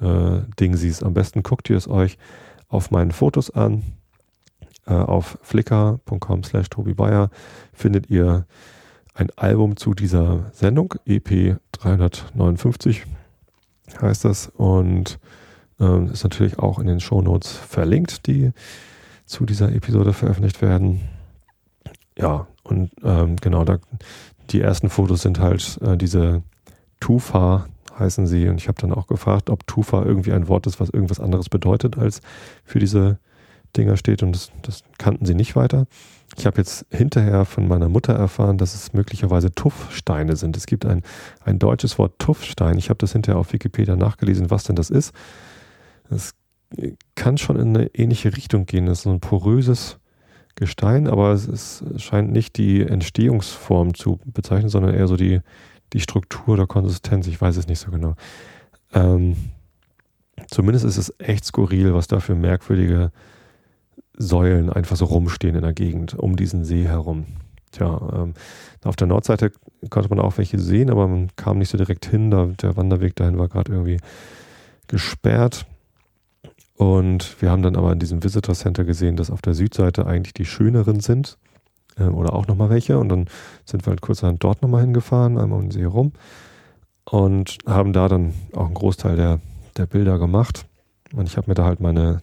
äh, 0.00 0.40
Dingsies. 0.58 1.02
Am 1.02 1.14
besten 1.14 1.42
guckt 1.42 1.70
ihr 1.70 1.76
es 1.76 1.88
euch 1.88 2.18
auf 2.68 2.90
meinen 2.90 3.12
Fotos 3.12 3.50
an. 3.50 3.82
Äh, 4.86 4.94
auf 4.94 5.38
flickr.com 5.42 6.42
slash 6.42 6.68
Tobi 6.70 6.94
Bayer 6.94 7.30
findet 7.72 8.10
ihr 8.10 8.46
ein 9.14 9.28
Album 9.36 9.76
zu 9.76 9.94
dieser 9.94 10.50
Sendung, 10.52 10.94
EP 11.04 11.58
359 11.72 13.04
heißt 14.00 14.24
das. 14.24 14.48
Und 14.48 15.18
ähm, 15.82 16.10
ist 16.10 16.22
natürlich 16.22 16.58
auch 16.58 16.78
in 16.78 16.86
den 16.86 17.00
Shownotes 17.00 17.52
verlinkt, 17.52 18.26
die 18.26 18.52
zu 19.26 19.44
dieser 19.44 19.72
Episode 19.72 20.12
veröffentlicht 20.12 20.62
werden. 20.62 21.00
Ja, 22.16 22.46
und 22.62 22.90
ähm, 23.02 23.36
genau, 23.36 23.64
da, 23.64 23.78
die 24.50 24.60
ersten 24.60 24.88
Fotos 24.88 25.22
sind 25.22 25.40
halt 25.40 25.78
äh, 25.82 25.96
diese 25.96 26.42
Tufa 27.00 27.66
heißen 27.98 28.26
sie. 28.26 28.48
Und 28.48 28.60
ich 28.60 28.68
habe 28.68 28.80
dann 28.80 28.92
auch 28.92 29.06
gefragt, 29.06 29.50
ob 29.50 29.66
Tufa 29.66 30.04
irgendwie 30.04 30.32
ein 30.32 30.48
Wort 30.48 30.66
ist, 30.66 30.80
was 30.80 30.90
irgendwas 30.90 31.20
anderes 31.20 31.48
bedeutet, 31.48 31.98
als 31.98 32.20
für 32.64 32.78
diese 32.78 33.18
Dinger 33.76 33.96
steht. 33.96 34.22
Und 34.22 34.32
das, 34.32 34.50
das 34.62 34.82
kannten 34.98 35.26
sie 35.26 35.34
nicht 35.34 35.56
weiter. 35.56 35.86
Ich 36.36 36.46
habe 36.46 36.58
jetzt 36.58 36.86
hinterher 36.90 37.44
von 37.44 37.68
meiner 37.68 37.88
Mutter 37.88 38.14
erfahren, 38.14 38.56
dass 38.56 38.74
es 38.74 38.92
möglicherweise 38.94 39.54
Tuffsteine 39.54 40.36
sind. 40.36 40.56
Es 40.56 40.66
gibt 40.66 40.86
ein, 40.86 41.02
ein 41.44 41.58
deutsches 41.58 41.98
Wort 41.98 42.18
Tuffstein. 42.18 42.78
Ich 42.78 42.88
habe 42.88 42.98
das 42.98 43.12
hinterher 43.12 43.38
auf 43.38 43.52
Wikipedia 43.52 43.96
nachgelesen, 43.96 44.50
was 44.50 44.64
denn 44.64 44.76
das 44.76 44.88
ist. 44.88 45.12
Es 46.14 46.34
kann 47.14 47.38
schon 47.38 47.56
in 47.56 47.76
eine 47.76 47.86
ähnliche 47.94 48.36
Richtung 48.36 48.66
gehen. 48.66 48.88
Es 48.88 49.00
ist 49.00 49.06
ein 49.06 49.20
poröses 49.20 49.98
Gestein, 50.54 51.06
aber 51.06 51.32
es 51.32 51.84
scheint 51.96 52.32
nicht 52.32 52.56
die 52.56 52.82
Entstehungsform 52.82 53.94
zu 53.94 54.20
bezeichnen, 54.24 54.68
sondern 54.68 54.94
eher 54.94 55.08
so 55.08 55.16
die, 55.16 55.40
die 55.92 56.00
Struktur 56.00 56.54
oder 56.54 56.66
Konsistenz. 56.66 57.26
Ich 57.26 57.40
weiß 57.40 57.56
es 57.56 57.68
nicht 57.68 57.78
so 57.78 57.90
genau. 57.90 58.14
Ähm, 58.92 59.36
zumindest 60.50 60.84
ist 60.84 60.98
es 60.98 61.14
echt 61.18 61.44
skurril, 61.44 61.94
was 61.94 62.06
da 62.06 62.20
für 62.20 62.34
merkwürdige 62.34 63.12
Säulen 64.16 64.70
einfach 64.70 64.96
so 64.96 65.06
rumstehen 65.06 65.54
in 65.54 65.62
der 65.62 65.72
Gegend, 65.72 66.14
um 66.14 66.36
diesen 66.36 66.64
See 66.64 66.84
herum. 66.84 67.26
Tja, 67.70 68.00
ähm, 68.14 68.34
auf 68.84 68.96
der 68.96 69.06
Nordseite 69.06 69.52
konnte 69.88 70.10
man 70.10 70.20
auch 70.20 70.36
welche 70.36 70.58
sehen, 70.58 70.90
aber 70.90 71.08
man 71.08 71.30
kam 71.36 71.58
nicht 71.58 71.70
so 71.70 71.78
direkt 71.78 72.04
hin. 72.04 72.30
Da, 72.30 72.46
der 72.46 72.76
Wanderweg 72.76 73.16
dahin 73.16 73.38
war 73.38 73.48
gerade 73.48 73.72
irgendwie 73.72 73.98
gesperrt. 74.86 75.64
Und 76.82 77.40
wir 77.40 77.48
haben 77.48 77.62
dann 77.62 77.76
aber 77.76 77.92
in 77.92 78.00
diesem 78.00 78.24
Visitor 78.24 78.56
Center 78.56 78.82
gesehen, 78.82 79.14
dass 79.14 79.30
auf 79.30 79.40
der 79.40 79.54
Südseite 79.54 80.04
eigentlich 80.04 80.34
die 80.34 80.44
schöneren 80.44 80.98
sind. 80.98 81.38
Äh, 81.96 82.06
oder 82.06 82.32
auch 82.32 82.48
nochmal 82.48 82.70
welche. 82.70 82.98
Und 82.98 83.08
dann 83.08 83.26
sind 83.64 83.86
wir 83.86 83.90
halt 83.90 84.00
kurzerhand 84.00 84.42
dort 84.42 84.62
nochmal 84.62 84.80
hingefahren, 84.80 85.38
einmal 85.38 85.60
um 85.60 85.66
den 85.66 85.70
See 85.70 85.82
herum. 85.82 86.10
Und 87.04 87.58
haben 87.66 87.92
da 87.92 88.08
dann 88.08 88.34
auch 88.52 88.66
einen 88.66 88.74
Großteil 88.74 89.14
der, 89.14 89.38
der 89.76 89.86
Bilder 89.86 90.18
gemacht. 90.18 90.66
Und 91.14 91.28
ich 91.28 91.36
habe 91.36 91.52
mir 91.52 91.54
da 91.54 91.66
halt 91.66 91.78
meine, 91.78 92.20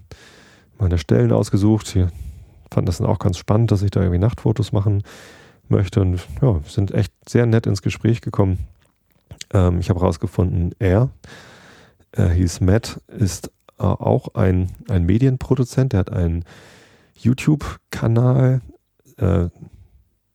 meine 0.78 0.98
Stellen 0.98 1.32
ausgesucht. 1.32 1.88
Hier 1.88 2.12
fand 2.70 2.86
das 2.90 2.98
dann 2.98 3.08
auch 3.08 3.20
ganz 3.20 3.38
spannend, 3.38 3.72
dass 3.72 3.82
ich 3.82 3.92
da 3.92 4.02
irgendwie 4.02 4.20
Nachtfotos 4.20 4.74
machen 4.74 5.04
möchte. 5.70 6.02
Und 6.02 6.20
ja, 6.42 6.60
sind 6.68 6.94
echt 6.94 7.14
sehr 7.30 7.46
nett 7.46 7.66
ins 7.66 7.82
Gespräch 7.82 8.20
gekommen. 8.20 8.68
Ähm, 9.54 9.80
ich 9.80 9.90
habe 9.90 10.02
herausgefunden, 10.02 10.76
er, 10.80 11.12
er 12.12 12.30
hieß 12.30 12.60
Matt, 12.60 13.00
ist 13.08 13.52
äh, 13.80 13.84
auch 13.84 14.36
ein, 14.36 14.72
ein 14.88 15.06
Medienproduzent. 15.06 15.94
Der 15.94 16.02
hat 16.02 16.12
einen 16.12 16.46
YouTube-Kanal, 17.16 18.62
äh, 19.18 19.50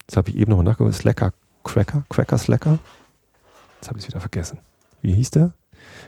das 0.07 0.17
habe 0.17 0.31
ich 0.31 0.37
eben 0.37 0.51
noch 0.51 0.63
nachgeguckt, 0.63 0.95
Slacker 0.95 1.33
Cracker, 1.65 2.05
Cracker 2.09 2.39
Slacker. 2.39 2.79
Jetzt 3.77 3.89
habe 3.89 3.99
ich 3.99 4.05
es 4.05 4.09
wieder 4.09 4.21
vergessen. 4.21 4.59
Wie 5.03 5.13
hieß 5.13 5.33
der? 5.33 5.55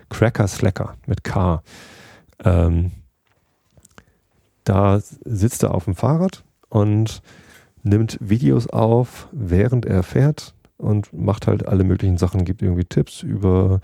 Cracker 0.08 0.46
Slacker 0.46 0.94
mit 1.06 1.24
K. 1.24 1.62
Ähm, 2.44 2.92
da 4.64 5.00
sitzt 5.00 5.62
er 5.62 5.74
auf 5.74 5.84
dem 5.84 5.94
Fahrrad 5.94 6.44
und 6.68 7.22
nimmt 7.82 8.18
Videos 8.20 8.68
auf, 8.68 9.28
während 9.32 9.86
er 9.86 10.02
fährt 10.02 10.54
und 10.76 11.12
macht 11.12 11.46
halt 11.46 11.66
alle 11.66 11.84
möglichen 11.84 12.18
Sachen, 12.18 12.44
gibt 12.44 12.62
irgendwie 12.62 12.84
Tipps 12.84 13.22
über 13.22 13.80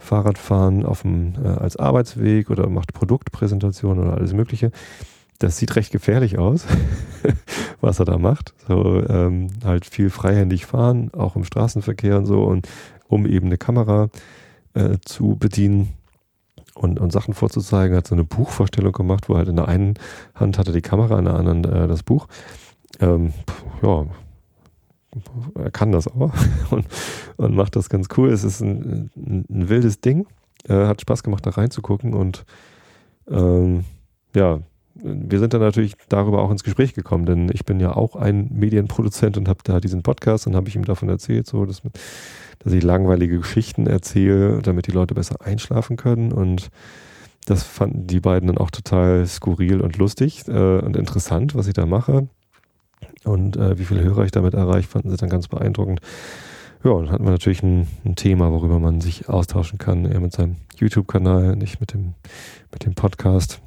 Fahrradfahren 0.00 0.84
auf 0.84 1.02
dem, 1.02 1.34
äh, 1.44 1.48
als 1.48 1.76
Arbeitsweg 1.76 2.50
oder 2.50 2.68
macht 2.68 2.92
Produktpräsentationen 2.92 4.02
oder 4.02 4.14
alles 4.14 4.32
Mögliche. 4.32 4.72
Das 5.38 5.56
sieht 5.56 5.76
recht 5.76 5.92
gefährlich 5.92 6.38
aus, 6.38 6.66
was 7.80 7.98
er 7.98 8.06
da 8.06 8.18
macht. 8.18 8.54
So 8.66 9.02
ähm, 9.06 9.48
halt 9.64 9.86
viel 9.86 10.10
freihändig 10.10 10.66
fahren, 10.66 11.10
auch 11.14 11.36
im 11.36 11.44
Straßenverkehr 11.44 12.18
und 12.18 12.26
so, 12.26 12.42
und 12.44 12.68
um 13.08 13.26
eben 13.26 13.46
eine 13.46 13.58
Kamera 13.58 14.08
äh, 14.74 14.98
zu 15.04 15.36
bedienen 15.38 15.94
und, 16.74 16.98
und 16.98 17.12
Sachen 17.12 17.34
vorzuzeigen, 17.34 17.96
hat 17.96 18.06
so 18.06 18.14
eine 18.14 18.24
Buchvorstellung 18.24 18.92
gemacht, 18.92 19.28
wo 19.28 19.36
halt 19.36 19.48
in 19.48 19.56
der 19.56 19.68
einen 19.68 19.94
Hand 20.34 20.58
hatte 20.58 20.72
die 20.72 20.82
Kamera, 20.82 21.18
in 21.18 21.26
der 21.26 21.34
anderen 21.34 21.64
äh, 21.64 21.88
das 21.88 22.02
Buch. 22.02 22.26
Ähm, 23.00 23.32
ja, 23.82 24.06
er 25.54 25.70
kann 25.70 25.92
das 25.92 26.06
aber 26.06 26.32
und, 26.70 26.86
und 27.36 27.54
macht 27.54 27.76
das 27.76 27.88
ganz 27.88 28.08
cool. 28.16 28.30
Es 28.30 28.44
ist 28.44 28.60
ein, 28.60 29.10
ein, 29.16 29.44
ein 29.50 29.68
wildes 29.68 30.00
Ding. 30.00 30.26
Äh, 30.68 30.86
hat 30.86 31.00
Spaß 31.00 31.22
gemacht, 31.22 31.46
da 31.46 31.50
reinzugucken 31.50 32.12
und 32.14 32.44
ähm, 33.28 33.84
ja, 34.34 34.60
wir 34.94 35.38
sind 35.38 35.54
dann 35.54 35.60
natürlich 35.60 35.94
darüber 36.08 36.42
auch 36.42 36.50
ins 36.50 36.64
Gespräch 36.64 36.94
gekommen, 36.94 37.24
denn 37.24 37.50
ich 37.52 37.64
bin 37.64 37.80
ja 37.80 37.96
auch 37.96 38.16
ein 38.16 38.50
Medienproduzent 38.52 39.38
und 39.38 39.48
habe 39.48 39.60
da 39.64 39.80
diesen 39.80 40.02
Podcast 40.02 40.46
und 40.46 40.56
habe 40.56 40.68
ich 40.68 40.76
ihm 40.76 40.84
davon 40.84 41.08
erzählt, 41.08 41.46
so 41.46 41.64
dass, 41.64 41.80
dass 42.58 42.72
ich 42.72 42.82
langweilige 42.82 43.38
Geschichten 43.38 43.86
erzähle, 43.86 44.60
damit 44.62 44.86
die 44.86 44.92
Leute 44.92 45.14
besser 45.14 45.36
einschlafen 45.40 45.96
können 45.96 46.32
und 46.32 46.70
das 47.46 47.62
fanden 47.62 48.06
die 48.06 48.20
beiden 48.20 48.48
dann 48.48 48.58
auch 48.58 48.70
total 48.70 49.26
skurril 49.26 49.80
und 49.80 49.96
lustig 49.96 50.46
äh, 50.48 50.78
und 50.78 50.96
interessant, 50.96 51.54
was 51.54 51.66
ich 51.66 51.74
da 51.74 51.86
mache. 51.86 52.28
Und 53.24 53.56
äh, 53.56 53.78
wie 53.78 53.84
viele 53.84 54.02
Hörer 54.02 54.24
ich 54.24 54.30
damit 54.30 54.54
erreiche, 54.54 54.88
fanden 54.88 55.10
sie 55.10 55.16
dann 55.16 55.28
ganz 55.28 55.48
beeindruckend. 55.48 56.00
Ja, 56.82 56.94
dann 56.94 57.10
hatten 57.10 57.24
wir 57.24 57.30
natürlich 57.30 57.62
ein, 57.62 57.86
ein, 58.04 58.16
Thema, 58.16 58.50
worüber 58.50 58.78
man 58.78 59.02
sich 59.02 59.28
austauschen 59.28 59.78
kann. 59.78 60.06
Er 60.06 60.20
mit 60.20 60.32
seinem 60.32 60.56
YouTube-Kanal, 60.76 61.56
nicht 61.56 61.80
mit 61.80 61.92
dem, 61.92 62.14
mit 62.72 62.86
dem 62.86 62.94
Podcast. 62.94 63.60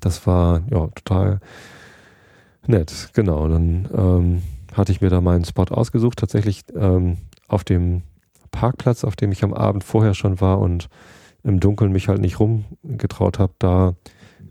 Das 0.00 0.26
war 0.26 0.62
ja 0.70 0.86
total 0.88 1.40
nett. 2.66 3.10
Genau. 3.12 3.48
Dann 3.48 3.88
ähm, 3.94 4.42
hatte 4.72 4.92
ich 4.92 5.02
mir 5.02 5.10
da 5.10 5.20
meinen 5.20 5.44
Spot 5.44 5.64
ausgesucht. 5.64 6.18
Tatsächlich 6.18 6.62
ähm, 6.74 7.18
auf 7.48 7.64
dem 7.64 8.02
Parkplatz, 8.50 9.04
auf 9.04 9.16
dem 9.16 9.32
ich 9.32 9.44
am 9.44 9.52
Abend 9.52 9.84
vorher 9.84 10.14
schon 10.14 10.40
war 10.40 10.58
und 10.58 10.88
im 11.42 11.60
Dunkeln 11.60 11.92
mich 11.92 12.08
halt 12.08 12.20
nicht 12.20 12.40
rumgetraut 12.40 13.38
habe, 13.38 13.52
da 13.58 13.94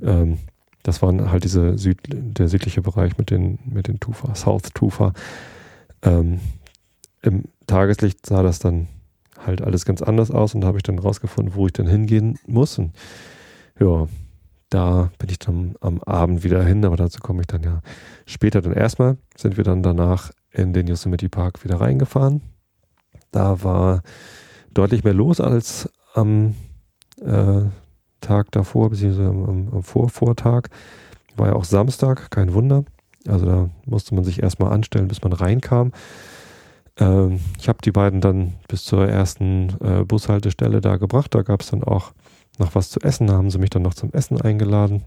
ähm, 0.02 0.40
das 0.84 1.02
waren 1.02 1.32
halt 1.32 1.44
diese 1.44 1.78
Süd, 1.78 2.00
der 2.08 2.48
südliche 2.48 2.82
Bereich 2.82 3.18
mit 3.18 3.30
den, 3.30 3.60
mit 3.66 3.88
den 3.88 4.00
Tufa, 4.00 4.36
South 4.36 4.72
Tufa. 4.74 5.14
Ähm, 6.02 6.40
Im 7.22 7.44
Tageslicht 7.68 8.26
sah 8.26 8.44
das 8.44 8.60
dann 8.60 8.88
halt 9.46 9.62
alles 9.62 9.86
ganz 9.86 10.02
anders 10.02 10.32
aus 10.32 10.56
und 10.56 10.62
da 10.62 10.68
habe 10.68 10.78
ich 10.78 10.84
dann 10.84 11.00
rausgefunden, 11.00 11.56
wo 11.56 11.68
ich 11.68 11.74
dann 11.74 11.88
hingehen 11.88 12.38
muss. 12.46 12.78
Und 12.78 12.96
ja, 13.80 14.08
da 14.70 15.12
bin 15.18 15.30
ich 15.30 15.40
dann 15.40 15.76
am 15.82 16.02
Abend 16.04 16.44
wieder 16.44 16.64
hin, 16.64 16.86
aber 16.86 16.96
dazu 16.96 17.20
komme 17.20 17.42
ich 17.42 17.48
dann 17.48 17.64
ja 17.64 17.82
später. 18.26 18.62
Dann 18.62 18.74
erstmal 18.74 19.18
sind 19.36 19.58
wir 19.58 19.64
dann 19.64 19.84
danach 19.84 20.32
in 20.52 20.74
den 20.74 20.88
Yosemite 20.88 21.30
Park 21.30 21.64
wieder 21.64 21.80
reingefahren. 21.80 22.42
Da 23.32 23.64
war 23.64 24.02
deutlich 24.74 25.04
mehr 25.04 25.14
los 25.14 25.40
als 25.40 25.90
am 26.14 26.56
äh, 27.22 27.64
Tag 28.22 28.52
davor, 28.52 28.90
beziehungsweise 28.90 29.30
am, 29.30 29.70
am 29.72 29.84
Vorvortag. 29.84 30.70
War 31.36 31.48
ja 31.48 31.54
auch 31.54 31.66
Samstag, 31.66 32.32
kein 32.32 32.54
Wunder. 32.54 32.84
Also 33.28 33.46
da 33.46 33.70
musste 33.86 34.16
man 34.16 34.24
sich 34.24 34.42
erstmal 34.42 34.72
anstellen, 34.72 35.08
bis 35.08 35.22
man 35.22 35.34
reinkam. 35.34 35.92
Ähm, 36.98 37.40
ich 37.60 37.68
habe 37.68 37.80
die 37.84 37.92
beiden 37.92 38.22
dann 38.22 38.54
bis 38.68 38.84
zur 38.84 39.08
ersten 39.08 39.76
äh, 39.82 40.04
Bushaltestelle 40.04 40.82
da 40.82 40.98
gebracht. 40.98 41.34
Da 41.34 41.42
gab 41.42 41.62
es 41.62 41.70
dann 41.70 41.84
auch 41.84 42.14
noch 42.58 42.76
was 42.76 42.90
zu 42.90 43.00
essen. 43.02 43.28
Da 43.28 43.34
haben 43.34 43.50
sie 43.50 43.60
mich 43.60 43.70
dann 43.70 43.82
noch 43.82 43.94
zum 43.94 44.12
Essen 44.14 44.40
eingeladen. 44.42 45.04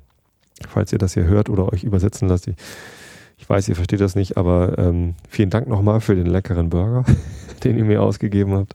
Falls 0.69 0.93
ihr 0.93 0.99
das 0.99 1.15
hier 1.15 1.25
hört 1.25 1.49
oder 1.49 1.73
euch 1.73 1.85
übersetzen 1.85 2.29
lasst. 2.29 2.47
Ich, 2.47 2.57
ich 3.37 3.49
weiß, 3.49 3.69
ihr 3.69 3.77
versteht 3.77 4.01
das 4.01 4.15
nicht, 4.15 4.37
aber 4.37 4.79
ähm, 4.79 5.15
vielen 5.29 5.51
Dank 5.51 5.67
nochmal 5.67 6.01
für 6.01 6.15
den 6.15 6.27
leckeren 6.27 6.71
Burger, 6.71 7.05
den 7.65 7.77
ihr 7.77 7.85
mir 7.85 8.03
ausgegeben 8.03 8.55
habt. 8.55 8.75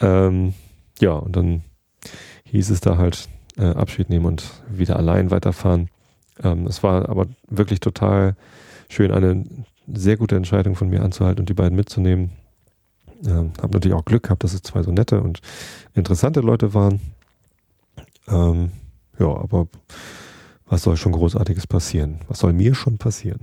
Ähm, 0.00 0.54
ja, 1.00 1.12
und 1.12 1.34
dann 1.34 1.62
hieß 2.54 2.70
es 2.70 2.80
da 2.80 2.98
halt, 2.98 3.28
äh, 3.56 3.64
Abschied 3.64 4.10
nehmen 4.10 4.26
und 4.26 4.44
wieder 4.68 4.96
allein 4.96 5.32
weiterfahren. 5.32 5.88
Ähm, 6.42 6.66
es 6.68 6.84
war 6.84 7.08
aber 7.08 7.26
wirklich 7.48 7.80
total 7.80 8.36
schön, 8.88 9.10
eine 9.10 9.44
sehr 9.92 10.16
gute 10.16 10.36
Entscheidung 10.36 10.76
von 10.76 10.88
mir 10.88 11.02
anzuhalten 11.02 11.40
und 11.40 11.48
die 11.48 11.54
beiden 11.54 11.76
mitzunehmen. 11.76 12.30
Ähm, 13.26 13.52
habe 13.60 13.72
natürlich 13.72 13.96
auch 13.96 14.04
Glück 14.04 14.24
gehabt, 14.24 14.44
dass 14.44 14.54
es 14.54 14.62
zwei 14.62 14.82
so 14.84 14.92
nette 14.92 15.20
und 15.20 15.40
interessante 15.94 16.40
Leute 16.40 16.74
waren. 16.74 17.00
Ähm, 18.28 18.70
ja, 19.18 19.26
aber 19.26 19.66
was 20.66 20.82
soll 20.82 20.96
schon 20.96 21.12
Großartiges 21.12 21.66
passieren? 21.66 22.20
Was 22.28 22.38
soll 22.38 22.52
mir 22.52 22.74
schon 22.76 22.98
passieren? 22.98 23.40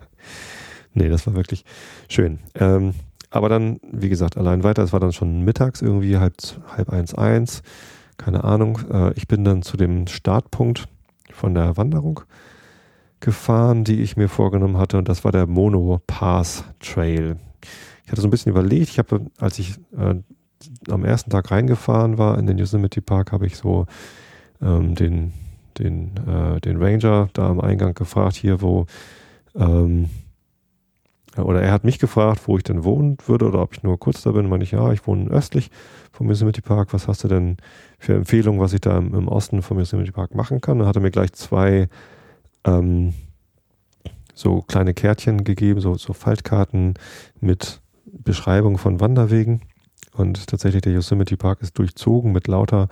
nee, 0.94 1.08
das 1.08 1.26
war 1.26 1.34
wirklich 1.34 1.64
schön. 2.08 2.38
Ähm, 2.54 2.94
aber 3.30 3.48
dann, 3.48 3.80
wie 3.90 4.08
gesagt, 4.10 4.36
allein 4.36 4.62
weiter. 4.62 4.82
Es 4.82 4.92
war 4.92 5.00
dann 5.00 5.12
schon 5.12 5.42
mittags 5.42 5.80
irgendwie 5.80 6.18
halb, 6.18 6.34
halb 6.76 6.90
eins, 6.90 7.14
eins 7.14 7.62
keine 8.20 8.44
Ahnung. 8.44 8.80
Äh, 8.92 9.12
ich 9.14 9.26
bin 9.26 9.44
dann 9.44 9.62
zu 9.62 9.76
dem 9.76 10.06
Startpunkt 10.06 10.88
von 11.32 11.54
der 11.54 11.76
Wanderung 11.76 12.20
gefahren, 13.20 13.84
die 13.84 14.00
ich 14.00 14.16
mir 14.16 14.28
vorgenommen 14.28 14.78
hatte, 14.78 14.98
und 14.98 15.08
das 15.08 15.24
war 15.24 15.32
der 15.32 15.46
Mono 15.46 16.00
Pass 16.06 16.64
Trail. 16.80 17.36
Ich 18.04 18.12
hatte 18.12 18.20
so 18.20 18.28
ein 18.28 18.30
bisschen 18.30 18.50
überlegt, 18.50 18.88
ich 18.88 18.98
habe, 18.98 19.26
als 19.38 19.58
ich 19.58 19.76
äh, 19.96 20.14
am 20.90 21.04
ersten 21.04 21.30
Tag 21.30 21.50
reingefahren 21.50 22.18
war 22.18 22.38
in 22.38 22.46
den 22.46 22.58
Yosemite 22.58 23.02
Park, 23.02 23.32
habe 23.32 23.46
ich 23.46 23.56
so 23.56 23.86
ähm, 24.60 24.94
den, 24.94 25.32
den, 25.78 26.16
äh, 26.26 26.60
den 26.60 26.82
Ranger 26.82 27.28
da 27.32 27.48
am 27.48 27.60
Eingang 27.60 27.94
gefragt, 27.94 28.36
hier 28.36 28.60
wo, 28.60 28.86
ähm, 29.54 30.08
oder 31.36 31.62
er 31.62 31.72
hat 31.72 31.84
mich 31.84 31.98
gefragt, 31.98 32.42
wo 32.46 32.56
ich 32.56 32.64
denn 32.64 32.84
wohnen 32.84 33.16
würde 33.26 33.46
oder 33.46 33.62
ob 33.62 33.74
ich 33.74 33.82
nur 33.82 33.98
kurz 33.98 34.22
da 34.22 34.32
bin. 34.32 34.48
Meine 34.48 34.64
ich, 34.64 34.72
ja, 34.72 34.92
ich 34.92 35.06
wohne 35.06 35.30
östlich 35.30 35.70
vom 36.12 36.28
Yosemite 36.28 36.62
Park. 36.62 36.92
Was 36.92 37.08
hast 37.08 37.24
du 37.24 37.28
denn 37.28 37.56
für 37.98 38.14
Empfehlungen, 38.14 38.60
was 38.60 38.72
ich 38.72 38.80
da 38.80 38.98
im, 38.98 39.28
Osten 39.28 39.62
vom 39.62 39.78
Yosemite 39.78 40.12
Park 40.12 40.34
machen 40.34 40.60
kann? 40.60 40.78
Dann 40.78 40.88
hat 40.88 40.96
er 40.96 41.02
mir 41.02 41.10
gleich 41.10 41.32
zwei 41.32 41.88
ähm, 42.64 43.14
so 44.34 44.62
kleine 44.62 44.94
Kärtchen 44.94 45.44
gegeben, 45.44 45.80
so, 45.80 45.94
so 45.94 46.12
Faltkarten 46.12 46.94
mit 47.40 47.80
Beschreibung 48.04 48.78
von 48.78 49.00
Wanderwegen. 49.00 49.62
Und 50.12 50.46
tatsächlich 50.48 50.82
der 50.82 50.92
Yosemite 50.92 51.36
Park 51.36 51.62
ist 51.62 51.78
durchzogen 51.78 52.32
mit 52.32 52.48
lauter 52.48 52.88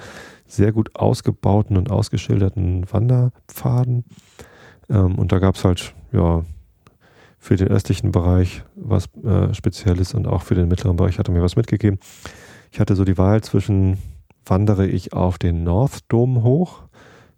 sehr 0.46 0.72
gut 0.72 0.94
ausgebauten 0.94 1.76
und 1.76 1.90
ausgeschilderten 1.90 2.86
Wanderpfaden. 2.90 4.04
Ähm, 4.88 5.16
und 5.16 5.32
da 5.32 5.38
gab 5.38 5.56
es 5.56 5.64
halt, 5.64 5.94
ja, 6.12 6.44
für 7.38 7.56
den 7.56 7.68
östlichen 7.68 8.12
Bereich 8.12 8.62
was 8.74 9.08
äh, 9.24 9.54
Spezielles 9.54 10.14
und 10.14 10.26
auch 10.26 10.42
für 10.42 10.54
den 10.54 10.68
mittleren 10.68 10.96
Bereich 10.96 11.18
hat 11.18 11.28
er 11.28 11.34
mir 11.34 11.42
was 11.42 11.56
mitgegeben. 11.56 11.98
Ich 12.70 12.80
hatte 12.80 12.94
so 12.94 13.04
die 13.04 13.18
Wahl 13.18 13.42
zwischen, 13.42 13.98
wandere 14.44 14.86
ich 14.86 15.12
auf 15.12 15.38
den 15.38 15.64
North 15.64 16.00
Dome 16.08 16.42
hoch. 16.42 16.82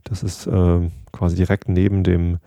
Das 0.04 0.22
ist 0.22 0.46
äh, 0.46 0.90
quasi 1.12 1.36
direkt 1.36 1.68
neben 1.68 2.02
dem 2.02 2.38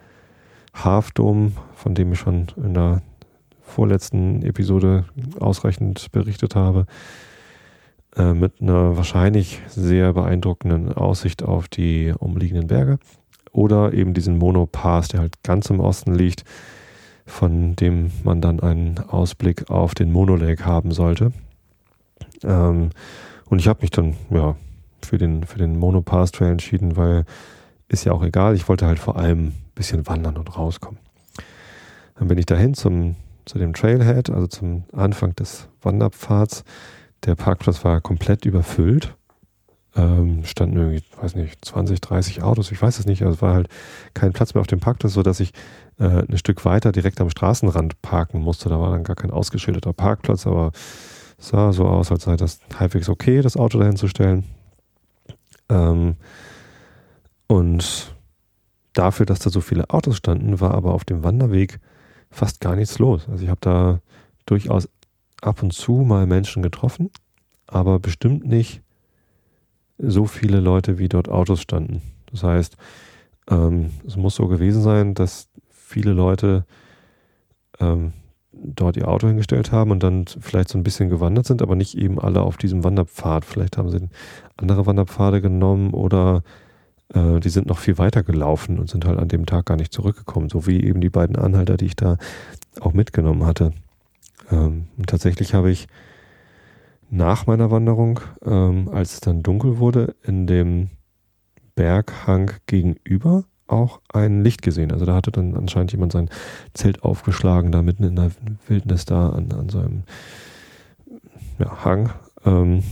Half 0.74 1.12
Dome, 1.12 1.52
von 1.76 1.96
dem 1.96 2.14
ich 2.14 2.20
schon 2.20 2.48
in 2.58 2.74
der 2.74 3.02
vorletzten 3.62 4.42
Episode 4.44 5.06
ausreichend 5.40 6.12
berichtet 6.12 6.56
habe, 6.56 6.86
äh, 8.16 8.34
mit 8.34 8.62
einer 8.62 8.98
wahrscheinlich 8.98 9.62
sehr 9.68 10.14
beeindruckenden 10.14 10.94
Aussicht 10.94 11.44
auf 11.44 11.68
die 11.68 12.14
umliegenden 12.18 12.68
Berge. 12.68 13.00
Oder 13.52 13.94
eben 13.94 14.14
diesen 14.14 14.38
Mono 14.38 14.66
Pass, 14.66 15.10
der 15.10 15.22
halt 15.22 15.44
ganz 15.44 15.70
im 15.70 15.80
Osten 15.80 16.16
liegt, 16.16 16.44
von 17.26 17.76
dem 17.76 18.12
man 18.24 18.42
dann 18.42 18.60
einen 18.60 19.00
Ausblick 19.00 19.70
auf 19.70 19.94
den 19.96 20.12
Mono 20.12 20.36
Lake 20.36 20.66
haben 20.66 20.92
sollte. 20.92 21.32
Ähm, 22.44 22.90
und 23.46 23.60
ich 23.60 23.68
habe 23.68 23.82
mich 23.82 23.92
dann 23.92 24.16
ja 24.30 24.56
für 25.02 25.18
den, 25.18 25.44
für 25.44 25.58
den 25.58 25.78
Monopass 25.78 26.32
Trail 26.32 26.52
entschieden, 26.52 26.96
weil 26.96 27.26
ist 27.88 28.06
ja 28.06 28.12
auch 28.12 28.24
egal. 28.24 28.56
Ich 28.56 28.68
wollte 28.68 28.88
halt 28.88 29.00
vor 29.00 29.18
allem 29.18 29.48
ein 29.48 29.56
bisschen 29.76 30.08
wandern 30.08 30.38
und 30.38 30.58
rauskommen. 30.58 31.00
Dann 32.16 32.28
bin 32.28 32.38
ich 32.38 32.46
dahin 32.46 32.74
zum, 32.74 33.16
zu 33.46 33.60
dem 33.60 33.74
Trailhead, 33.74 34.30
also 34.30 34.48
zum 34.48 34.84
Anfang 34.94 35.36
des 35.36 35.68
Wanderpfads. 35.82 36.64
Der 37.26 37.36
Parkplatz 37.36 37.84
war 37.84 38.02
komplett 38.02 38.46
überfüllt. 38.46 39.16
ähm, 39.96 40.44
standen 40.44 40.78
irgendwie, 40.78 41.04
weiß 41.22 41.36
nicht, 41.36 41.64
20, 41.64 42.02
30 42.02 42.42
Autos, 42.42 42.72
ich 42.72 42.82
weiß 42.82 42.98
es 42.98 43.06
nicht, 43.06 43.22
also 43.22 43.36
es 43.36 43.42
war 43.44 43.54
halt 43.54 43.68
kein 44.16 44.34
Platz 44.34 44.56
mehr 44.56 44.62
auf 44.62 44.68
dem 44.68 44.80
Parkplatz, 44.80 45.14
sodass 45.14 45.40
ich 45.40 45.54
äh, 46.00 46.24
ein 46.28 46.38
Stück 46.40 46.66
weiter 46.66 46.92
direkt 46.92 47.22
am 47.22 47.30
Straßenrand 47.30 48.02
parken 48.02 48.42
musste. 48.42 48.70
Da 48.70 48.80
war 48.80 48.92
dann 48.92 49.04
gar 49.04 49.16
kein 49.16 49.30
ausgeschilderter 49.30 49.94
Parkplatz, 49.94 50.48
aber 50.48 50.72
sah 51.38 51.72
so 51.74 51.86
aus, 51.86 52.12
als 52.12 52.24
sei 52.24 52.36
das 52.36 52.60
halbwegs 52.80 53.10
okay, 53.10 53.42
das 53.42 53.58
Auto 53.58 53.80
dahin 53.80 53.96
zu 53.96 54.08
stellen. 54.08 54.46
Ähm, 55.70 56.16
und 57.48 58.16
dafür, 58.94 59.26
dass 59.26 59.40
da 59.40 59.50
so 59.50 59.62
viele 59.62 59.90
Autos 59.90 60.18
standen, 60.18 60.60
war 60.60 60.74
aber 60.74 60.94
auf 60.94 61.06
dem 61.06 61.24
Wanderweg 61.24 61.80
fast 62.30 62.62
gar 62.62 62.76
nichts 62.76 63.00
los. 63.00 63.28
Also 63.30 63.44
ich 63.44 63.50
habe 63.50 63.62
da 63.62 64.00
durchaus 64.46 64.90
ab 65.42 65.62
und 65.62 65.74
zu 65.74 65.94
mal 65.94 66.26
Menschen 66.26 66.64
getroffen, 66.64 67.12
aber 67.68 68.00
bestimmt 68.00 68.46
nicht 68.46 68.82
so 69.98 70.26
viele 70.26 70.60
Leute, 70.60 70.98
wie 70.98 71.10
dort 71.10 71.30
Autos 71.30 71.62
standen. 71.62 72.02
Das 72.32 72.44
heißt, 72.44 72.78
ähm, 73.50 73.92
es 74.06 74.16
muss 74.16 74.36
so 74.36 74.48
gewesen 74.48 74.82
sein, 74.82 75.14
dass 75.14 75.48
viele 75.70 76.14
Leute 76.14 76.66
ähm, 77.80 78.14
dort 78.64 78.98
ihr 78.98 79.08
Auto 79.08 79.28
hingestellt 79.28 79.72
haben 79.72 79.92
und 79.92 80.04
dann 80.04 80.26
vielleicht 80.26 80.70
so 80.70 80.78
ein 80.78 80.84
bisschen 80.84 81.10
gewandert 81.10 81.46
sind, 81.46 81.62
aber 81.62 81.76
nicht 81.76 81.98
eben 81.98 82.20
alle 82.20 82.42
auf 82.42 82.58
diesem 82.58 82.84
Wanderpfad. 82.84 83.46
Vielleicht 83.46 83.78
haben 83.78 83.90
sie 83.90 84.10
andere 84.58 84.86
Wanderpfade 84.86 85.42
genommen 85.42 85.92
oder 85.92 86.44
äh, 87.14 87.40
die 87.40 87.50
sind 87.50 87.68
noch 87.68 87.80
viel 87.80 87.98
weiter 87.98 88.24
gelaufen 88.24 88.80
und 88.80 88.90
sind 88.90 89.06
halt 89.06 89.20
an 89.20 89.28
dem 89.28 89.46
Tag 89.46 89.66
gar 89.66 89.78
nicht 89.78 89.94
zurückgekommen, 89.94 90.50
so 90.50 90.68
wie 90.68 90.84
eben 90.84 91.02
die 91.02 91.10
beiden 91.10 91.36
Anhalter, 91.36 91.78
die 91.78 91.86
ich 91.86 91.96
da 91.96 92.18
auch 92.80 92.94
mitgenommen 92.94 93.46
hatte. 93.46 93.74
Ähm, 94.52 94.88
und 94.98 95.08
tatsächlich 95.08 95.54
habe 95.54 95.72
ich 95.72 95.88
nach 97.10 97.46
meiner 97.46 97.70
Wanderung, 97.70 98.20
ähm, 98.44 98.90
als 98.92 99.14
es 99.14 99.20
dann 99.20 99.44
dunkel 99.44 99.78
wurde, 99.78 100.16
in 100.24 100.48
dem 100.48 100.90
Berghang 101.76 102.52
gegenüber 102.66 103.46
auch 103.68 104.02
ein 104.14 104.44
Licht 104.44 104.62
gesehen. 104.62 104.92
Also 104.92 105.06
da 105.06 105.16
hatte 105.16 105.32
dann 105.32 105.56
anscheinend 105.56 105.92
jemand 105.92 106.12
sein 106.12 106.30
Zelt 106.74 107.04
aufgeschlagen, 107.04 107.72
da 107.72 107.82
mitten 107.82 108.04
in 108.04 108.16
der 108.16 108.32
Wildnis 108.68 109.06
da 109.06 109.30
an, 109.30 109.52
an 109.52 109.70
seinem 109.70 110.04
ja, 111.60 111.84
Hang 111.84 112.10
ähm, 112.46 112.84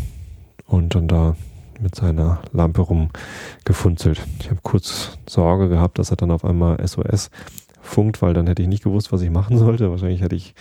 und 0.65 0.95
dann 0.95 1.07
da 1.07 1.35
mit 1.79 1.95
seiner 1.95 2.41
Lampe 2.51 2.81
rumgefunzelt. 2.81 4.21
Ich 4.39 4.49
habe 4.49 4.59
kurz 4.61 5.17
Sorge 5.27 5.67
gehabt, 5.67 5.99
dass 5.99 6.11
er 6.11 6.17
dann 6.17 6.31
auf 6.31 6.45
einmal 6.45 6.85
SOS 6.85 7.31
funkt, 7.81 8.21
weil 8.21 8.33
dann 8.33 8.47
hätte 8.47 8.61
ich 8.61 8.67
nicht 8.67 8.83
gewusst, 8.83 9.11
was 9.11 9.21
ich 9.21 9.31
machen 9.31 9.57
sollte. 9.57 9.89
Wahrscheinlich 9.89 10.21
hätte 10.21 10.35
ich 10.35 10.53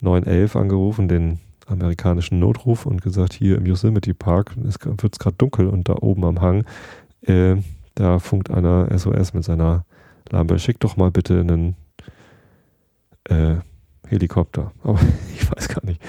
911 0.00 0.56
angerufen, 0.56 1.08
den 1.08 1.38
amerikanischen 1.66 2.38
Notruf 2.38 2.86
und 2.86 3.02
gesagt, 3.02 3.34
hier 3.34 3.56
im 3.56 3.66
Yosemite 3.66 4.14
Park 4.14 4.54
wird 4.56 5.12
es 5.12 5.18
gerade 5.18 5.36
dunkel 5.36 5.68
und 5.68 5.88
da 5.88 5.96
oben 6.00 6.24
am 6.24 6.40
Hang, 6.40 6.64
äh, 7.22 7.56
da 7.98 8.20
funkt 8.20 8.48
einer 8.50 8.96
SOS 8.96 9.34
mit 9.34 9.42
seiner 9.42 9.84
Lampe. 10.30 10.58
Schick 10.60 10.78
doch 10.78 10.96
mal 10.96 11.10
bitte 11.10 11.40
einen 11.40 11.74
äh, 13.24 13.56
Helikopter. 14.06 14.72
Aber 14.84 15.00
ich 15.34 15.50
weiß 15.50 15.68
gar 15.68 15.84
nicht, 15.84 16.00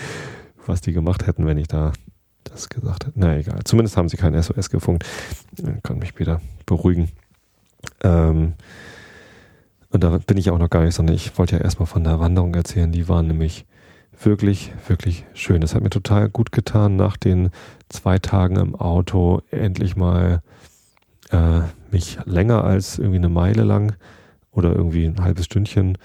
was 0.67 0.81
die 0.81 0.93
gemacht 0.93 1.25
hätten, 1.25 1.47
wenn 1.47 1.57
ich 1.57 1.67
da 1.67 1.93
das 2.43 2.69
gesagt 2.69 3.07
hätte. 3.07 3.19
Na 3.19 3.37
egal. 3.37 3.63
Zumindest 3.63 3.97
haben 3.97 4.07
sie 4.07 4.17
keinen 4.17 4.41
SOS 4.41 4.69
gefunkt. 4.69 5.03
Ich 5.57 5.83
kann 5.83 5.97
mich 5.97 6.17
wieder 6.19 6.41
beruhigen. 6.67 7.09
Ähm, 8.03 8.53
und 9.89 10.03
da 10.03 10.19
bin 10.19 10.37
ich 10.37 10.51
auch 10.51 10.59
noch 10.59 10.69
gar 10.69 10.83
nicht, 10.83 10.93
sondern 10.93 11.15
ich 11.15 11.35
wollte 11.39 11.57
ja 11.57 11.63
erstmal 11.63 11.87
von 11.87 12.03
der 12.03 12.19
Wanderung 12.19 12.53
erzählen. 12.53 12.91
Die 12.91 13.09
waren 13.09 13.25
nämlich 13.25 13.65
wirklich, 14.21 14.71
wirklich 14.87 15.25
schön. 15.33 15.61
Das 15.61 15.73
hat 15.73 15.81
mir 15.81 15.89
total 15.89 16.29
gut 16.29 16.51
getan, 16.51 16.97
nach 16.97 17.17
den 17.17 17.49
zwei 17.89 18.19
Tagen 18.19 18.57
im 18.57 18.75
Auto 18.75 19.41
endlich 19.49 19.95
mal 19.95 20.43
äh, 21.31 21.61
mich 21.91 22.17
länger 22.25 22.63
als 22.63 22.97
irgendwie 22.97 23.17
eine 23.17 23.29
Meile 23.29 23.63
lang 23.63 23.95
oder 24.51 24.75
irgendwie 24.75 25.05
ein 25.05 25.23
halbes 25.23 25.45
Stündchen 25.45 25.97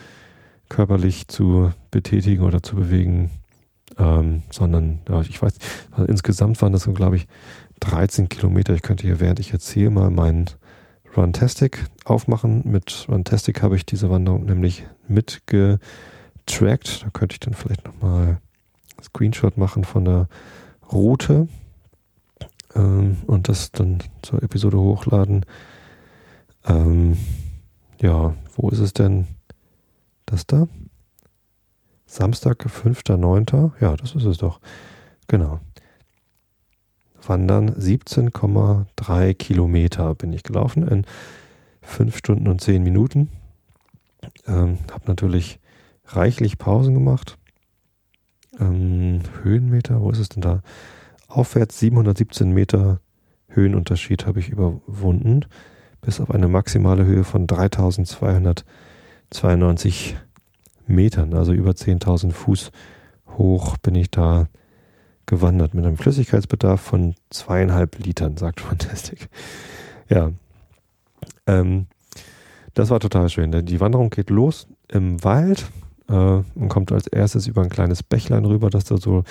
körperlich 0.69 1.29
zu 1.29 1.73
betätigen 1.91 2.43
oder 2.43 2.63
zu 2.63 2.77
bewegen, 2.77 3.31
ähm, 3.99 4.43
sondern 4.51 5.01
ja, 5.09 5.21
ich 5.23 5.41
weiß, 5.41 5.55
also 5.91 6.05
insgesamt 6.05 6.61
waren 6.63 6.73
das 6.73 6.85
so, 6.85 6.93
glaube 6.93 7.17
ich, 7.17 7.27
13 7.81 8.29
Kilometer. 8.29 8.75
Ich 8.75 8.83
könnte 8.83 9.07
hier, 9.07 9.21
während 9.21 9.41
ich 9.41 9.53
erzähle, 9.53 9.91
mal 9.91 10.11
meinen 10.11 10.47
Runtastic 11.17 11.87
aufmachen. 12.05 12.63
Mit 12.65 13.07
Runtastic 13.09 13.63
habe 13.63 13.77
ich 13.77 13.87
diese 13.87 14.11
Wanderung 14.11 14.45
nämlich 14.45 14.85
mitge 15.07 15.79
trackt. 16.47 17.05
Da 17.05 17.11
könnte 17.11 17.35
ich 17.35 17.41
dann 17.41 17.55
vielleicht 17.55 17.85
nochmal 17.85 18.39
Screenshot 19.03 19.57
machen 19.57 19.85
von 19.85 20.05
der 20.05 20.29
Route 20.93 21.49
ähm, 22.75 23.19
und 23.27 23.49
das 23.49 23.73
dann 23.73 23.99
zur 24.23 24.43
Episode 24.43 24.79
hochladen. 24.79 25.45
Ähm, 26.67 27.17
ja, 28.01 28.35
wo 28.57 28.69
ist 28.71 28.81
es 28.81 28.93
denn? 28.93 29.27
Das 30.27 30.47
da? 30.47 30.67
Samstag, 32.07 32.65
5.9. 32.67 33.73
Ja, 33.81 33.97
das 33.97 34.15
ist 34.15 34.25
es 34.25 34.39
doch. 34.39 34.61
Genau. 35.29 35.61
Wandern 37.27 37.71
17,3 37.75 39.35
Kilometer 39.35 40.15
bin 40.15 40.33
ich 40.33 40.43
gelaufen 40.43 40.87
in 40.87 41.07
5 41.83 42.17
Stunden 42.17 42.49
und 42.49 42.61
10 42.61 42.83
Minuten. 42.83 43.31
Ähm, 44.47 44.79
habe 44.93 45.05
natürlich 45.07 45.59
reichlich 46.07 46.59
Pausen 46.59 46.95
gemacht. 46.95 47.39
Ähm, 48.61 49.21
Höhenmeter, 49.43 50.01
wo 50.01 50.11
ist 50.11 50.19
es 50.19 50.29
denn 50.29 50.43
da? 50.43 50.63
Aufwärts 51.35 51.81
717 51.81 52.53
Meter 52.53 53.01
Höhenunterschied 53.49 54.27
habe 54.27 54.39
ich 54.39 54.51
überwunden, 54.51 55.47
bis 56.01 56.21
auf 56.21 56.31
eine 56.31 56.47
maximale 56.49 57.05
Höhe 57.05 57.25
von 57.25 57.49
3292 57.49 60.17
Metern, 60.87 61.35
also 61.35 61.53
über 61.53 61.73
10.000 61.73 62.31
Fuß 62.33 62.71
hoch 63.37 63.77
bin 63.79 63.97
ich 63.97 64.11
da 64.11 64.47
gewandert 65.27 65.75
mit 65.75 65.85
einem 65.85 65.97
Flüssigkeitsbedarf 65.97 66.81
von 66.81 67.17
zweieinhalb 67.31 67.99
Litern, 67.99 68.37
sagt 68.37 68.61
Fantastic. 68.61 69.29
Ja, 70.09 70.31
ähm, 71.47 71.87
das 72.75 72.91
war 72.91 73.01
total 73.01 73.29
schön. 73.29 73.67
Die 73.67 73.81
Wanderung 73.81 74.11
geht 74.11 74.31
los 74.31 74.69
im 74.89 75.25
Wald 75.25 75.67
äh, 76.09 76.13
man 76.13 76.69
kommt 76.69 76.93
als 76.93 77.07
erstes 77.07 77.47
über 77.47 77.63
ein 77.63 77.71
kleines 77.71 78.03
Bächlein 78.03 78.45
rüber, 78.45 78.71
das 78.71 78.85
da 78.85 78.99
so 78.99 79.25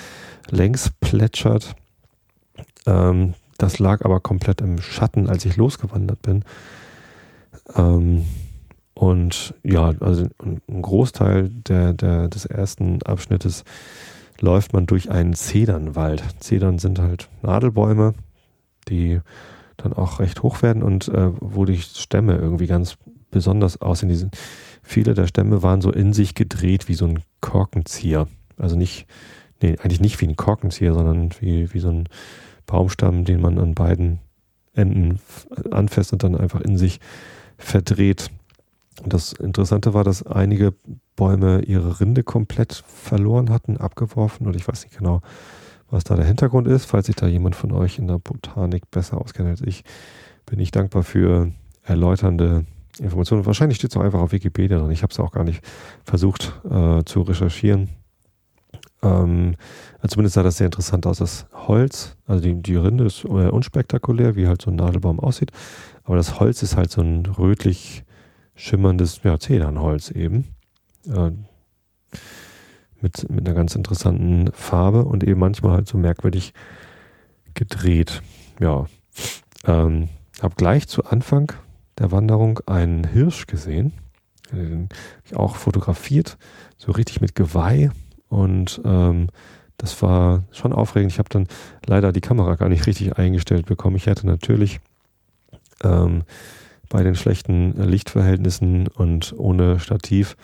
längs 0.50 0.90
plätschert. 1.00 1.76
Ähm, 2.86 3.34
das 3.58 3.78
lag 3.78 4.04
aber 4.04 4.20
komplett 4.20 4.60
im 4.60 4.80
Schatten, 4.80 5.28
als 5.28 5.44
ich 5.44 5.56
losgewandert 5.56 6.22
bin. 6.22 6.44
Ähm, 7.74 8.24
und 8.94 9.54
ja, 9.62 9.92
also 10.00 10.26
ein 10.42 10.82
Großteil 10.82 11.48
der, 11.48 11.94
der, 11.94 12.28
des 12.28 12.46
ersten 12.46 13.02
Abschnittes 13.02 13.64
läuft 14.40 14.72
man 14.72 14.86
durch 14.86 15.10
einen 15.10 15.34
Zedernwald. 15.34 16.22
Zedern 16.40 16.78
sind 16.78 16.98
halt 16.98 17.28
Nadelbäume, 17.42 18.14
die 18.88 19.20
dann 19.76 19.92
auch 19.92 20.20
recht 20.20 20.42
hoch 20.42 20.62
werden 20.62 20.82
und 20.82 21.08
äh, 21.08 21.30
wo 21.40 21.64
die 21.64 21.80
Stämme 21.80 22.36
irgendwie 22.36 22.66
ganz 22.66 22.96
besonders 23.30 23.80
aussehen. 23.80 24.08
Die 24.08 24.16
sind, 24.16 24.36
Viele 24.86 25.14
der 25.14 25.26
Stämme 25.26 25.62
waren 25.62 25.80
so 25.80 25.90
in 25.90 26.12
sich 26.12 26.34
gedreht 26.34 26.88
wie 26.88 26.94
so 26.94 27.06
ein 27.06 27.20
Korkenzieher. 27.40 28.28
Also 28.58 28.76
nicht, 28.76 29.06
nee, 29.62 29.78
eigentlich 29.78 30.00
nicht 30.00 30.20
wie 30.20 30.28
ein 30.28 30.36
Korkenzieher, 30.36 30.92
sondern 30.92 31.30
wie, 31.40 31.72
wie 31.72 31.80
so 31.80 31.88
ein 31.88 32.06
Baumstamm, 32.66 33.24
den 33.24 33.40
man 33.40 33.58
an 33.58 33.74
beiden 33.74 34.20
Enden 34.72 35.20
anfasst 35.70 36.12
und 36.12 36.22
dann 36.22 36.36
einfach 36.36 36.60
in 36.60 36.76
sich 36.76 37.00
verdreht. 37.56 38.30
Und 39.02 39.12
das 39.12 39.32
Interessante 39.32 39.94
war, 39.94 40.04
dass 40.04 40.24
einige 40.24 40.74
Bäume 41.16 41.62
ihre 41.62 42.00
Rinde 42.00 42.22
komplett 42.22 42.84
verloren 42.86 43.50
hatten, 43.50 43.76
abgeworfen. 43.76 44.46
Und 44.46 44.56
ich 44.56 44.66
weiß 44.66 44.84
nicht 44.84 44.96
genau, 44.96 45.20
was 45.90 46.04
da 46.04 46.16
der 46.16 46.24
Hintergrund 46.24 46.68
ist. 46.68 46.86
Falls 46.86 47.06
sich 47.06 47.16
da 47.16 47.26
jemand 47.26 47.56
von 47.56 47.72
euch 47.72 47.98
in 47.98 48.06
der 48.06 48.18
Botanik 48.18 48.90
besser 48.90 49.20
auskennt 49.20 49.48
als 49.48 49.60
ich, 49.62 49.84
bin 50.46 50.58
ich 50.58 50.70
dankbar 50.70 51.02
für 51.02 51.50
erläuternde 51.82 52.66
Informationen. 52.98 53.46
Wahrscheinlich 53.46 53.78
steht 53.78 53.90
es 53.90 53.96
auch 53.96 54.02
einfach 54.02 54.20
auf 54.20 54.32
Wikipedia 54.32 54.78
drin. 54.78 54.90
Ich 54.90 55.02
habe 55.02 55.12
es 55.12 55.20
auch 55.20 55.32
gar 55.32 55.44
nicht 55.44 55.62
versucht 56.04 56.60
äh, 56.70 57.02
zu 57.04 57.22
recherchieren. 57.22 57.90
Ähm, 59.04 59.54
zumindest 60.06 60.34
sah 60.34 60.42
das 60.42 60.56
sehr 60.56 60.66
interessant 60.66 61.06
aus. 61.06 61.18
Das 61.18 61.46
Holz, 61.52 62.16
also 62.26 62.42
die, 62.42 62.60
die 62.60 62.76
Rinde 62.76 63.04
ist 63.04 63.24
äh, 63.24 63.48
unspektakulär, 63.48 64.36
wie 64.36 64.48
halt 64.48 64.62
so 64.62 64.70
ein 64.70 64.76
Nadelbaum 64.76 65.20
aussieht. 65.20 65.52
Aber 66.04 66.16
das 66.16 66.40
Holz 66.40 66.62
ist 66.62 66.76
halt 66.76 66.90
so 66.90 67.02
ein 67.02 67.26
rötlich 67.26 68.04
schimmerndes 68.54 69.20
ja, 69.22 69.38
Zedernholz 69.38 70.10
eben. 70.10 70.54
Äh, 71.08 71.32
mit, 73.00 73.30
mit 73.30 73.46
einer 73.46 73.54
ganz 73.54 73.74
interessanten 73.74 74.50
Farbe 74.52 75.04
und 75.04 75.22
eben 75.22 75.38
manchmal 75.38 75.72
halt 75.72 75.88
so 75.88 75.98
merkwürdig 75.98 76.54
gedreht. 77.52 78.22
Ja. 78.60 78.86
Ähm, 79.66 80.08
habe 80.42 80.54
gleich 80.56 80.88
zu 80.88 81.04
Anfang 81.04 81.52
der 81.98 82.10
Wanderung 82.10 82.60
einen 82.66 83.04
Hirsch 83.04 83.46
gesehen, 83.46 83.92
den 84.50 84.88
ich 85.24 85.36
auch 85.36 85.56
fotografiert, 85.56 86.38
so 86.76 86.92
richtig 86.92 87.20
mit 87.20 87.34
Geweih 87.34 87.90
und 88.28 88.80
ähm, 88.84 89.28
das 89.76 90.00
war 90.02 90.44
schon 90.52 90.72
aufregend. 90.72 91.12
Ich 91.12 91.18
habe 91.18 91.28
dann 91.28 91.46
leider 91.86 92.12
die 92.12 92.20
Kamera 92.20 92.54
gar 92.54 92.68
nicht 92.68 92.86
richtig 92.86 93.18
eingestellt 93.18 93.66
bekommen. 93.66 93.96
Ich 93.96 94.06
hätte 94.06 94.26
natürlich 94.26 94.80
ähm, 95.82 96.22
bei 96.88 97.02
den 97.02 97.16
schlechten 97.16 97.72
Lichtverhältnissen 97.72 98.88
und 98.88 99.34
ohne 99.36 99.80
Stativ 99.80 100.36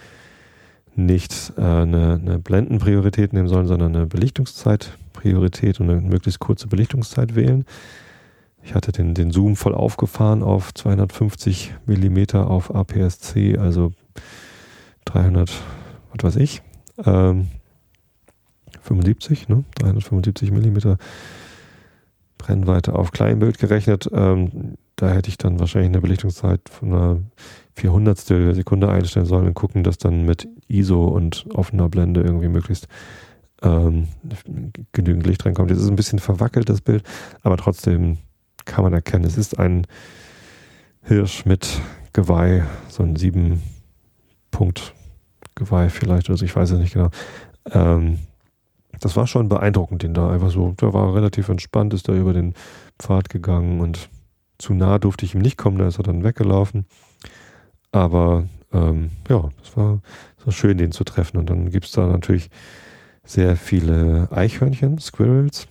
nicht 0.97 1.53
äh, 1.57 1.63
eine, 1.63 2.15
eine 2.21 2.39
Blendenpriorität 2.39 3.33
nehmen 3.33 3.49
sollen, 3.49 3.67
sondern 3.67 3.95
eine 3.95 4.07
Belichtungszeitpriorität 4.07 5.81
und 5.81 5.91
eine 5.91 6.01
möglichst 6.01 6.41
kurze 6.41 6.67
Belichtungszeit 6.67 7.35
wählen. 7.35 7.65
Ich 8.63 8.75
hatte 8.75 8.93
den, 8.93 9.15
den 9.15 9.31
Zoom 9.31 9.57
voll 9.57 9.75
aufgefahren 9.75 10.43
auf 10.43 10.75
250 10.75 11.73
Millimeter 11.87 12.51
auf 12.51 12.75
APS-C, 12.75 13.57
also 13.57 13.93
300, 15.07 15.51
was 16.13 16.25
weiß 16.25 16.37
ich, 16.37 16.63
ähm, 17.05 17.49
75, 18.91 19.49
ne? 19.49 19.65
375 19.77 20.51
Millimeter 20.51 20.99
Brennweite 22.39 22.95
auf 22.95 23.13
Kleinbild 23.13 23.59
gerechnet. 23.59 24.09
Ähm, 24.13 24.77
da 24.97 25.11
hätte 25.11 25.29
ich 25.29 25.39
dann 25.39 25.61
wahrscheinlich 25.61 25.91
eine 25.91 26.01
Belichtungszeit 26.01 26.61
von 26.69 26.93
einer 26.93 27.21
400 27.77 28.19
Sekunde 28.19 28.91
einstellen 28.91 29.27
sollen 29.27 29.47
und 29.47 29.55
gucken, 29.55 29.85
dass 29.85 29.99
dann 29.99 30.25
mit 30.25 30.49
ISO 30.69 31.07
und 31.07 31.47
offener 31.55 31.89
Blende 31.89 32.23
irgendwie 32.23 32.49
möglichst 32.49 32.89
ähm, 33.63 34.09
genügend 34.93 35.27
Licht 35.27 35.47
reinkommt. 35.47 35.71
Jetzt 35.71 35.81
ist 35.81 35.89
ein 35.89 35.97
bisschen 35.97 36.19
verwackelt, 36.19 36.69
das 36.69 36.81
Bild, 36.81 37.05
aber 37.43 37.57
trotzdem 37.57 38.19
kann 38.65 38.85
man 38.85 38.93
erkennen, 38.93 39.25
es 39.25 39.39
ist 39.39 39.59
ein 39.59 39.87
Hirsch 41.03 41.47
mit 41.47 41.81
Geweih, 42.13 42.65
so 42.89 43.03
ein 43.03 43.17
sieben 43.17 43.63
Punkt 44.51 44.95
Geweih 45.55 45.89
vielleicht, 45.89 46.31
also 46.31 46.45
ich 46.45 46.55
weiß 46.55 46.73
es 46.73 46.79
nicht 46.79 46.95
genau. 46.95 47.11
Ähm, 47.71 48.19
das 49.01 49.17
war 49.17 49.27
schon 49.27 49.49
beeindruckend, 49.49 50.03
den 50.03 50.15
da 50.15 50.31
einfach 50.31 50.51
so, 50.51 50.73
der 50.81 50.93
war 50.93 51.15
relativ 51.15 51.49
entspannt, 51.49 51.95
ist 51.95 52.09
da 52.09 52.15
über 52.15 52.33
den 52.33 52.55
Pfad 52.99 53.29
gegangen 53.29 53.81
und 53.81 54.09
zu 54.59 54.75
nah 54.75 54.99
durfte 54.99 55.25
ich 55.25 55.35
ihm 55.35 55.41
nicht 55.41 55.57
kommen, 55.57 55.79
da 55.79 55.89
ist 55.89 55.99
er 55.99 56.05
dann 56.05 56.23
weggelaufen. 56.23 56.85
Aber 57.93 58.45
ähm, 58.73 59.11
ja, 59.29 59.49
es 59.63 59.77
war, 59.77 60.01
es 60.39 60.47
war 60.47 60.53
schön, 60.53 60.79
den 60.79 60.93
zu 60.93 61.05
treffen. 61.05 61.39
Und 61.39 61.51
dann 61.51 61.71
gibt 61.71 61.87
es 61.87 61.93
da 61.93 62.07
natürlich 62.07 62.51
sehr 63.25 63.57
viele 63.57 64.29
Eichhörnchen, 64.31 64.99
Squirrels, 64.99 65.67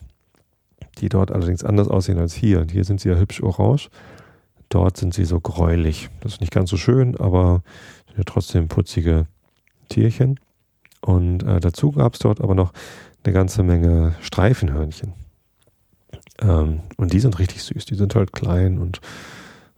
die 1.00 1.10
dort 1.10 1.32
allerdings 1.32 1.64
anders 1.64 1.88
aussehen 1.88 2.18
als 2.18 2.34
hier. 2.34 2.66
Hier 2.70 2.84
sind 2.84 3.00
sie 3.00 3.10
ja 3.10 3.16
hübsch 3.16 3.42
orange. 3.42 3.90
Dort 4.70 4.98
sind 4.98 5.14
sie 5.14 5.26
so 5.26 5.40
gräulich. 5.40 6.10
Das 6.22 6.34
ist 6.34 6.42
nicht 6.42 6.54
ganz 6.54 6.70
so 6.70 6.78
schön, 6.78 7.18
aber 7.18 7.64
sind 8.08 8.18
ja 8.18 8.24
trotzdem 8.26 8.68
putzige 8.68 9.28
Tierchen. 9.88 10.40
Und 11.02 11.44
äh, 11.44 11.60
dazu 11.60 11.92
gab 11.92 12.14
es 12.14 12.20
dort 12.20 12.42
aber 12.42 12.56
noch 12.56 12.74
eine 13.30 13.34
ganze 13.34 13.62
Menge 13.62 14.16
Streifenhörnchen. 14.22 15.14
Ähm, 16.42 16.82
und 16.98 17.14
die 17.14 17.20
sind 17.20 17.38
richtig 17.38 17.64
süß. 17.64 17.86
Die 17.86 17.96
sind 17.96 18.16
halt 18.16 18.34
klein 18.34 18.80
und, 18.80 19.02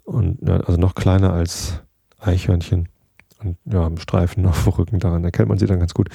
und 0.04 0.50
also 0.50 0.78
noch 0.78 0.96
kleiner 0.96 1.34
als 1.34 1.82
Eichhörnchen. 2.20 2.88
Und 3.44 3.58
ja, 3.66 3.82
haben 3.82 3.98
Streifen 3.98 4.46
auf 4.48 4.64
dem 4.64 4.74
Rücken, 4.74 5.00
daran 5.00 5.26
erkennt 5.26 5.50
man 5.50 5.58
sie 5.58 5.66
dann 5.66 5.80
ganz 5.80 5.94
gut. 5.94 6.10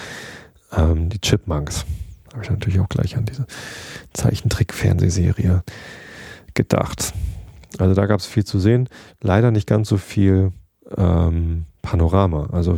Ähm, 0.73 1.11
die 1.11 1.21
Chipmunks. 1.21 1.85
Habe 2.33 2.43
ich 2.43 2.51
natürlich 2.51 2.81
auch 2.81 2.89
gleich 2.89 3.17
an 3.17 3.27
diese 3.27 3.47
Zeichentrick-Fernsehserie 4.15 5.63
gedacht. 6.55 7.13
Also 7.79 7.95
da 7.95 8.07
gab 8.07 8.21
es 8.21 8.27
viel 8.27 8.45
zu 8.45 8.59
sehen. 8.59 8.89
Leider 9.21 9.51
nicht 9.51 9.67
ganz 9.67 9.89
so 9.89 9.99
viel 9.99 10.53
ähm, 10.97 11.67
Panorama. 11.83 12.49
Also 12.53 12.77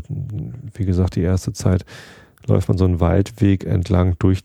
wie 0.74 0.84
gesagt, 0.84 1.14
die 1.14 1.22
erste 1.22 1.52
Zeit 1.52 1.84
läuft 2.48 2.68
man 2.68 2.78
so 2.78 2.84
einen 2.84 3.00
Waldweg 3.00 3.64
entlang 3.64 4.16
durch 4.18 4.42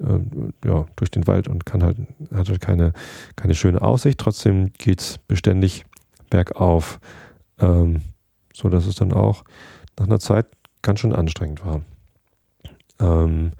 äh, 0.00 0.20
ja, 0.66 0.86
durch 0.96 1.10
den 1.10 1.26
Wald 1.26 1.48
und 1.48 1.66
kann 1.66 1.82
halt, 1.82 1.98
hat 2.34 2.48
halt 2.48 2.60
keine, 2.60 2.92
keine 3.36 3.54
schöne 3.54 3.82
Aussicht. 3.82 4.18
Trotzdem 4.18 4.72
geht 4.74 5.00
es 5.00 5.18
beständig 5.18 5.84
bergauf, 6.30 6.98
ähm, 7.58 8.02
so 8.54 8.68
es 8.68 8.94
dann 8.94 9.12
auch 9.12 9.44
nach 9.98 10.06
einer 10.06 10.20
Zeit 10.20 10.46
ganz 10.80 11.00
schön 11.00 11.12
anstrengend 11.12 11.64
war. 11.64 11.82
Ähm, 13.00 13.52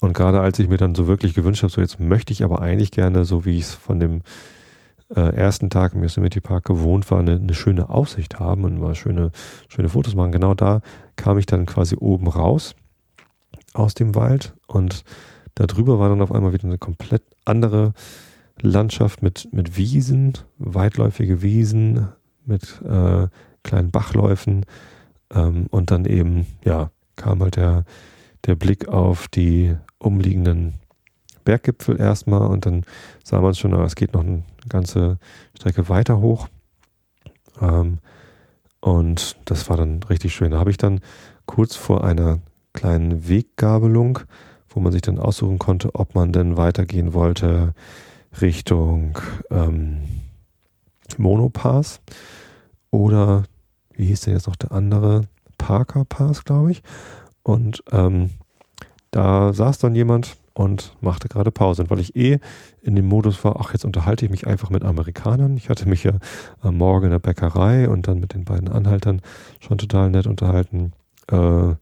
und 0.00 0.14
gerade 0.14 0.40
als 0.40 0.58
ich 0.58 0.68
mir 0.68 0.78
dann 0.78 0.94
so 0.94 1.06
wirklich 1.06 1.34
gewünscht 1.34 1.62
habe, 1.62 1.72
so 1.72 1.80
jetzt 1.80 2.00
möchte 2.00 2.32
ich 2.32 2.42
aber 2.42 2.60
eigentlich 2.60 2.90
gerne, 2.90 3.24
so 3.24 3.44
wie 3.44 3.56
ich 3.56 3.64
es 3.64 3.74
von 3.74 4.00
dem 4.00 4.22
äh, 5.14 5.34
ersten 5.34 5.70
Tag 5.70 5.94
im 5.94 6.02
Yosemite 6.02 6.40
Park 6.40 6.64
gewohnt 6.64 7.10
war, 7.10 7.18
eine, 7.18 7.36
eine, 7.36 7.54
schöne 7.54 7.90
Aussicht 7.90 8.38
haben 8.38 8.64
und 8.64 8.78
mal 8.78 8.94
schöne, 8.94 9.30
schöne 9.68 9.88
Fotos 9.88 10.14
machen. 10.14 10.32
Genau 10.32 10.54
da 10.54 10.80
kam 11.16 11.38
ich 11.38 11.46
dann 11.46 11.66
quasi 11.66 11.96
oben 11.96 12.28
raus 12.28 12.74
aus 13.74 13.94
dem 13.94 14.14
Wald 14.14 14.54
und 14.66 15.04
Darüber 15.54 15.98
war 15.98 16.08
dann 16.08 16.22
auf 16.22 16.32
einmal 16.32 16.54
wieder 16.54 16.64
eine 16.64 16.78
komplett 16.78 17.22
andere 17.44 17.92
Landschaft 18.62 19.22
mit, 19.22 19.48
mit 19.52 19.76
Wiesen, 19.76 20.32
weitläufige 20.58 21.42
Wiesen, 21.42 22.08
mit 22.46 22.80
äh, 22.82 23.28
kleinen 23.62 23.90
Bachläufen 23.90 24.64
ähm, 25.32 25.66
und 25.70 25.90
dann 25.90 26.06
eben, 26.06 26.46
ja, 26.64 26.90
kam 27.16 27.42
halt 27.42 27.56
der, 27.56 27.84
der 28.46 28.54
Blick 28.54 28.88
auf 28.88 29.28
die 29.28 29.76
umliegenden 29.98 30.74
Berggipfel 31.44 32.00
erstmal 32.00 32.46
und 32.46 32.64
dann 32.64 32.84
sah 33.22 33.42
man 33.42 33.54
schon, 33.54 33.74
es 33.74 33.96
geht 33.96 34.14
noch 34.14 34.24
eine 34.24 34.44
ganze 34.68 35.18
Strecke 35.54 35.90
weiter 35.90 36.20
hoch. 36.20 36.48
Ähm, 37.60 37.98
und 38.80 39.36
das 39.44 39.68
war 39.68 39.76
dann 39.76 40.02
richtig 40.04 40.34
schön. 40.34 40.52
Da 40.52 40.58
habe 40.58 40.70
ich 40.70 40.78
dann 40.78 41.00
kurz 41.44 41.76
vor 41.76 42.02
einer 42.02 42.38
kleinen 42.72 43.28
Weggabelung 43.28 44.20
wo 44.70 44.80
man 44.80 44.92
sich 44.92 45.02
dann 45.02 45.18
aussuchen 45.18 45.58
konnte, 45.58 45.94
ob 45.94 46.14
man 46.14 46.32
denn 46.32 46.56
weitergehen 46.56 47.12
wollte 47.12 47.74
Richtung 48.40 49.18
ähm, 49.50 50.02
Monopass 51.18 52.00
oder 52.90 53.44
wie 53.94 54.06
hieß 54.06 54.22
denn 54.22 54.34
jetzt 54.34 54.46
noch 54.46 54.56
der 54.56 54.72
andere? 54.72 55.22
Parker 55.58 56.04
Pass, 56.06 56.44
glaube 56.44 56.70
ich. 56.70 56.82
Und 57.42 57.82
ähm, 57.92 58.30
da 59.10 59.52
saß 59.52 59.78
dann 59.78 59.94
jemand 59.94 60.36
und 60.54 60.96
machte 61.00 61.28
gerade 61.28 61.50
Pause. 61.50 61.82
Und 61.82 61.90
weil 61.90 62.00
ich 62.00 62.16
eh 62.16 62.38
in 62.80 62.96
dem 62.96 63.06
Modus 63.06 63.44
war, 63.44 63.60
ach, 63.60 63.72
jetzt 63.72 63.84
unterhalte 63.84 64.24
ich 64.24 64.30
mich 64.30 64.46
einfach 64.46 64.70
mit 64.70 64.84
Amerikanern. 64.84 65.56
Ich 65.56 65.68
hatte 65.68 65.86
mich 65.86 66.04
ja 66.04 66.12
am 66.60 66.78
Morgen 66.78 67.06
in 67.06 67.10
der 67.10 67.18
Bäckerei 67.18 67.88
und 67.88 68.08
dann 68.08 68.20
mit 68.20 68.32
den 68.32 68.44
beiden 68.44 68.68
Anhaltern 68.68 69.20
schon 69.58 69.76
total 69.76 70.10
nett 70.10 70.26
unterhalten. 70.26 70.92
Äh, 71.30 71.74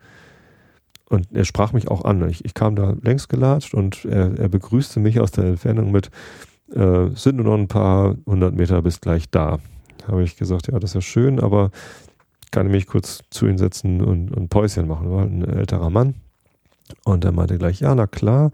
und 1.08 1.28
er 1.32 1.44
sprach 1.44 1.72
mich 1.72 1.88
auch 1.88 2.04
an. 2.04 2.28
Ich, 2.28 2.44
ich 2.44 2.54
kam 2.54 2.76
da 2.76 2.94
längs 3.02 3.28
gelatscht 3.28 3.74
und 3.74 4.04
er, 4.04 4.38
er, 4.38 4.48
begrüßte 4.48 5.00
mich 5.00 5.20
aus 5.20 5.30
der 5.30 5.44
Entfernung 5.44 5.90
mit, 5.90 6.10
äh, 6.74 7.08
sind 7.14 7.36
nur 7.36 7.46
noch 7.46 7.54
ein 7.54 7.68
paar 7.68 8.16
hundert 8.26 8.54
Meter 8.54 8.82
bis 8.82 9.00
gleich 9.00 9.30
da. 9.30 9.58
Habe 10.06 10.22
ich 10.22 10.36
gesagt, 10.36 10.68
ja, 10.68 10.78
das 10.78 10.90
ist 10.90 10.94
ja 10.94 11.00
schön, 11.00 11.40
aber 11.40 11.70
kann 12.50 12.66
ich 12.66 12.72
mich 12.72 12.86
kurz 12.86 13.20
zu 13.30 13.46
ihm 13.46 13.58
setzen 13.58 14.00
und, 14.02 14.30
und 14.30 14.48
Päuschen 14.48 14.86
machen. 14.86 15.10
War 15.10 15.22
ein 15.22 15.44
älterer 15.44 15.90
Mann. 15.90 16.14
Und 17.04 17.24
er 17.24 17.32
meinte 17.32 17.58
gleich, 17.58 17.80
ja, 17.80 17.94
na 17.94 18.06
klar, 18.06 18.50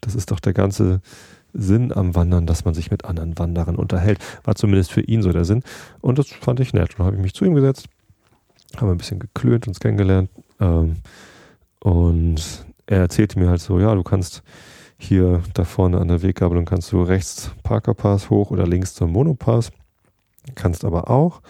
das 0.00 0.14
ist 0.14 0.30
doch 0.30 0.40
der 0.40 0.54
ganze 0.54 1.00
Sinn 1.52 1.92
am 1.92 2.14
Wandern, 2.14 2.46
dass 2.46 2.64
man 2.64 2.74
sich 2.74 2.90
mit 2.90 3.04
anderen 3.04 3.38
Wanderern 3.38 3.76
unterhält. 3.76 4.18
War 4.44 4.54
zumindest 4.54 4.92
für 4.92 5.02
ihn 5.02 5.22
so 5.22 5.32
der 5.32 5.44
Sinn. 5.44 5.62
Und 6.00 6.18
das 6.18 6.28
fand 6.28 6.60
ich 6.60 6.72
nett. 6.72 6.90
Und 6.90 6.98
dann 7.00 7.06
habe 7.06 7.16
ich 7.16 7.22
mich 7.22 7.34
zu 7.34 7.44
ihm 7.44 7.54
gesetzt, 7.54 7.86
haben 8.76 8.90
ein 8.90 8.98
bisschen 8.98 9.20
geklönt, 9.20 9.68
uns 9.68 9.78
kennengelernt. 9.78 10.30
Ähm, 10.60 10.96
und 11.84 12.64
er 12.86 13.00
erzählte 13.00 13.38
mir 13.38 13.50
halt 13.50 13.60
so, 13.60 13.78
ja, 13.78 13.94
du 13.94 14.02
kannst 14.02 14.42
hier 14.96 15.42
da 15.52 15.64
vorne 15.64 15.98
an 15.98 16.08
der 16.08 16.22
Weggabelung 16.22 16.64
kannst 16.64 16.90
du 16.92 17.02
rechts 17.02 17.50
Parker 17.62 17.92
Pass 17.92 18.30
hoch 18.30 18.50
oder 18.50 18.66
links 18.66 18.94
zum 18.94 19.12
Monopass. 19.12 19.70
Kannst 20.54 20.86
aber 20.86 21.10
auch 21.10 21.42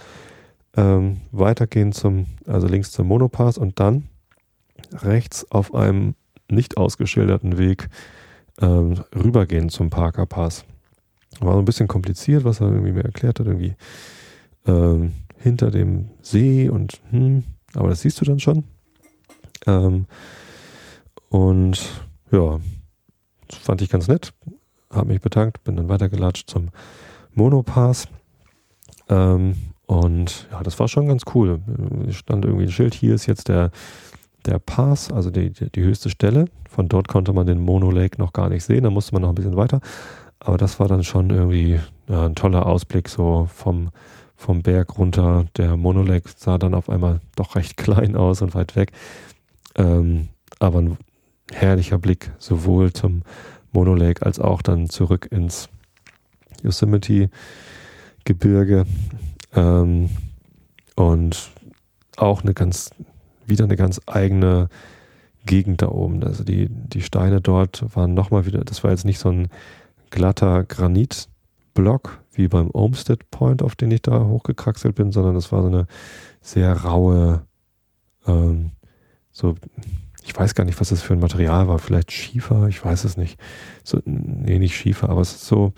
ähm, 0.76 1.20
weitergehen 1.30 1.92
zum, 1.92 2.26
also 2.48 2.66
links 2.66 2.90
zum 2.90 3.06
Monopass 3.06 3.58
und 3.58 3.78
dann 3.78 4.08
rechts 4.92 5.48
auf 5.52 5.72
einem 5.72 6.16
nicht 6.50 6.78
ausgeschilderten 6.78 7.56
Weg 7.56 7.88
ähm, 8.60 9.04
rübergehen 9.14 9.68
zum 9.68 9.88
Parker 9.88 10.26
Pass. 10.26 10.64
War 11.38 11.52
so 11.52 11.60
ein 11.60 11.64
bisschen 11.64 11.86
kompliziert, 11.86 12.42
was 12.42 12.60
er 12.60 12.70
irgendwie 12.72 12.92
mir 12.92 13.04
erklärt 13.04 13.38
hat, 13.38 13.46
irgendwie 13.46 13.76
ähm, 14.66 15.12
hinter 15.38 15.70
dem 15.70 16.10
See 16.22 16.68
und 16.68 17.00
hm, 17.10 17.44
aber 17.74 17.90
das 17.90 18.00
siehst 18.00 18.20
du 18.20 18.24
dann 18.24 18.40
schon. 18.40 18.64
Ähm, 19.66 20.06
und 21.28 21.80
ja, 22.30 22.60
das 23.48 23.58
fand 23.58 23.82
ich 23.82 23.90
ganz 23.90 24.08
nett. 24.08 24.32
Habe 24.90 25.08
mich 25.08 25.20
bedankt, 25.20 25.64
bin 25.64 25.76
dann 25.76 25.88
weitergelatscht 25.88 26.48
zum 26.48 26.68
Monopass. 27.32 28.06
Ähm, 29.08 29.56
und 29.86 30.48
ja, 30.50 30.62
das 30.62 30.78
war 30.78 30.88
schon 30.88 31.08
ganz 31.08 31.22
cool. 31.34 31.60
Es 32.08 32.16
stand 32.16 32.44
irgendwie 32.44 32.64
ein 32.64 32.72
Schild, 32.72 32.94
hier 32.94 33.14
ist 33.14 33.26
jetzt 33.26 33.48
der, 33.48 33.70
der 34.46 34.58
Pass, 34.58 35.12
also 35.12 35.30
die, 35.30 35.50
die, 35.50 35.70
die 35.70 35.82
höchste 35.82 36.10
Stelle. 36.10 36.46
Von 36.68 36.88
dort 36.88 37.08
konnte 37.08 37.32
man 37.32 37.46
den 37.46 37.60
Mono 37.60 37.90
Lake 37.90 38.18
noch 38.18 38.32
gar 38.32 38.48
nicht 38.48 38.64
sehen, 38.64 38.84
da 38.84 38.90
musste 38.90 39.12
man 39.12 39.22
noch 39.22 39.28
ein 39.30 39.34
bisschen 39.34 39.56
weiter. 39.56 39.80
Aber 40.40 40.58
das 40.58 40.80
war 40.80 40.88
dann 40.88 41.04
schon 41.04 41.30
irgendwie 41.30 41.80
ja, 42.08 42.26
ein 42.26 42.34
toller 42.34 42.66
Ausblick 42.66 43.08
so 43.08 43.48
vom, 43.52 43.90
vom 44.36 44.62
Berg 44.62 44.98
runter. 44.98 45.46
Der 45.56 45.76
Mono 45.76 46.02
Lake 46.02 46.28
sah 46.36 46.58
dann 46.58 46.74
auf 46.74 46.88
einmal 46.88 47.20
doch 47.36 47.56
recht 47.56 47.76
klein 47.78 48.16
aus 48.16 48.42
und 48.42 48.54
weit 48.54 48.76
weg. 48.76 48.92
Ähm, 49.76 50.28
aber 50.58 50.80
ein 50.80 50.98
herrlicher 51.52 51.98
Blick 51.98 52.32
sowohl 52.38 52.92
zum 52.92 53.22
Mono 53.72 53.94
Lake 53.94 54.24
als 54.24 54.38
auch 54.38 54.62
dann 54.62 54.88
zurück 54.88 55.28
ins 55.30 55.68
Yosemite 56.62 57.30
Gebirge 58.24 58.86
ähm, 59.54 60.10
und 60.96 61.50
auch 62.16 62.42
eine 62.42 62.54
ganz 62.54 62.90
wieder 63.46 63.64
eine 63.64 63.76
ganz 63.76 64.00
eigene 64.06 64.68
Gegend 65.46 65.82
da 65.82 65.88
oben. 65.88 66.22
Also 66.24 66.44
die, 66.44 66.68
die 66.70 67.02
Steine 67.02 67.40
dort 67.40 67.84
waren 67.94 68.14
nochmal 68.14 68.46
wieder, 68.46 68.64
das 68.64 68.82
war 68.82 68.90
jetzt 68.90 69.04
nicht 69.04 69.18
so 69.18 69.28
ein 69.28 69.48
glatter 70.10 70.64
Granitblock 70.64 72.20
wie 72.32 72.48
beim 72.48 72.70
Olmsted 72.72 73.30
Point, 73.30 73.62
auf 73.62 73.76
den 73.76 73.90
ich 73.90 74.02
da 74.02 74.24
hochgekraxelt 74.24 74.94
bin, 74.94 75.12
sondern 75.12 75.34
das 75.34 75.52
war 75.52 75.62
so 75.62 75.68
eine 75.68 75.86
sehr 76.40 76.72
raue, 76.72 77.44
ähm, 78.26 78.70
so, 79.34 79.56
ich 80.22 80.34
weiß 80.36 80.54
gar 80.54 80.64
nicht, 80.64 80.80
was 80.80 80.88
das 80.88 81.02
für 81.02 81.12
ein 81.12 81.20
Material 81.20 81.68
war, 81.68 81.78
vielleicht 81.78 82.12
Schiefer, 82.12 82.68
ich 82.68 82.82
weiß 82.82 83.04
es 83.04 83.16
nicht. 83.16 83.38
So, 83.82 84.00
nee, 84.04 84.58
nicht 84.58 84.76
Schiefer, 84.76 85.10
aber 85.10 85.20
es 85.20 85.34
ist 85.34 85.46
so, 85.46 85.72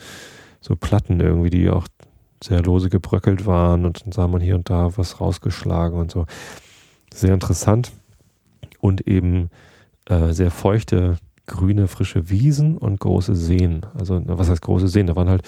so 0.61 0.77
Platten 0.77 1.19
irgendwie, 1.21 1.51
die 1.51 1.71
auch 1.71 1.89
sehr 2.45 2.63
lose 2.63 2.91
gebröckelt 2.91 3.47
waren 3.47 3.87
und 3.87 4.05
dann 4.05 4.13
sah 4.13 4.29
man 4.29 4.43
hier 4.43 4.55
und 4.55 4.69
da 4.69 4.97
was 4.97 5.21
rausgeschlagen 5.21 5.99
und 5.99 6.11
so. 6.11 6.27
Sehr 7.13 7.33
interessant 7.33 7.93
und 8.79 9.09
eben 9.09 9.49
äh, 10.05 10.33
sehr 10.33 10.51
feuchte, 10.51 11.17
grüne, 11.47 11.89
frische 11.89 12.29
Wiesen 12.29 12.77
und 12.77 13.01
große 13.01 13.35
Seen. 13.35 13.87
Also, 13.99 14.21
was 14.27 14.51
heißt 14.51 14.61
große 14.61 14.89
Seen? 14.89 15.07
Da 15.07 15.17
waren 15.17 15.31
halt 15.31 15.43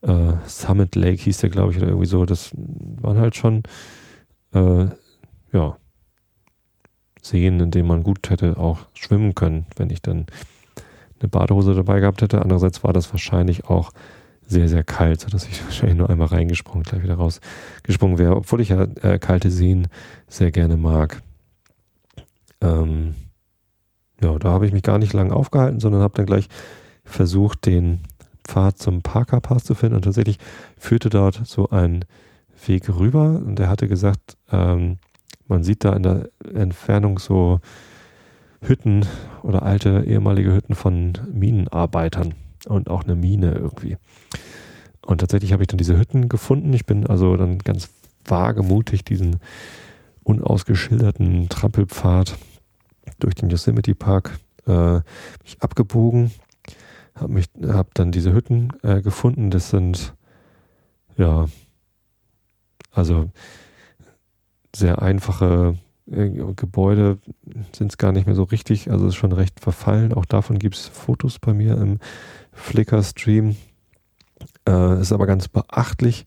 äh, 0.00 0.32
Summit 0.46 0.94
Lake 0.96 1.22
hieß 1.22 1.38
der, 1.38 1.50
glaube 1.50 1.72
ich, 1.72 1.78
oder 1.78 1.88
irgendwie 1.88 2.06
so. 2.06 2.24
Das 2.24 2.50
waren 2.54 3.18
halt 3.18 3.36
schon, 3.36 3.62
äh, 4.54 4.86
ja, 5.52 5.76
Seen, 7.22 7.60
in 7.60 7.70
denen 7.70 7.88
man 7.88 8.02
gut 8.02 8.28
hätte 8.28 8.58
auch 8.58 8.80
schwimmen 8.92 9.34
können, 9.34 9.66
wenn 9.76 9.90
ich 9.90 10.02
dann 10.02 10.26
eine 11.20 11.28
Badehose 11.28 11.74
dabei 11.74 12.00
gehabt 12.00 12.20
hätte. 12.20 12.42
Andererseits 12.42 12.82
war 12.82 12.92
das 12.92 13.12
wahrscheinlich 13.12 13.64
auch 13.66 13.92
sehr, 14.46 14.68
sehr 14.68 14.84
kalt, 14.84 15.20
sodass 15.20 15.46
ich 15.46 15.64
wahrscheinlich 15.64 15.96
nur 15.98 16.10
einmal 16.10 16.28
reingesprungen, 16.28 16.82
gleich 16.82 17.02
wieder 17.02 17.14
rausgesprungen 17.14 18.18
wäre, 18.18 18.36
obwohl 18.36 18.60
ich 18.60 18.70
ja 18.70 18.82
äh, 19.02 19.18
kalte 19.18 19.50
Seen 19.50 19.86
sehr 20.28 20.50
gerne 20.50 20.76
mag. 20.76 21.22
Ähm, 22.60 23.14
ja, 24.20 24.38
da 24.38 24.50
habe 24.50 24.66
ich 24.66 24.72
mich 24.72 24.82
gar 24.82 24.98
nicht 24.98 25.12
lange 25.12 25.34
aufgehalten, 25.34 25.80
sondern 25.80 26.02
habe 26.02 26.14
dann 26.16 26.26
gleich 26.26 26.48
versucht, 27.04 27.66
den 27.66 28.00
Pfad 28.44 28.78
zum 28.78 29.02
Parker 29.02 29.40
Pass 29.40 29.64
zu 29.64 29.74
finden. 29.74 29.96
Und 29.96 30.02
tatsächlich 30.02 30.38
führte 30.76 31.08
dort 31.08 31.40
so 31.44 31.70
ein 31.70 32.04
Weg 32.66 32.88
rüber. 32.88 33.40
Und 33.44 33.58
er 33.58 33.68
hatte 33.68 33.88
gesagt, 33.88 34.36
ähm, 34.50 34.98
man 35.48 35.62
sieht 35.62 35.84
da 35.84 35.94
in 35.94 36.02
der 36.02 36.28
Entfernung 36.54 37.18
so 37.18 37.60
Hütten 38.62 39.06
oder 39.42 39.62
alte 39.62 40.04
ehemalige 40.06 40.54
Hütten 40.54 40.74
von 40.74 41.12
Minenarbeitern 41.32 42.34
und 42.66 42.88
auch 42.88 43.04
eine 43.04 43.16
Mine 43.16 43.52
irgendwie. 43.52 43.96
Und 45.04 45.18
tatsächlich 45.18 45.52
habe 45.52 45.62
ich 45.62 45.66
dann 45.66 45.78
diese 45.78 45.98
Hütten 45.98 46.28
gefunden. 46.28 46.72
Ich 46.72 46.86
bin 46.86 47.06
also 47.06 47.36
dann 47.36 47.58
ganz 47.58 47.90
wagemutig 48.24 49.04
diesen 49.04 49.40
unausgeschilderten 50.22 51.48
Trampelpfad 51.48 52.36
durch 53.18 53.34
den 53.34 53.50
Yosemite 53.50 53.94
Park 53.96 54.38
äh, 54.66 55.00
mich 55.42 55.60
abgebogen, 55.60 56.30
habe 57.16 57.32
mich, 57.32 57.46
dann 57.94 58.12
diese 58.12 58.32
Hütten 58.32 58.72
äh, 58.82 59.02
gefunden. 59.02 59.50
Das 59.50 59.70
sind 59.70 60.14
ja, 61.16 61.46
also 62.92 63.30
sehr 64.74 65.02
einfache 65.02 65.76
äh, 66.10 66.28
Gebäude 66.56 67.18
sind 67.72 67.92
es 67.92 67.98
gar 67.98 68.12
nicht 68.12 68.26
mehr 68.26 68.34
so 68.34 68.44
richtig. 68.44 68.90
Also 68.90 69.06
ist 69.06 69.14
schon 69.14 69.32
recht 69.32 69.60
verfallen. 69.60 70.12
Auch 70.12 70.24
davon 70.24 70.58
gibt 70.58 70.76
es 70.76 70.86
Fotos 70.88 71.38
bei 71.38 71.54
mir 71.54 71.76
im 71.78 71.98
Flickr-Stream. 72.52 73.56
Äh, 74.68 75.00
ist 75.00 75.12
aber 75.12 75.26
ganz 75.26 75.48
beachtlich, 75.48 76.26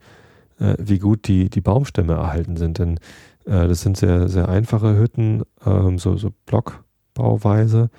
äh, 0.59 0.75
wie 0.79 0.99
gut 0.99 1.27
die, 1.27 1.49
die 1.49 1.61
Baumstämme 1.61 2.13
erhalten 2.13 2.57
sind. 2.57 2.79
Denn 2.79 2.99
äh, 3.45 3.67
das 3.67 3.81
sind 3.81 3.97
sehr, 3.97 4.27
sehr 4.29 4.49
einfache 4.49 4.97
Hütten, 4.97 5.43
ähm, 5.65 5.99
so, 5.99 6.17
so 6.17 6.31
Blockbauweise 6.45 7.89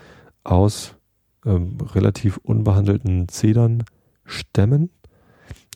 aus 0.44 0.94
ähm, 1.44 1.78
relativ 1.94 2.38
unbehandelten 2.38 3.28
Zedernstämmen. 3.28 4.90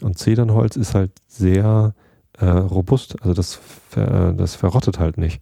Und 0.02 0.18
Zedernholz 0.18 0.76
ist 0.76 0.94
halt 0.94 1.12
sehr 1.26 1.94
äh, 2.40 2.46
robust, 2.46 3.20
also 3.22 3.34
das, 3.34 3.54
ver, 3.88 4.32
das 4.32 4.54
verrottet 4.54 4.98
halt 4.98 5.18
nicht. 5.18 5.40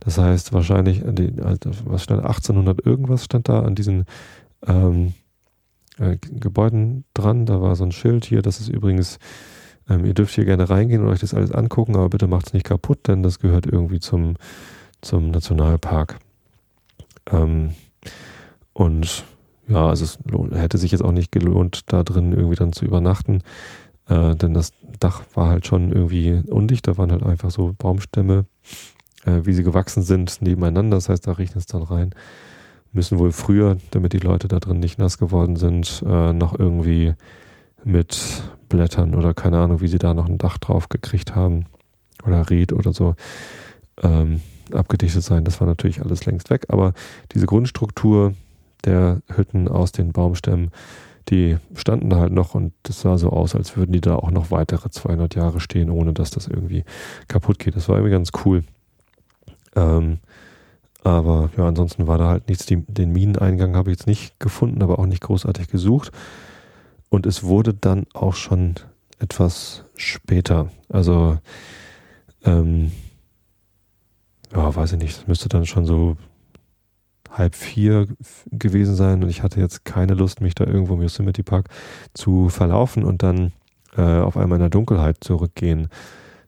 Das 0.00 0.18
heißt, 0.18 0.52
wahrscheinlich, 0.52 1.02
die, 1.04 1.32
was 1.84 2.02
stand 2.02 2.24
1800 2.24 2.84
irgendwas 2.84 3.24
stand 3.24 3.48
da 3.48 3.60
an 3.60 3.74
diesen 3.74 4.06
ähm, 4.66 5.12
äh, 5.98 6.16
Gebäuden 6.16 7.04
dran. 7.12 7.44
Da 7.44 7.60
war 7.60 7.76
so 7.76 7.84
ein 7.84 7.92
Schild 7.92 8.24
hier, 8.24 8.40
das 8.40 8.60
ist 8.60 8.68
übrigens 8.68 9.18
ähm, 9.90 10.04
ihr 10.04 10.14
dürft 10.14 10.34
hier 10.34 10.44
gerne 10.44 10.70
reingehen 10.70 11.02
und 11.02 11.08
euch 11.08 11.20
das 11.20 11.34
alles 11.34 11.50
angucken, 11.50 11.96
aber 11.96 12.08
bitte 12.08 12.28
macht 12.28 12.46
es 12.46 12.52
nicht 12.52 12.64
kaputt, 12.64 13.08
denn 13.08 13.22
das 13.22 13.40
gehört 13.40 13.66
irgendwie 13.66 13.98
zum, 13.98 14.36
zum 15.02 15.30
Nationalpark. 15.30 16.18
Ähm, 17.30 17.74
und 18.72 19.24
ja, 19.68 19.88
also 19.88 20.04
es 20.04 20.18
hätte 20.52 20.78
sich 20.78 20.92
jetzt 20.92 21.02
auch 21.02 21.12
nicht 21.12 21.32
gelohnt, 21.32 21.92
da 21.92 22.04
drin 22.04 22.32
irgendwie 22.32 22.56
dann 22.56 22.72
zu 22.72 22.84
übernachten, 22.84 23.42
äh, 24.10 24.34
denn 24.34 24.52
das 24.52 24.72
Dach 24.98 25.22
war 25.34 25.48
halt 25.48 25.66
schon 25.66 25.92
irgendwie 25.92 26.42
undicht, 26.50 26.86
da 26.86 26.98
waren 26.98 27.12
halt 27.12 27.22
einfach 27.22 27.50
so 27.50 27.74
Baumstämme, 27.78 28.44
äh, 29.24 29.40
wie 29.44 29.52
sie 29.52 29.62
gewachsen 29.62 30.02
sind, 30.02 30.42
nebeneinander, 30.42 30.96
das 30.96 31.08
heißt, 31.08 31.26
da 31.26 31.32
regnet 31.32 31.56
es 31.56 31.66
dann 31.66 31.82
rein. 31.82 32.10
Müssen 32.92 33.18
wohl 33.18 33.30
früher, 33.30 33.76
damit 33.92 34.12
die 34.12 34.18
Leute 34.18 34.48
da 34.48 34.58
drin 34.58 34.80
nicht 34.80 34.98
nass 34.98 35.16
geworden 35.16 35.54
sind, 35.54 36.02
äh, 36.04 36.32
noch 36.32 36.58
irgendwie 36.58 37.14
mit 37.84 38.42
Blättern 38.68 39.14
oder 39.14 39.32
keine 39.32 39.58
Ahnung, 39.58 39.80
wie 39.80 39.88
sie 39.88 39.98
da 39.98 40.12
noch 40.12 40.28
ein 40.28 40.38
Dach 40.38 40.58
drauf 40.58 40.88
gekriegt 40.88 41.36
haben 41.36 41.66
oder 42.26 42.50
Ried 42.50 42.72
oder 42.72 42.92
so 42.92 43.14
ähm, 44.02 44.40
abgedichtet 44.72 45.22
sein. 45.22 45.44
Das 45.44 45.60
war 45.60 45.68
natürlich 45.68 46.02
alles 46.02 46.26
längst 46.26 46.50
weg, 46.50 46.66
aber 46.68 46.94
diese 47.32 47.46
Grundstruktur 47.46 48.34
der 48.84 49.22
Hütten 49.28 49.68
aus 49.68 49.92
den 49.92 50.12
Baumstämmen, 50.12 50.70
die 51.30 51.58
standen 51.74 52.14
halt 52.16 52.32
noch 52.32 52.54
und 52.54 52.72
das 52.82 53.00
sah 53.00 53.16
so 53.16 53.30
aus, 53.30 53.54
als 53.54 53.76
würden 53.76 53.92
die 53.92 54.00
da 54.00 54.16
auch 54.16 54.30
noch 54.30 54.50
weitere 54.50 54.90
200 54.90 55.34
Jahre 55.34 55.60
stehen, 55.60 55.90
ohne 55.90 56.12
dass 56.12 56.30
das 56.30 56.48
irgendwie 56.48 56.84
kaputt 57.28 57.58
geht. 57.58 57.76
Das 57.76 57.88
war 57.88 57.96
irgendwie 57.96 58.12
ganz 58.12 58.30
cool. 58.44 58.64
Ähm, 59.76 60.18
aber 61.02 61.50
ja, 61.56 61.66
ansonsten 61.66 62.06
war 62.06 62.18
da 62.18 62.28
halt 62.28 62.48
nichts. 62.48 62.66
Die, 62.66 62.76
den 62.76 63.12
Mineneingang 63.12 63.76
habe 63.76 63.90
ich 63.90 63.98
jetzt 63.98 64.06
nicht 64.06 64.38
gefunden, 64.40 64.82
aber 64.82 64.98
auch 64.98 65.06
nicht 65.06 65.22
großartig 65.22 65.68
gesucht. 65.68 66.10
Und 67.08 67.26
es 67.26 67.42
wurde 67.42 67.74
dann 67.74 68.06
auch 68.12 68.34
schon 68.34 68.74
etwas 69.18 69.84
später. 69.96 70.70
Also, 70.88 71.38
ähm, 72.44 72.92
ja, 74.52 74.74
weiß 74.74 74.92
ich 74.92 74.98
nicht, 74.98 75.16
es 75.16 75.26
müsste 75.26 75.48
dann 75.48 75.66
schon 75.66 75.86
so 75.86 76.16
halb 77.30 77.54
vier 77.54 78.08
gewesen 78.50 78.94
sein 78.94 79.22
und 79.22 79.30
ich 79.30 79.42
hatte 79.42 79.60
jetzt 79.60 79.84
keine 79.84 80.14
Lust, 80.14 80.40
mich 80.40 80.54
da 80.54 80.64
irgendwo 80.64 80.94
im 80.94 81.02
Yosemite 81.02 81.44
Park 81.44 81.68
zu 82.12 82.48
verlaufen 82.48 83.04
und 83.04 83.22
dann 83.22 83.52
äh, 83.96 84.02
auf 84.02 84.36
einmal 84.36 84.56
in 84.56 84.62
der 84.62 84.70
Dunkelheit 84.70 85.18
zurückgehen 85.20 85.88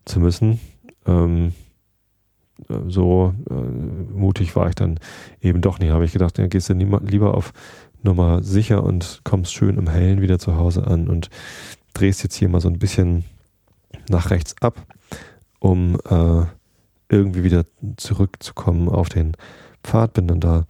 zu 0.04 0.20
müssen. 0.20 0.60
Ähm, 1.06 1.52
so 2.88 3.34
äh, 3.50 3.54
mutig 3.54 4.54
war 4.56 4.68
ich 4.68 4.74
dann 4.74 4.98
eben 5.40 5.60
doch 5.60 5.78
nicht. 5.78 5.90
Habe 5.90 6.04
ich 6.04 6.12
gedacht, 6.12 6.38
dann 6.38 6.50
gehst 6.50 6.68
du 6.68 6.74
lieber 6.74 7.34
auf 7.34 7.52
Nummer 8.02 8.42
sicher 8.42 8.82
und 8.82 9.20
kommst 9.24 9.52
schön 9.52 9.76
im 9.76 9.88
Hellen 9.88 10.20
wieder 10.20 10.38
zu 10.38 10.56
Hause 10.56 10.86
an 10.86 11.08
und 11.08 11.30
drehst 11.94 12.22
jetzt 12.22 12.34
hier 12.34 12.48
mal 12.48 12.60
so 12.60 12.68
ein 12.68 12.78
bisschen 12.78 13.24
nach 14.08 14.30
rechts 14.30 14.54
ab, 14.60 14.86
um 15.58 15.98
äh, 16.08 16.44
irgendwie 17.08 17.44
wieder 17.44 17.64
zurückzukommen 17.96 18.88
auf 18.88 19.08
den 19.08 19.36
Pfad. 19.82 20.14
Bin 20.14 20.28
dann 20.28 20.40
da 20.40 20.64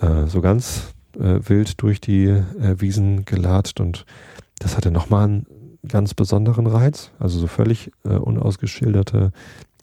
äh, 0.00 0.26
so 0.26 0.40
ganz 0.40 0.94
äh, 1.16 1.40
wild 1.48 1.82
durch 1.82 2.00
die 2.00 2.26
äh, 2.26 2.80
Wiesen 2.80 3.24
gelatscht 3.24 3.80
und 3.80 4.04
das 4.58 4.76
hatte 4.76 4.90
nochmal 4.90 5.24
einen 5.24 5.46
ganz 5.86 6.14
besonderen 6.14 6.66
Reiz. 6.66 7.10
Also 7.18 7.38
so 7.38 7.46
völlig 7.46 7.90
äh, 8.04 8.10
unausgeschilderte, 8.10 9.32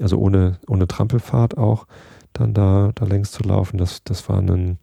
also 0.02 0.18
ohne, 0.18 0.60
ohne 0.68 0.88
Trampelfahrt 0.88 1.58
auch, 1.58 1.88
dann 2.34 2.54
da, 2.54 2.92
da 2.96 3.06
längs 3.06 3.32
zu 3.32 3.44
laufen. 3.44 3.78
Das, 3.78 4.04
das 4.04 4.28
war 4.28 4.40
ein 4.40 4.78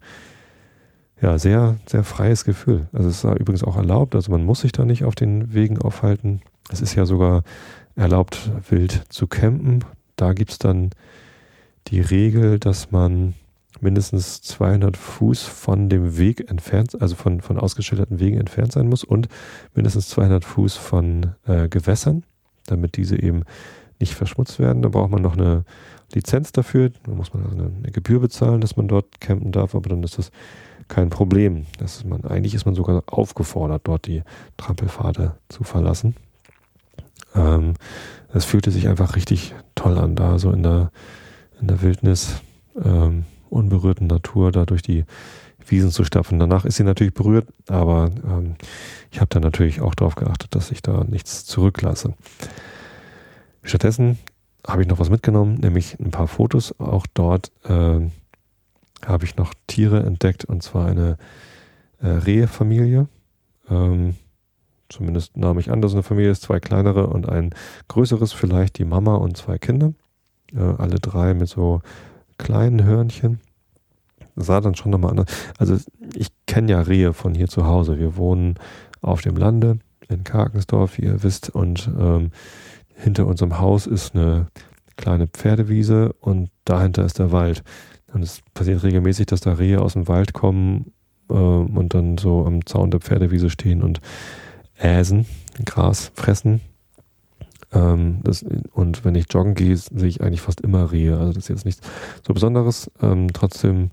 ja, 1.21 1.37
sehr, 1.37 1.77
sehr 1.85 2.03
freies 2.03 2.43
Gefühl. 2.43 2.87
Also 2.91 3.09
es 3.09 3.23
ist 3.23 3.39
übrigens 3.39 3.63
auch 3.63 3.77
erlaubt, 3.77 4.15
also 4.15 4.31
man 4.31 4.43
muss 4.43 4.61
sich 4.61 4.71
da 4.71 4.83
nicht 4.83 5.05
auf 5.05 5.15
den 5.15 5.53
Wegen 5.53 5.77
aufhalten. 5.77 6.41
Es 6.69 6.81
ist 6.81 6.95
ja 6.95 7.05
sogar 7.05 7.43
erlaubt, 7.95 8.51
wild 8.69 9.03
zu 9.09 9.27
campen. 9.27 9.85
Da 10.15 10.33
gibt 10.33 10.51
es 10.51 10.59
dann 10.59 10.89
die 11.87 12.01
Regel, 12.01 12.59
dass 12.59 12.91
man 12.91 13.35
mindestens 13.81 14.41
200 14.41 14.97
Fuß 14.97 15.43
von 15.43 15.89
dem 15.89 16.17
Weg 16.17 16.49
entfernt, 16.49 17.01
also 17.01 17.15
von, 17.15 17.41
von 17.41 17.57
ausgeschilderten 17.57 18.19
Wegen 18.19 18.39
entfernt 18.39 18.71
sein 18.71 18.87
muss 18.87 19.03
und 19.03 19.27
mindestens 19.73 20.09
200 20.09 20.45
Fuß 20.45 20.75
von 20.75 21.35
äh, 21.45 21.67
Gewässern, 21.69 22.23
damit 22.65 22.97
diese 22.97 23.21
eben 23.21 23.43
nicht 23.99 24.13
verschmutzt 24.13 24.59
werden. 24.59 24.81
Da 24.81 24.89
braucht 24.89 25.11
man 25.11 25.21
noch 25.21 25.37
eine 25.37 25.65
Lizenz 26.13 26.51
dafür. 26.51 26.91
Da 27.03 27.11
muss 27.11 27.33
man 27.33 27.43
also 27.43 27.55
eine, 27.55 27.71
eine 27.77 27.91
Gebühr 27.91 28.19
bezahlen, 28.19 28.61
dass 28.61 28.77
man 28.77 28.87
dort 28.87 29.21
campen 29.21 29.51
darf, 29.51 29.75
aber 29.75 29.89
dann 29.89 30.03
ist 30.03 30.17
das 30.17 30.31
kein 30.87 31.09
Problem. 31.09 31.65
Das 31.79 31.97
ist 31.97 32.05
man, 32.05 32.23
eigentlich 32.25 32.53
ist 32.53 32.65
man 32.65 32.75
sogar 32.75 33.03
aufgefordert, 33.07 33.81
dort 33.85 34.07
die 34.07 34.23
Trampelpfade 34.57 35.35
zu 35.49 35.63
verlassen. 35.63 36.15
Ähm, 37.35 37.73
es 38.33 38.45
fühlte 38.45 38.71
sich 38.71 38.87
einfach 38.87 39.15
richtig 39.15 39.55
toll 39.75 39.97
an, 39.97 40.15
da 40.15 40.37
so 40.39 40.51
in 40.51 40.63
der, 40.63 40.91
in 41.61 41.67
der 41.67 41.81
Wildnis, 41.81 42.41
ähm, 42.83 43.25
unberührten 43.53 44.07
Natur, 44.07 44.51
da 44.51 44.65
durch 44.65 44.81
die 44.81 45.05
Wiesen 45.65 45.91
zu 45.91 46.03
stapfen. 46.03 46.39
Danach 46.39 46.65
ist 46.65 46.75
sie 46.75 46.83
natürlich 46.83 47.13
berührt, 47.13 47.47
aber 47.67 48.11
ähm, 48.25 48.55
ich 49.11 49.19
habe 49.21 49.29
da 49.29 49.39
natürlich 49.39 49.81
auch 49.81 49.95
darauf 49.95 50.15
geachtet, 50.15 50.55
dass 50.55 50.71
ich 50.71 50.81
da 50.81 51.03
nichts 51.03 51.45
zurücklasse. 51.45 52.13
Stattdessen 53.63 54.17
habe 54.67 54.81
ich 54.81 54.87
noch 54.87 54.99
was 54.99 55.09
mitgenommen, 55.09 55.55
nämlich 55.55 55.99
ein 55.99 56.11
paar 56.11 56.27
Fotos. 56.27 56.79
Auch 56.79 57.05
dort 57.13 57.51
äh, 57.63 57.99
habe 59.05 59.25
ich 59.25 59.35
noch 59.35 59.53
Tiere 59.67 60.03
entdeckt 60.03 60.45
und 60.45 60.63
zwar 60.63 60.87
eine 60.87 61.17
äh, 62.01 62.07
Rehfamilie. 62.07 63.07
Ähm, 63.69 64.15
zumindest 64.89 65.37
nahm 65.37 65.59
ich 65.59 65.71
an, 65.71 65.81
dass 65.81 65.93
eine 65.93 66.03
Familie 66.03 66.31
ist, 66.31 66.43
zwei 66.43 66.59
kleinere 66.59 67.07
und 67.07 67.27
ein 67.27 67.51
größeres, 67.87 68.33
vielleicht 68.33 68.77
die 68.77 68.85
Mama 68.85 69.15
und 69.15 69.37
zwei 69.37 69.57
Kinder. 69.57 69.93
Äh, 70.53 70.59
alle 70.59 70.99
drei 70.99 71.33
mit 71.33 71.49
so 71.49 71.81
kleinen 72.37 72.83
Hörnchen. 72.83 73.39
Sah 74.35 74.61
dann 74.61 74.75
schon 74.75 74.91
nochmal 74.91 75.11
anders. 75.11 75.27
Also 75.57 75.77
ich 76.15 76.29
kenne 76.47 76.71
ja 76.71 76.81
Rehe 76.81 77.13
von 77.13 77.35
hier 77.35 77.47
zu 77.47 77.65
Hause. 77.65 77.99
Wir 77.99 78.17
wohnen 78.17 78.55
auf 79.01 79.21
dem 79.21 79.35
Lande 79.35 79.79
in 80.09 80.23
Karkensdorf, 80.23 80.97
wie 80.97 81.03
ihr 81.03 81.23
wisst, 81.23 81.49
und 81.49 81.89
ähm, 81.99 82.31
hinter 82.95 83.27
unserem 83.27 83.59
Haus 83.59 83.87
ist 83.87 84.15
eine 84.15 84.47
kleine 84.95 85.27
Pferdewiese 85.27 86.13
und 86.19 86.49
dahinter 86.65 87.05
ist 87.05 87.19
der 87.19 87.31
Wald. 87.31 87.63
Und 88.13 88.23
es 88.23 88.41
passiert 88.53 88.83
regelmäßig, 88.83 89.25
dass 89.25 89.41
da 89.41 89.53
Rehe 89.53 89.81
aus 89.81 89.93
dem 89.93 90.07
Wald 90.07 90.33
kommen 90.33 90.93
äh, 91.29 91.33
und 91.33 91.93
dann 91.93 92.17
so 92.17 92.45
am 92.45 92.65
Zaun 92.65 92.91
der 92.91 92.99
Pferdewiese 92.99 93.49
stehen 93.49 93.81
und 93.81 94.01
äsen, 94.77 95.25
Gras 95.65 96.11
fressen. 96.15 96.61
Ähm, 97.73 98.19
das, 98.23 98.45
und 98.71 99.03
wenn 99.03 99.15
ich 99.15 99.25
joggen 99.31 99.55
gehe, 99.55 99.75
sehe 99.75 100.07
ich 100.07 100.21
eigentlich 100.21 100.41
fast 100.41 100.61
immer 100.61 100.91
Rehe. 100.91 101.17
Also 101.17 101.33
das 101.33 101.43
ist 101.43 101.49
jetzt 101.49 101.65
nichts 101.65 101.81
so 102.25 102.33
Besonderes. 102.33 102.91
Ähm, 103.01 103.33
trotzdem 103.33 103.91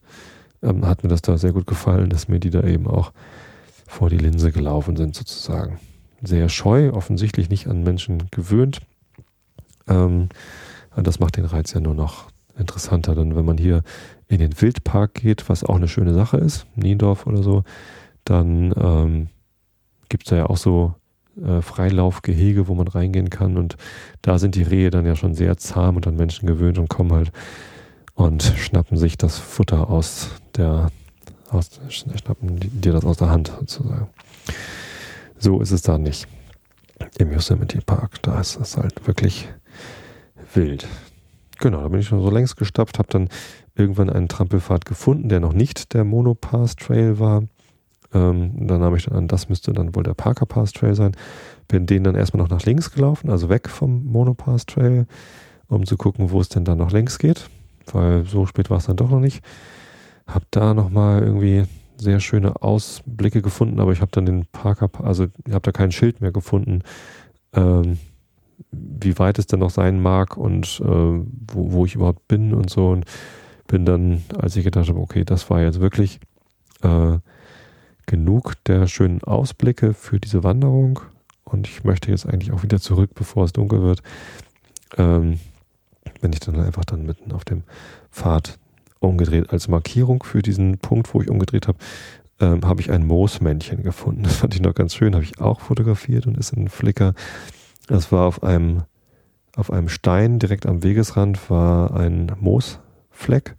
ähm, 0.62 0.86
hat 0.86 1.02
mir 1.02 1.08
das 1.08 1.22
da 1.22 1.38
sehr 1.38 1.52
gut 1.52 1.66
gefallen, 1.66 2.10
dass 2.10 2.28
mir 2.28 2.40
die 2.40 2.50
da 2.50 2.62
eben 2.62 2.86
auch 2.86 3.12
vor 3.86 4.10
die 4.10 4.18
Linse 4.18 4.52
gelaufen 4.52 4.96
sind 4.96 5.14
sozusagen. 5.14 5.80
Sehr 6.22 6.48
scheu, 6.48 6.90
offensichtlich 6.92 7.48
nicht 7.48 7.66
an 7.66 7.82
Menschen 7.82 8.28
gewöhnt. 8.30 8.80
Ähm, 9.88 10.28
das 10.94 11.18
macht 11.18 11.36
den 11.36 11.46
Reiz 11.46 11.72
ja 11.72 11.80
nur 11.80 11.94
noch 11.94 12.30
interessanter. 12.58 13.14
Denn 13.14 13.34
wenn 13.36 13.44
man 13.44 13.58
hier 13.58 13.82
in 14.28 14.38
den 14.38 14.60
Wildpark 14.60 15.14
geht, 15.14 15.48
was 15.48 15.64
auch 15.64 15.76
eine 15.76 15.88
schöne 15.88 16.14
Sache 16.14 16.36
ist, 16.36 16.66
Niendorf 16.76 17.26
oder 17.26 17.42
so, 17.42 17.64
dann 18.24 18.74
ähm, 18.76 19.28
gibt 20.08 20.24
es 20.24 20.30
da 20.30 20.36
ja 20.36 20.46
auch 20.46 20.58
so 20.58 20.94
äh, 21.45 21.62
Freilaufgehege, 21.62 22.68
wo 22.68 22.74
man 22.74 22.88
reingehen 22.88 23.30
kann. 23.30 23.57
Und 23.57 23.76
da 24.22 24.38
sind 24.38 24.55
die 24.55 24.62
Rehe 24.62 24.91
dann 24.91 25.07
ja 25.07 25.16
schon 25.16 25.34
sehr 25.34 25.57
zahm 25.57 25.97
und 25.97 26.07
an 26.07 26.16
Menschen 26.16 26.47
gewöhnt 26.47 26.78
und 26.78 26.88
kommen 26.88 27.12
halt 27.12 27.32
und 28.14 28.43
schnappen 28.43 28.97
sich 28.97 29.16
das 29.16 29.38
Futter 29.38 29.88
aus 29.88 30.30
der, 30.57 30.91
aus, 31.51 31.80
schnappen 31.88 32.59
dir 32.61 32.93
das 32.93 33.05
aus 33.05 33.16
der 33.16 33.30
Hand 33.30 33.53
sozusagen. 33.59 34.09
So 35.38 35.61
ist 35.61 35.70
es 35.70 35.82
da 35.82 35.99
nicht. 35.99 36.28
Im 37.18 37.32
Yosemite 37.32 37.80
Park, 37.80 38.20
da 38.22 38.41
ist 38.41 38.61
es 38.61 38.76
halt 38.76 39.07
wirklich 39.07 39.49
wild. 40.55 40.86
Genau, 41.59 41.82
da 41.82 41.88
bin 41.88 42.01
ich 42.01 42.09
schon 42.09 42.22
so 42.22 42.30
längst 42.30 42.57
gestapft, 42.57 42.99
habe 42.99 43.09
dann 43.11 43.28
irgendwann 43.74 44.11
einen 44.11 44.28
Trampelpfad 44.28 44.84
gefunden, 44.84 45.28
der 45.28 45.41
noch 45.41 45.53
nicht 45.53 45.95
der 45.95 46.05
Monopass 46.05 46.76
Trail 46.76 47.18
war. 47.18 47.45
Ähm, 48.12 48.66
dann 48.66 48.80
nahm 48.80 48.96
ich 48.96 49.04
dann 49.04 49.16
an, 49.16 49.28
das 49.28 49.48
müsste 49.48 49.72
dann 49.72 49.94
wohl 49.94 50.02
der 50.02 50.14
Parker 50.14 50.46
Pass 50.46 50.72
Trail 50.72 50.94
sein. 50.94 51.12
Bin 51.68 51.86
den 51.86 52.04
dann 52.04 52.14
erstmal 52.14 52.42
noch 52.42 52.50
nach 52.50 52.64
links 52.64 52.92
gelaufen, 52.92 53.30
also 53.30 53.48
weg 53.48 53.68
vom 53.68 54.04
Monopass 54.04 54.66
Trail, 54.66 55.06
um 55.68 55.86
zu 55.86 55.96
gucken, 55.96 56.30
wo 56.30 56.40
es 56.40 56.48
denn 56.48 56.64
dann 56.64 56.78
noch 56.78 56.90
längs 56.90 57.18
geht, 57.18 57.48
weil 57.92 58.24
so 58.24 58.46
spät 58.46 58.70
war 58.70 58.78
es 58.78 58.86
dann 58.86 58.96
doch 58.96 59.11
noch 59.11 59.20
nicht. 59.20 59.44
Hab 60.26 60.42
da 60.50 60.74
nochmal 60.74 61.22
irgendwie 61.22 61.64
sehr 61.96 62.20
schöne 62.20 62.62
Ausblicke 62.62 63.42
gefunden, 63.42 63.78
aber 63.78 63.92
ich 63.92 64.00
habe 64.00 64.11
dann 64.11 64.26
den 64.26 64.46
Parker, 64.46 64.90
also 65.04 65.26
ich 65.46 65.52
habe 65.52 65.62
da 65.62 65.72
kein 65.72 65.92
Schild 65.92 66.20
mehr 66.20 66.32
gefunden, 66.32 66.82
ähm, 67.52 67.98
wie 68.72 69.18
weit 69.18 69.38
es 69.38 69.46
denn 69.46 69.61
noch 69.61 69.70
sein 69.70 70.00
mag 70.00 70.36
und 70.36 70.80
äh, 70.84 70.86
wo, 70.86 71.72
wo 71.72 71.84
ich 71.84 71.94
überhaupt 71.94 72.26
bin 72.28 72.54
und 72.54 72.70
so. 72.70 72.88
Und 72.88 73.04
bin 73.66 73.84
dann, 73.84 74.22
als 74.38 74.56
ich 74.56 74.64
gedacht 74.64 74.88
habe, 74.88 74.98
okay, 74.98 75.24
das 75.24 75.48
war 75.48 75.62
jetzt 75.62 75.80
wirklich 75.80 76.20
äh, 76.82 77.18
genug 78.11 78.54
der 78.64 78.88
schönen 78.88 79.22
Ausblicke 79.22 79.94
für 79.94 80.18
diese 80.18 80.42
Wanderung 80.42 80.98
und 81.44 81.68
ich 81.68 81.84
möchte 81.84 82.11
jetzt 82.11 82.26
eigentlich 82.26 82.50
auch 82.50 82.64
wieder 82.64 82.80
zurück, 82.80 83.11
bevor 83.14 83.44
es 83.44 83.52
dunkel 83.52 83.82
wird, 83.82 84.02
ähm, 84.98 85.38
bin 86.20 86.32
ich 86.32 86.40
dann 86.40 86.58
einfach 86.58 86.84
dann 86.84 87.06
mitten 87.06 87.30
auf 87.30 87.44
dem 87.44 87.62
Pfad 88.11 88.58
umgedreht. 88.98 89.50
Als 89.50 89.68
Markierung 89.68 90.24
für 90.24 90.42
diesen 90.42 90.78
Punkt, 90.78 91.14
wo 91.14 91.22
ich 91.22 91.30
umgedreht 91.30 91.68
habe, 91.68 91.78
ähm, 92.40 92.66
habe 92.66 92.80
ich 92.80 92.90
ein 92.90 93.06
Moosmännchen 93.06 93.84
gefunden. 93.84 94.22
Das 94.24 94.36
fand 94.36 94.56
ich 94.56 94.61
noch 94.61 94.74
ganz 94.74 94.96
schön, 94.96 95.14
habe 95.14 95.24
ich 95.24 95.40
auch 95.40 95.61
fotografiert 95.61 96.26
und 96.26 96.36
ist 96.36 96.52
in 96.52 96.68
Flickr. 96.68 97.14
Das 97.86 98.11
war 98.11 98.26
auf 98.26 98.42
einem, 98.42 98.82
auf 99.54 99.72
einem 99.72 99.88
Stein 99.88 100.40
direkt 100.40 100.66
am 100.66 100.82
Wegesrand 100.82 101.48
war 101.48 101.94
ein 101.94 102.32
Moosfleck, 102.40 103.54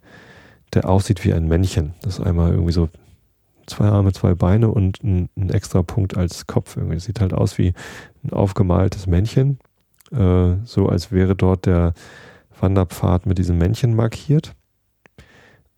der 0.74 0.90
aussieht 0.90 1.24
wie 1.24 1.32
ein 1.32 1.48
Männchen. 1.48 1.94
Das 2.02 2.18
ist 2.18 2.26
einmal 2.26 2.52
irgendwie 2.52 2.72
so 2.72 2.90
zwei 3.72 3.86
Arme, 3.86 4.12
zwei 4.12 4.34
Beine 4.34 4.68
und 4.68 5.02
ein, 5.02 5.28
ein 5.36 5.50
extra 5.50 5.82
Punkt 5.82 6.16
als 6.16 6.46
Kopf. 6.46 6.76
Irgendwie. 6.76 6.96
Das 6.96 7.04
sieht 7.04 7.20
halt 7.20 7.34
aus 7.34 7.58
wie 7.58 7.72
ein 8.24 8.32
aufgemaltes 8.32 9.06
Männchen. 9.06 9.58
Äh, 10.12 10.56
so 10.64 10.88
als 10.88 11.10
wäre 11.10 11.34
dort 11.34 11.66
der 11.66 11.94
Wanderpfad 12.60 13.26
mit 13.26 13.38
diesem 13.38 13.58
Männchen 13.58 13.94
markiert. 13.96 14.54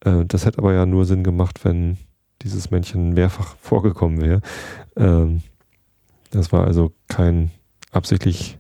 Äh, 0.01 0.25
das 0.27 0.45
hätte 0.45 0.59
aber 0.59 0.75
ja 0.75 0.87
nur 0.87 1.05
Sinn 1.05 1.25
gemacht, 1.25 1.65
wenn 1.65 1.99
dieses 2.43 2.71
Männchen 2.71 3.15
mehrfach 3.15 3.57
vorgekommen 3.61 4.21
wäre. 4.21 4.41
Ähm, 4.97 5.43
das 6.31 6.53
war 6.53 6.67
also 6.67 6.93
kein 7.09 7.51
absichtlich 7.93 8.59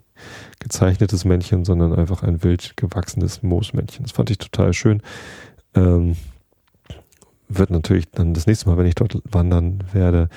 gezeichnetes 0.60 1.24
Männchen, 1.24 1.64
sondern 1.64 1.92
einfach 1.94 2.22
ein 2.22 2.42
wild 2.42 2.76
gewachsenes 2.76 3.42
Moosmännchen. 3.42 4.04
Das 4.04 4.12
fand 4.12 4.30
ich 4.30 4.38
total 4.38 4.72
schön. 4.72 5.02
Ähm, 5.74 6.16
wird 7.48 7.70
natürlich 7.70 8.10
dann 8.10 8.34
das 8.34 8.46
nächste 8.46 8.68
Mal, 8.68 8.78
wenn 8.78 8.86
ich 8.86 8.94
dort 8.94 9.20
wandern 9.24 9.84
werde, 9.92 10.28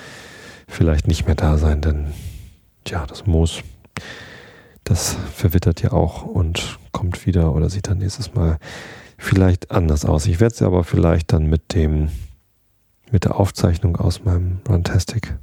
vielleicht 0.66 1.08
nicht 1.08 1.26
mehr 1.26 1.34
da 1.34 1.58
sein, 1.58 1.80
denn 1.80 2.12
ja, 2.86 3.06
das 3.06 3.26
Moos, 3.26 3.62
das 4.84 5.16
verwittert 5.34 5.82
ja 5.82 5.92
auch 5.92 6.22
und 6.22 6.78
kommt 6.92 7.26
wieder 7.26 7.54
oder 7.54 7.70
sieht 7.70 7.88
dann 7.88 7.98
nächstes 7.98 8.34
Mal 8.34 8.58
vielleicht 9.16 9.70
anders 9.70 10.04
aus. 10.04 10.26
Ich 10.26 10.40
werde 10.40 10.54
es 10.54 10.62
aber 10.62 10.84
vielleicht 10.84 11.32
dann 11.32 11.46
mit 11.46 11.74
dem, 11.74 12.08
mit 13.10 13.24
der 13.24 13.38
Aufzeichnung 13.38 13.96
aus 13.96 14.24
meinem 14.24 14.60
Runtastic 14.68 15.36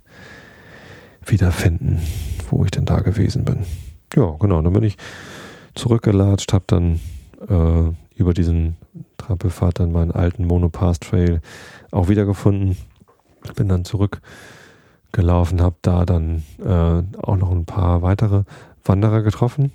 wiederfinden, 1.25 2.01
wo 2.49 2.63
ich 2.65 2.71
denn 2.71 2.85
da 2.85 2.99
gewesen 2.99 3.45
bin. 3.45 3.65
Ja, 4.15 4.35
genau, 4.39 4.61
dann 4.61 4.73
bin 4.73 4.83
ich 4.83 4.97
zurückgelatscht, 5.73 6.53
habe 6.53 6.65
dann 6.67 6.99
äh, 7.49 7.93
über 8.15 8.33
diesen 8.33 8.77
Trampelpfad 9.17 9.79
dann 9.79 9.91
meinen 9.91 10.11
alten 10.11 10.45
Monopass 10.45 10.99
Trail 10.99 11.41
auch 11.91 12.07
wiedergefunden. 12.07 12.77
Bin 13.55 13.69
dann 13.69 13.85
zurückgelaufen, 13.85 15.61
habe 15.61 15.75
da 15.81 16.05
dann 16.05 16.43
äh, 16.59 17.03
auch 17.21 17.37
noch 17.37 17.51
ein 17.51 17.65
paar 17.65 18.01
weitere 18.01 18.43
Wanderer 18.83 19.21
getroffen. 19.21 19.71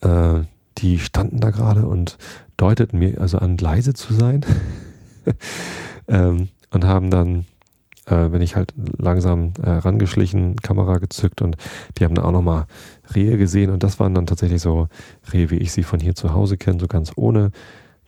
Äh, 0.00 0.40
die 0.78 0.98
standen 0.98 1.40
da 1.40 1.50
gerade 1.50 1.86
und 1.86 2.18
deuteten 2.56 2.98
mir 2.98 3.20
also 3.20 3.38
an, 3.38 3.56
leise 3.56 3.94
zu 3.94 4.12
sein. 4.14 4.44
ähm, 6.08 6.48
und 6.70 6.84
haben 6.84 7.10
dann, 7.10 7.46
äh, 8.06 8.28
bin 8.28 8.42
ich 8.42 8.56
halt 8.56 8.74
langsam 8.98 9.52
äh, 9.62 9.70
rangeschlichen, 9.70 10.56
Kamera 10.56 10.98
gezückt 10.98 11.42
und 11.42 11.56
die 11.96 12.04
haben 12.04 12.14
dann 12.14 12.24
auch 12.24 12.32
nochmal 12.32 12.66
Rehe 13.14 13.38
gesehen 13.38 13.70
und 13.70 13.82
das 13.82 13.98
waren 14.00 14.14
dann 14.14 14.26
tatsächlich 14.26 14.62
so 14.62 14.88
Rehe, 15.32 15.50
wie 15.50 15.58
ich 15.58 15.72
sie 15.72 15.82
von 15.82 16.00
hier 16.00 16.14
zu 16.14 16.32
Hause 16.32 16.56
kenne, 16.56 16.80
so 16.80 16.86
ganz 16.86 17.12
ohne 17.16 17.50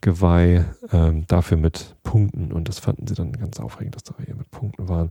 Geweih, 0.01 0.65
ähm, 0.93 1.27
dafür 1.27 1.59
mit 1.59 1.97
Punkten 2.03 2.53
und 2.53 2.69
das 2.69 2.79
fanden 2.79 3.07
sie 3.07 3.15
dann 3.15 3.33
ganz 3.33 3.61
aufregend, 3.61 3.97
dass 3.97 4.05
da 4.05 4.15
Rehe 4.15 4.35
mit 4.35 4.51
Punkten 4.51 4.89
waren. 4.89 5.11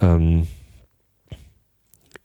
Ähm, 0.00 0.46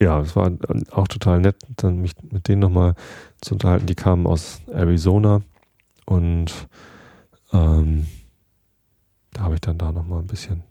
ja, 0.01 0.19
es 0.21 0.35
war 0.35 0.51
auch 0.91 1.07
total 1.07 1.41
nett, 1.41 1.57
dann 1.75 2.01
mich 2.01 2.13
mit 2.31 2.47
denen 2.47 2.61
nochmal 2.61 2.95
zu 3.41 3.55
unterhalten. 3.55 3.85
Die 3.85 3.95
kamen 3.95 4.27
aus 4.27 4.61
Arizona 4.71 5.41
und 6.05 6.53
ähm, 7.51 8.05
da 9.33 9.41
habe 9.41 9.55
ich 9.55 9.61
dann 9.61 9.77
da 9.77 9.91
nochmal 9.91 10.19
ein 10.19 10.27
bisschen 10.27 10.63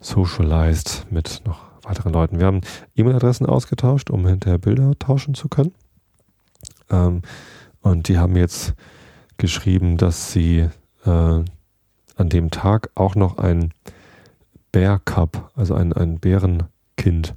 socialized 0.00 1.06
mit 1.10 1.42
noch 1.44 1.75
weiteren 1.86 2.12
Leuten. 2.12 2.38
Wir 2.38 2.46
haben 2.46 2.60
E-Mail-Adressen 2.94 3.46
ausgetauscht, 3.46 4.10
um 4.10 4.26
hinterher 4.26 4.58
Bilder 4.58 4.92
tauschen 4.98 5.34
zu 5.34 5.48
können. 5.48 5.72
Ähm, 6.90 7.22
und 7.80 8.08
die 8.08 8.18
haben 8.18 8.36
jetzt 8.36 8.74
geschrieben, 9.36 9.96
dass 9.96 10.32
sie 10.32 10.68
äh, 11.04 11.08
an 11.08 12.28
dem 12.28 12.50
Tag 12.50 12.90
auch 12.94 13.14
noch 13.14 13.38
ein 13.38 13.72
Bear 14.72 15.00
Cub, 15.04 15.50
also 15.54 15.74
ein, 15.74 15.92
ein 15.92 16.18
Bärenkind, 16.18 17.34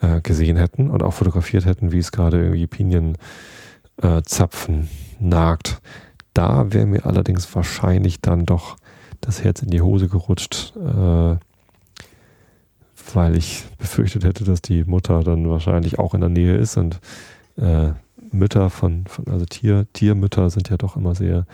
äh, 0.00 0.20
gesehen 0.20 0.56
hätten 0.56 0.90
und 0.90 1.02
auch 1.02 1.14
fotografiert 1.14 1.66
hätten, 1.66 1.92
wie 1.92 1.98
es 1.98 2.12
gerade 2.12 2.38
irgendwie 2.38 2.66
Pinienzapfen 2.66 4.82
äh, 4.82 4.86
nagt. 5.20 5.80
Da 6.32 6.72
wäre 6.72 6.86
mir 6.86 7.06
allerdings 7.06 7.52
wahrscheinlich 7.54 8.20
dann 8.20 8.46
doch 8.46 8.76
das 9.20 9.42
Herz 9.42 9.62
in 9.62 9.70
die 9.70 9.82
Hose 9.82 10.08
gerutscht, 10.08 10.74
äh, 10.76 11.36
weil 13.12 13.36
ich 13.36 13.64
befürchtet 13.78 14.24
hätte, 14.24 14.44
dass 14.44 14.62
die 14.62 14.84
Mutter 14.84 15.22
dann 15.22 15.48
wahrscheinlich 15.48 15.98
auch 15.98 16.14
in 16.14 16.20
der 16.20 16.30
Nähe 16.30 16.56
ist 16.56 16.76
und 16.76 17.00
äh, 17.56 17.90
Mütter 18.32 18.70
von, 18.70 19.06
von, 19.06 19.28
also 19.28 19.44
Tier, 19.44 19.86
Tiermütter 19.92 20.50
sind 20.50 20.70
ja 20.70 20.76
doch 20.76 20.96
immer 20.96 21.14
sehr 21.14 21.46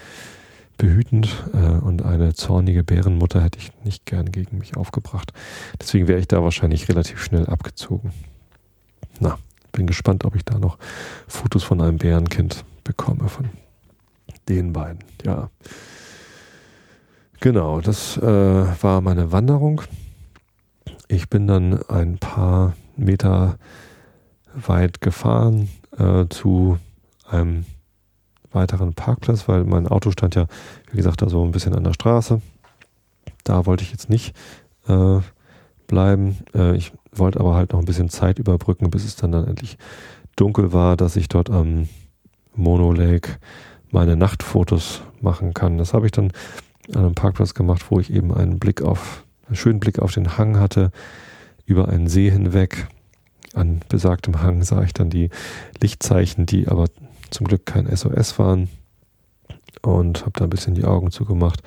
behütend 0.79 1.29
äh, 1.53 1.59
und 1.59 2.03
eine 2.03 2.33
zornige 2.35 2.83
Bärenmutter 2.83 3.43
hätte 3.43 3.59
ich 3.59 3.71
nicht 3.85 4.07
gern 4.07 4.33
gegen 4.33 4.59
mich 4.59 4.77
aufgebracht. 4.77 5.33
Deswegen 5.79 6.09
wäre 6.09 6.19
ich 6.19 6.29
da 6.29 6.43
wahrscheinlich 6.43 6.89
relativ 6.89 7.23
schnell 7.23 7.47
abgezogen. 7.47 8.13
Na, 9.19 9.39
bin 9.73 9.87
gespannt, 9.87 10.25
ob 10.25 10.37
ich 10.37 10.45
da 10.45 10.59
noch 10.59 10.79
Fotos 11.29 11.63
von 11.65 11.83
einem 11.83 11.99
Bärenkind 11.99 12.65
bekomme, 12.83 13.29
von 13.29 13.51
den 14.49 14.73
beiden. 14.73 15.01
Ja. 15.25 15.51
Genau, 17.41 17.81
das 17.81 18.17
äh, 18.17 18.23
war 18.23 19.01
meine 19.03 19.33
Wanderung. 19.33 19.83
Ich 21.13 21.29
bin 21.29 21.49
dann 21.49 21.83
ein 21.89 22.19
paar 22.19 22.75
Meter 22.97 23.59
weit 24.55 25.01
gefahren 25.01 25.69
äh, 25.99 26.27
zu 26.29 26.79
einem 27.29 27.65
weiteren 28.53 28.95
Parkplatz, 28.95 29.49
weil 29.49 29.65
mein 29.65 29.89
Auto 29.89 30.13
stand 30.13 30.37
ja, 30.37 30.47
wie 30.93 30.97
gesagt, 30.97 31.21
da 31.21 31.29
so 31.29 31.45
ein 31.45 31.51
bisschen 31.51 31.75
an 31.75 31.83
der 31.83 31.95
Straße. 31.95 32.41
Da 33.43 33.67
wollte 33.67 33.83
ich 33.83 33.91
jetzt 33.91 34.09
nicht 34.09 34.37
äh, 34.87 35.19
bleiben. 35.89 36.39
Äh, 36.55 36.77
ich 36.77 36.93
wollte 37.11 37.41
aber 37.41 37.57
halt 37.57 37.73
noch 37.73 37.81
ein 37.81 37.87
bisschen 37.87 38.09
Zeit 38.09 38.39
überbrücken, 38.39 38.89
bis 38.89 39.05
es 39.05 39.17
dann, 39.17 39.33
dann 39.33 39.49
endlich 39.49 39.79
dunkel 40.37 40.73
war, 40.73 40.97
dass 40.97 41.17
ich 41.17 41.27
dort 41.27 41.51
am 41.51 41.89
Mono 42.55 42.93
Lake 42.93 43.33
meine 43.91 44.15
Nachtfotos 44.15 45.03
machen 45.21 45.55
kann. 45.55 45.77
Das 45.77 45.93
habe 45.93 46.07
ich 46.07 46.13
dann 46.13 46.31
an 46.95 47.05
einem 47.05 47.15
Parkplatz 47.17 47.55
gemacht, 47.55 47.87
wo 47.91 47.99
ich 47.99 48.13
eben 48.13 48.33
einen 48.33 48.61
Blick 48.61 48.81
auf, 48.81 49.25
einen 49.51 49.57
schönen 49.57 49.81
Blick 49.81 49.99
auf 49.99 50.13
den 50.13 50.39
Hang 50.39 50.59
hatte, 50.59 50.93
über 51.67 51.89
einen 51.89 52.07
See 52.07 52.31
hinweg. 52.31 52.87
An 53.53 53.81
besagtem 53.89 54.43
Hang 54.43 54.63
sah 54.63 54.83
ich 54.85 54.93
dann 54.93 55.11
die 55.11 55.29
Lichtzeichen, 55.81 56.47
die 56.47 56.69
aber 56.69 56.87
zum 57.31 57.49
Glück 57.49 57.67
kein 57.67 57.95
SOS 57.95 58.39
waren 58.39 58.69
und 59.83 60.21
habe 60.21 60.33
da 60.35 60.45
ein 60.45 60.51
bisschen 60.51 60.75
die 60.75 60.85
Augen 60.85 61.11
zugemacht, 61.11 61.63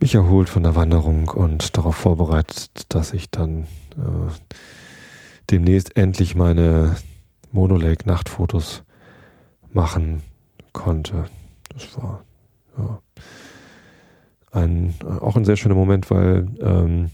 mich 0.00 0.14
erholt 0.14 0.48
von 0.48 0.62
der 0.62 0.76
Wanderung 0.76 1.28
und 1.28 1.76
darauf 1.76 1.96
vorbereitet, 1.96 2.70
dass 2.90 3.12
ich 3.12 3.30
dann 3.30 3.64
äh, 3.96 4.30
demnächst 5.50 5.96
endlich 5.96 6.36
meine 6.36 6.96
Monolake 7.50 8.06
Nachtfotos 8.06 8.84
machen 9.72 10.22
konnte. 10.72 11.24
Das 11.74 11.96
war 11.96 12.22
ja, 12.76 13.00
ein, 14.50 14.94
auch 15.20 15.36
ein 15.36 15.44
sehr 15.44 15.56
schöner 15.56 15.74
Moment, 15.74 16.10
weil 16.10 16.48
ähm, 16.60 17.10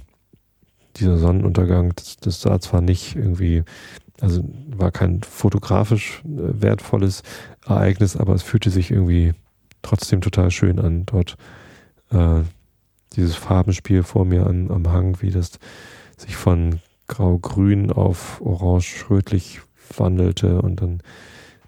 dieser 0.96 1.18
Sonnenuntergang, 1.18 1.92
das, 1.96 2.16
das 2.16 2.40
sah 2.40 2.60
zwar 2.60 2.80
nicht 2.80 3.16
irgendwie 3.16 3.64
also 4.20 4.44
war 4.68 4.90
kein 4.90 5.22
fotografisch 5.22 6.22
äh, 6.24 6.62
wertvolles 6.62 7.22
Ereignis, 7.66 8.16
aber 8.16 8.34
es 8.34 8.42
fühlte 8.42 8.70
sich 8.70 8.90
irgendwie 8.90 9.34
trotzdem 9.82 10.20
total 10.20 10.50
schön 10.50 10.78
an, 10.78 11.04
dort 11.06 11.36
äh, 12.10 12.40
dieses 13.16 13.34
Farbenspiel 13.34 14.02
vor 14.02 14.24
mir 14.24 14.46
an, 14.46 14.70
am 14.70 14.90
Hang, 14.90 15.20
wie 15.20 15.30
das 15.30 15.58
sich 16.16 16.36
von 16.36 16.80
grau-grün 17.06 17.92
auf 17.92 18.40
orange-rötlich 18.40 19.60
wandelte 19.96 20.62
und 20.62 20.80
dann 20.80 21.02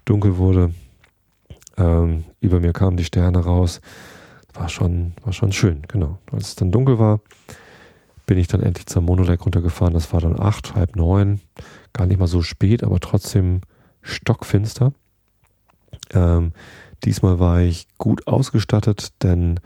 dunkel 0.05 0.37
wurde. 0.37 0.73
Ähm, 1.77 2.23
über 2.39 2.59
mir 2.59 2.73
kamen 2.73 2.97
die 2.97 3.03
Sterne 3.03 3.39
raus. 3.39 3.81
War 4.57 4.69
schon, 4.69 5.13
war 5.23 5.33
schon 5.33 5.51
schön, 5.51 5.83
genau. 5.87 6.17
Als 6.31 6.49
es 6.49 6.55
dann 6.55 6.71
dunkel 6.71 6.99
war, 6.99 7.19
bin 8.25 8.37
ich 8.37 8.47
dann 8.47 8.61
endlich 8.61 8.87
zur 8.87 9.01
Monolake 9.01 9.43
runtergefahren. 9.43 9.93
Das 9.93 10.11
war 10.13 10.21
dann 10.21 10.39
acht, 10.39 10.75
halb 10.75 10.95
neun 10.95 11.41
gar 11.93 12.05
nicht 12.05 12.19
mal 12.19 12.27
so 12.27 12.41
spät, 12.41 12.83
aber 12.83 12.99
trotzdem 12.99 13.61
stockfinster. 14.01 14.93
Ähm, 16.13 16.53
diesmal 17.03 17.39
war 17.39 17.61
ich 17.61 17.87
gut 17.97 18.27
ausgestattet, 18.27 19.13
denn 19.23 19.59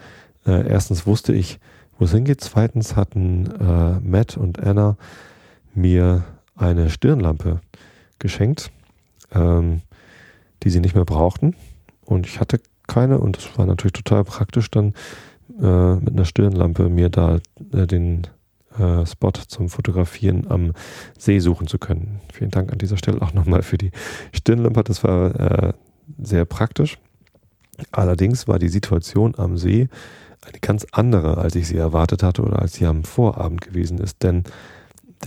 äh, 0.45 0.67
erstens 0.67 1.05
wusste 1.05 1.33
ich, 1.33 1.59
wo 1.97 2.05
es 2.05 2.11
hingeht. 2.11 2.41
Zweitens 2.41 2.95
hatten 2.95 3.47
äh, 3.59 3.99
Matt 3.99 4.37
und 4.37 4.59
Anna 4.59 4.97
mir 5.73 6.23
eine 6.55 6.89
Stirnlampe 6.89 7.61
geschenkt, 8.19 8.71
ähm, 9.33 9.81
die 10.63 10.69
sie 10.69 10.79
nicht 10.79 10.95
mehr 10.95 11.05
brauchten. 11.05 11.55
Und 12.05 12.27
ich 12.27 12.39
hatte 12.39 12.59
keine 12.91 13.19
und 13.19 13.37
es 13.37 13.57
war 13.57 13.65
natürlich 13.65 13.93
total 13.93 14.25
praktisch 14.25 14.69
dann 14.69 14.93
äh, 15.61 15.95
mit 15.95 16.13
einer 16.13 16.25
Stirnlampe 16.25 16.89
mir 16.89 17.09
da 17.09 17.39
äh, 17.73 17.87
den 17.87 18.27
äh, 18.77 19.05
Spot 19.05 19.31
zum 19.47 19.69
Fotografieren 19.69 20.45
am 20.49 20.73
See 21.17 21.39
suchen 21.39 21.67
zu 21.67 21.77
können. 21.77 22.19
Vielen 22.33 22.51
Dank 22.51 22.71
an 22.71 22.79
dieser 22.79 22.97
Stelle 22.97 23.21
auch 23.21 23.33
nochmal 23.33 23.61
für 23.61 23.77
die 23.77 23.91
Stirnlampe. 24.33 24.83
Das 24.83 25.05
war 25.05 25.39
äh, 25.39 25.73
sehr 26.21 26.43
praktisch. 26.43 26.97
Allerdings 27.91 28.49
war 28.49 28.59
die 28.59 28.69
Situation 28.69 29.35
am 29.37 29.57
See 29.57 29.87
eine 30.41 30.59
ganz 30.59 30.85
andere, 30.91 31.37
als 31.37 31.55
ich 31.55 31.67
sie 31.67 31.77
erwartet 31.77 32.23
hatte 32.23 32.41
oder 32.41 32.59
als 32.59 32.73
sie 32.73 32.85
am 32.85 33.05
Vorabend 33.05 33.61
gewesen 33.61 33.99
ist. 33.99 34.21
Denn 34.21 34.43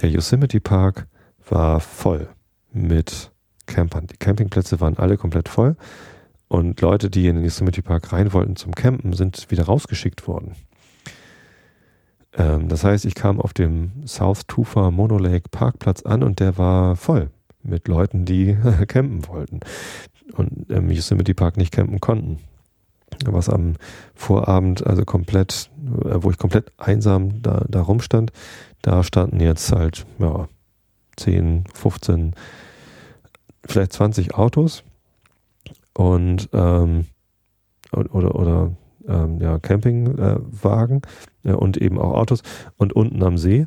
der 0.02 0.10
Yosemite 0.10 0.60
Park 0.60 1.06
war 1.48 1.80
voll 1.80 2.28
mit 2.72 3.30
Campern. 3.64 4.06
Die 4.06 4.18
Campingplätze 4.18 4.80
waren 4.80 4.98
alle 4.98 5.16
komplett 5.16 5.48
voll. 5.48 5.76
Und 6.54 6.80
Leute, 6.80 7.10
die 7.10 7.26
in 7.26 7.34
den 7.34 7.44
Yosemite 7.44 7.82
Park 7.82 8.12
rein 8.12 8.32
wollten 8.32 8.54
zum 8.54 8.76
Campen, 8.76 9.12
sind 9.12 9.50
wieder 9.50 9.64
rausgeschickt 9.64 10.28
worden. 10.28 10.54
Ähm, 12.32 12.68
das 12.68 12.84
heißt, 12.84 13.06
ich 13.06 13.16
kam 13.16 13.40
auf 13.40 13.52
dem 13.52 14.06
South 14.06 14.46
Tufa 14.46 14.92
Monolake 14.92 15.48
Parkplatz 15.50 16.02
an 16.02 16.22
und 16.22 16.38
der 16.38 16.56
war 16.56 16.94
voll 16.94 17.30
mit 17.64 17.88
Leuten, 17.88 18.24
die 18.24 18.56
campen 18.86 19.26
wollten 19.26 19.58
und 20.34 20.70
im 20.70 20.92
Yosemite 20.92 21.34
Park 21.34 21.56
nicht 21.56 21.72
campen 21.72 21.98
konnten. 21.98 22.38
Was 23.24 23.48
am 23.48 23.74
Vorabend, 24.14 24.86
also 24.86 25.04
komplett, 25.04 25.70
äh, 26.04 26.22
wo 26.22 26.30
ich 26.30 26.38
komplett 26.38 26.70
einsam 26.76 27.42
da, 27.42 27.64
da 27.68 27.82
rumstand, 27.82 28.30
da 28.80 29.02
standen 29.02 29.40
jetzt 29.40 29.72
halt, 29.72 30.06
ja, 30.20 30.46
10, 31.16 31.64
15, 31.74 32.36
vielleicht 33.66 33.92
20 33.92 34.36
Autos 34.36 34.84
und 35.94 36.48
ähm, 36.52 37.06
oder, 37.92 38.34
oder 38.34 38.72
ähm, 39.08 39.40
ja, 39.40 39.58
Campingwagen 39.58 41.02
äh, 41.44 41.52
und 41.52 41.76
eben 41.76 41.98
auch 41.98 42.14
Autos. 42.14 42.42
Und 42.76 42.92
unten 42.94 43.22
am 43.22 43.38
See 43.38 43.66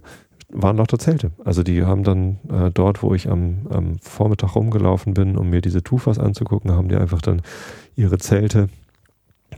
waren 0.49 0.77
lauter 0.77 0.99
Zelte. 0.99 1.31
Also 1.43 1.63
die 1.63 1.83
haben 1.83 2.03
dann 2.03 2.39
äh, 2.49 2.71
dort, 2.71 3.03
wo 3.03 3.13
ich 3.13 3.29
am, 3.29 3.67
am, 3.69 3.99
Vormittag 3.99 4.55
rumgelaufen 4.55 5.13
bin, 5.13 5.37
um 5.37 5.49
mir 5.49 5.61
diese 5.61 5.83
Tufas 5.83 6.19
anzugucken, 6.19 6.71
haben 6.71 6.89
die 6.89 6.95
einfach 6.95 7.21
dann 7.21 7.41
ihre 7.95 8.17
Zelte 8.17 8.69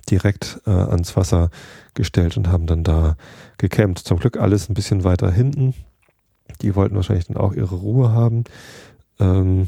direkt 0.09 0.61
äh, 0.65 0.71
ans 0.71 1.15
Wasser 1.15 1.49
gestellt 1.93 2.37
und 2.37 2.47
haben 2.47 2.65
dann 2.65 2.83
da 2.83 3.15
gecampt. 3.57 3.99
Zum 3.99 4.19
Glück 4.19 4.37
alles 4.37 4.69
ein 4.69 4.73
bisschen 4.73 5.03
weiter 5.03 5.31
hinten. 5.31 5.73
Die 6.61 6.75
wollten 6.75 6.95
wahrscheinlich 6.95 7.27
dann 7.27 7.37
auch 7.37 7.53
ihre 7.53 7.75
Ruhe 7.75 8.11
haben. 8.11 8.43
Ähm, 9.19 9.67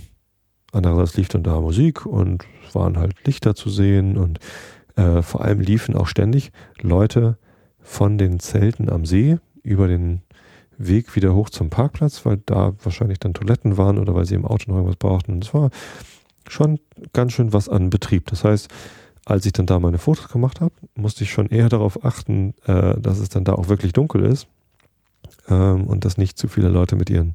andererseits 0.72 1.18
lief 1.18 1.28
dann 1.30 1.44
da 1.44 1.60
Musik 1.60 2.06
und 2.06 2.46
waren 2.74 2.98
halt 2.98 3.26
Lichter 3.26 3.56
zu 3.56 3.70
sehen 3.70 4.18
und 4.18 4.40
äh, 4.96 5.22
vor 5.22 5.42
allem 5.42 5.60
liefen 5.60 5.96
auch 5.96 6.08
ständig 6.08 6.52
Leute 6.82 7.38
von 7.80 8.18
den 8.18 8.40
Zelten 8.40 8.90
am 8.90 9.06
See 9.06 9.38
über 9.64 9.88
den 9.88 10.22
Weg 10.78 11.16
wieder 11.16 11.36
hoch 11.36 11.50
zum 11.50 11.70
Parkplatz, 11.70 12.26
weil 12.26 12.38
da 12.46 12.74
wahrscheinlich 12.84 13.20
dann 13.20 13.34
Toiletten 13.34 13.78
waren 13.78 13.98
oder 14.00 14.16
weil 14.16 14.26
sie 14.26 14.36
im 14.36 14.46
Auto 14.46 14.70
noch 14.72 14.78
irgendwas 14.78 14.98
brauchten. 14.98 15.34
Und 15.34 15.44
es 15.44 15.54
war 15.54 15.70
schon 16.48 16.80
ganz 17.14 17.34
schön 17.34 17.54
was 17.54 17.70
an 17.70 17.90
Betrieb. 17.90 18.28
Das 18.28 18.44
heißt, 18.44 18.68
als 19.26 19.46
ich 19.46 19.54
dann 19.54 19.68
da 19.68 19.80
meine 19.80 20.00
Fotos 20.00 20.30
gemacht 20.30 20.62
habe, 20.62 20.74
musste 20.96 21.24
ich 21.24 21.32
schon 21.32 21.48
eher 21.48 21.70
darauf 21.70 22.04
achten, 22.04 22.54
äh, 22.66 23.00
dass 23.00 23.20
es 23.20 23.30
dann 23.30 23.44
da 23.44 23.54
auch 23.54 23.68
wirklich 23.68 23.94
dunkel 23.94 24.24
ist 24.24 24.48
ähm, 25.48 25.86
und 25.86 26.06
dass 26.06 26.18
nicht 26.18 26.38
zu 26.38 26.48
viele 26.48 26.70
Leute 26.70 26.96
mit 26.96 27.10
ihren 27.10 27.34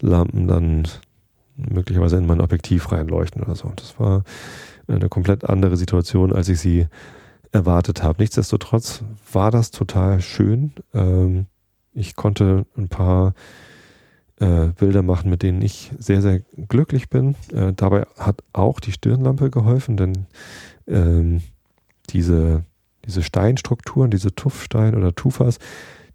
Lampen 0.00 0.46
dann 0.46 0.86
möglicherweise 1.56 2.16
in 2.16 2.26
mein 2.26 2.40
Objektiv 2.40 2.92
reinleuchten 2.92 3.42
oder 3.42 3.54
so. 3.54 3.72
Das 3.76 3.98
war 3.98 4.24
eine 4.86 5.08
komplett 5.08 5.44
andere 5.44 5.76
Situation, 5.76 6.32
als 6.32 6.48
ich 6.48 6.60
sie 6.60 6.86
erwartet 7.52 8.02
habe. 8.02 8.20
Nichtsdestotrotz 8.20 9.02
war 9.32 9.50
das 9.50 9.70
total 9.70 10.20
schön. 10.20 10.72
Ähm, 10.92 11.46
ich 11.92 12.16
konnte 12.16 12.66
ein 12.76 12.88
paar 12.88 13.34
äh, 14.40 14.68
Bilder 14.78 15.02
machen, 15.02 15.30
mit 15.30 15.42
denen 15.42 15.62
ich 15.62 15.92
sehr, 15.98 16.20
sehr 16.20 16.40
glücklich 16.68 17.08
bin. 17.08 17.36
Äh, 17.52 17.72
dabei 17.72 18.06
hat 18.18 18.42
auch 18.52 18.80
die 18.80 18.92
Stirnlampe 18.92 19.50
geholfen, 19.50 19.96
denn 19.96 20.26
ähm, 20.88 21.40
diese, 22.10 22.64
diese 23.04 23.22
Steinstrukturen, 23.22 24.10
diese 24.10 24.34
Tuffstein 24.34 24.96
oder 24.96 25.14
Tufas, 25.14 25.58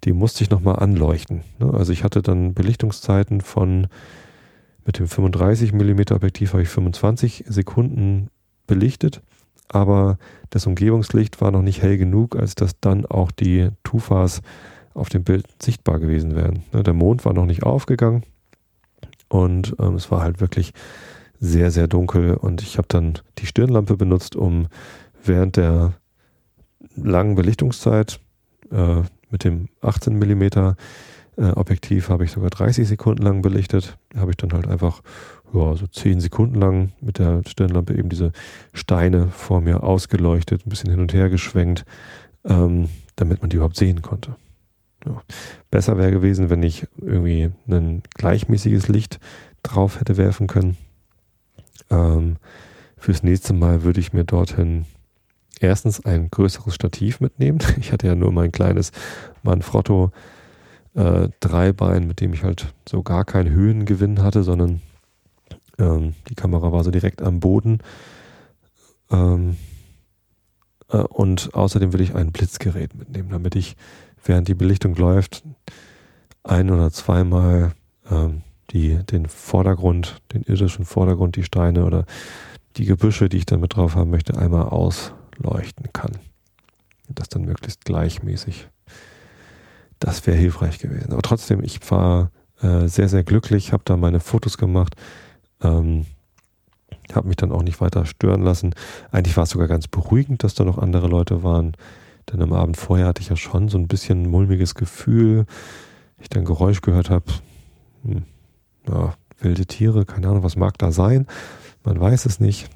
die 0.03 0.13
musste 0.13 0.43
ich 0.43 0.49
nochmal 0.49 0.77
anleuchten. 0.77 1.41
Ne? 1.59 1.73
Also 1.73 1.93
ich 1.93 2.03
hatte 2.03 2.21
dann 2.21 2.53
Belichtungszeiten 2.53 3.41
von 3.41 3.87
mit 4.85 4.99
dem 4.99 5.07
35 5.07 5.73
mm 5.73 6.01
Objektiv 6.11 6.53
habe 6.53 6.63
ich 6.63 6.69
25 6.69 7.45
Sekunden 7.47 8.29
belichtet, 8.67 9.21
aber 9.67 10.17
das 10.49 10.65
Umgebungslicht 10.65 11.41
war 11.41 11.51
noch 11.51 11.61
nicht 11.61 11.81
hell 11.81 11.97
genug, 11.97 12.35
als 12.35 12.55
dass 12.55 12.79
dann 12.79 13.05
auch 13.05 13.31
die 13.31 13.69
Tufas 13.83 14.41
auf 14.93 15.09
dem 15.09 15.23
Bild 15.23 15.45
sichtbar 15.61 15.99
gewesen 15.99 16.35
wären. 16.35 16.63
Ne? 16.73 16.83
Der 16.83 16.93
Mond 16.93 17.25
war 17.25 17.33
noch 17.33 17.45
nicht 17.45 17.63
aufgegangen 17.63 18.23
und 19.27 19.75
ähm, 19.79 19.95
es 19.95 20.11
war 20.11 20.21
halt 20.21 20.41
wirklich 20.41 20.73
sehr, 21.39 21.71
sehr 21.71 21.87
dunkel 21.87 22.33
und 22.33 22.61
ich 22.61 22.77
habe 22.77 22.87
dann 22.89 23.19
die 23.37 23.45
Stirnlampe 23.45 23.95
benutzt, 23.95 24.35
um 24.35 24.67
während 25.23 25.57
der 25.57 25.93
langen 26.95 27.35
Belichtungszeit 27.35 28.19
äh, 28.71 29.03
mit 29.29 29.43
dem 29.43 29.69
18 29.81 30.17
mm 30.17 30.73
äh, 31.39 31.51
Objektiv 31.51 32.09
habe 32.09 32.25
ich 32.25 32.31
sogar 32.31 32.49
30 32.49 32.87
Sekunden 32.87 33.23
lang 33.23 33.41
belichtet. 33.41 33.97
Habe 34.15 34.31
ich 34.31 34.37
dann 34.37 34.51
halt 34.51 34.67
einfach 34.67 35.01
ja, 35.53 35.75
so 35.75 35.87
10 35.87 36.19
Sekunden 36.19 36.55
lang 36.55 36.91
mit 36.99 37.17
der 37.17 37.41
Stirnlampe 37.47 37.95
eben 37.97 38.09
diese 38.09 38.33
Steine 38.73 39.27
vor 39.29 39.61
mir 39.61 39.83
ausgeleuchtet, 39.83 40.65
ein 40.65 40.69
bisschen 40.69 40.91
hin 40.91 40.99
und 40.99 41.13
her 41.13 41.29
geschwenkt, 41.29 41.85
ähm, 42.43 42.89
damit 43.15 43.41
man 43.41 43.49
die 43.49 43.55
überhaupt 43.55 43.77
sehen 43.77 44.01
konnte. 44.01 44.35
Ja. 45.05 45.21
Besser 45.71 45.97
wäre 45.97 46.11
gewesen, 46.11 46.49
wenn 46.49 46.61
ich 46.61 46.87
irgendwie 46.97 47.51
ein 47.69 48.03
gleichmäßiges 48.15 48.89
Licht 48.89 49.19
drauf 49.63 50.01
hätte 50.01 50.17
werfen 50.17 50.47
können. 50.47 50.75
Ähm, 51.89 52.35
fürs 52.97 53.23
nächste 53.23 53.53
Mal 53.53 53.83
würde 53.83 54.01
ich 54.01 54.11
mir 54.11 54.25
dorthin 54.25 54.85
erstens 55.61 56.03
ein 56.05 56.29
größeres 56.29 56.75
Stativ 56.75 57.21
mitnehmen. 57.21 57.59
Ich 57.79 57.93
hatte 57.93 58.07
ja 58.07 58.15
nur 58.15 58.33
mein 58.33 58.51
kleines 58.51 58.91
Manfrotto 59.41 60.11
äh, 60.95 61.29
Dreibein, 61.39 62.07
mit 62.07 62.21
dem 62.21 62.33
ich 62.33 62.43
halt 62.43 62.73
so 62.87 63.03
gar 63.03 63.25
keinen 63.25 63.51
Höhengewinn 63.51 64.21
hatte, 64.21 64.43
sondern 64.43 64.81
ähm, 65.77 66.15
die 66.29 66.35
Kamera 66.35 66.71
war 66.71 66.83
so 66.83 66.91
direkt 66.91 67.21
am 67.21 67.39
Boden. 67.39 67.79
Ähm, 69.11 69.57
äh, 70.89 70.97
und 70.97 71.53
außerdem 71.53 71.93
will 71.93 72.01
ich 72.01 72.15
ein 72.15 72.31
Blitzgerät 72.31 72.95
mitnehmen, 72.95 73.29
damit 73.29 73.55
ich, 73.55 73.75
während 74.23 74.47
die 74.47 74.55
Belichtung 74.55 74.95
läuft, 74.95 75.43
ein 76.43 76.69
oder 76.69 76.91
zweimal 76.91 77.73
ähm, 78.09 78.41
die, 78.71 78.97
den 79.05 79.27
Vordergrund, 79.27 80.21
den 80.33 80.43
irdischen 80.43 80.85
Vordergrund, 80.85 81.35
die 81.35 81.43
Steine 81.43 81.85
oder 81.85 82.05
die 82.77 82.85
Gebüsche, 82.85 83.29
die 83.29 83.37
ich 83.37 83.45
dann 83.45 83.59
mit 83.59 83.75
drauf 83.75 83.95
haben 83.95 84.11
möchte, 84.11 84.37
einmal 84.37 84.63
ausleuchten 84.69 85.87
kann. 85.93 86.11
Das 87.07 87.29
dann 87.29 87.43
möglichst 87.43 87.85
gleichmäßig. 87.85 88.67
Das 89.99 90.25
wäre 90.25 90.37
hilfreich 90.37 90.79
gewesen. 90.79 91.11
Aber 91.11 91.21
trotzdem, 91.21 91.63
ich 91.63 91.79
war 91.91 92.31
äh, 92.61 92.87
sehr, 92.87 93.09
sehr 93.09 93.23
glücklich, 93.23 93.73
habe 93.73 93.83
da 93.85 93.97
meine 93.97 94.19
Fotos 94.19 94.57
gemacht, 94.57 94.95
ähm, 95.61 96.05
habe 97.13 97.27
mich 97.27 97.37
dann 97.37 97.51
auch 97.51 97.63
nicht 97.63 97.81
weiter 97.81 98.05
stören 98.05 98.41
lassen. 98.41 98.73
Eigentlich 99.11 99.35
war 99.35 99.43
es 99.43 99.49
sogar 99.49 99.67
ganz 99.67 99.87
beruhigend, 99.87 100.43
dass 100.43 100.55
da 100.55 100.63
noch 100.63 100.77
andere 100.77 101.07
Leute 101.07 101.43
waren. 101.43 101.73
Denn 102.31 102.41
am 102.41 102.53
Abend 102.53 102.77
vorher 102.77 103.07
hatte 103.07 103.21
ich 103.21 103.29
ja 103.29 103.35
schon 103.35 103.69
so 103.69 103.77
ein 103.77 103.87
bisschen 103.87 104.29
mulmiges 104.29 104.75
Gefühl. 104.75 105.45
Ich 106.21 106.29
dann 106.29 106.45
Geräusch 106.45 106.81
gehört 106.81 107.09
habe. 107.09 107.25
Hm, 108.03 108.23
ja, 108.87 109.13
wilde 109.39 109.65
Tiere, 109.65 110.05
keine 110.05 110.27
Ahnung, 110.27 110.43
was 110.43 110.55
mag 110.55 110.77
da 110.77 110.91
sein. 110.91 111.27
Man 111.83 111.99
weiß 111.99 112.25
es 112.25 112.39
nicht. 112.39 112.69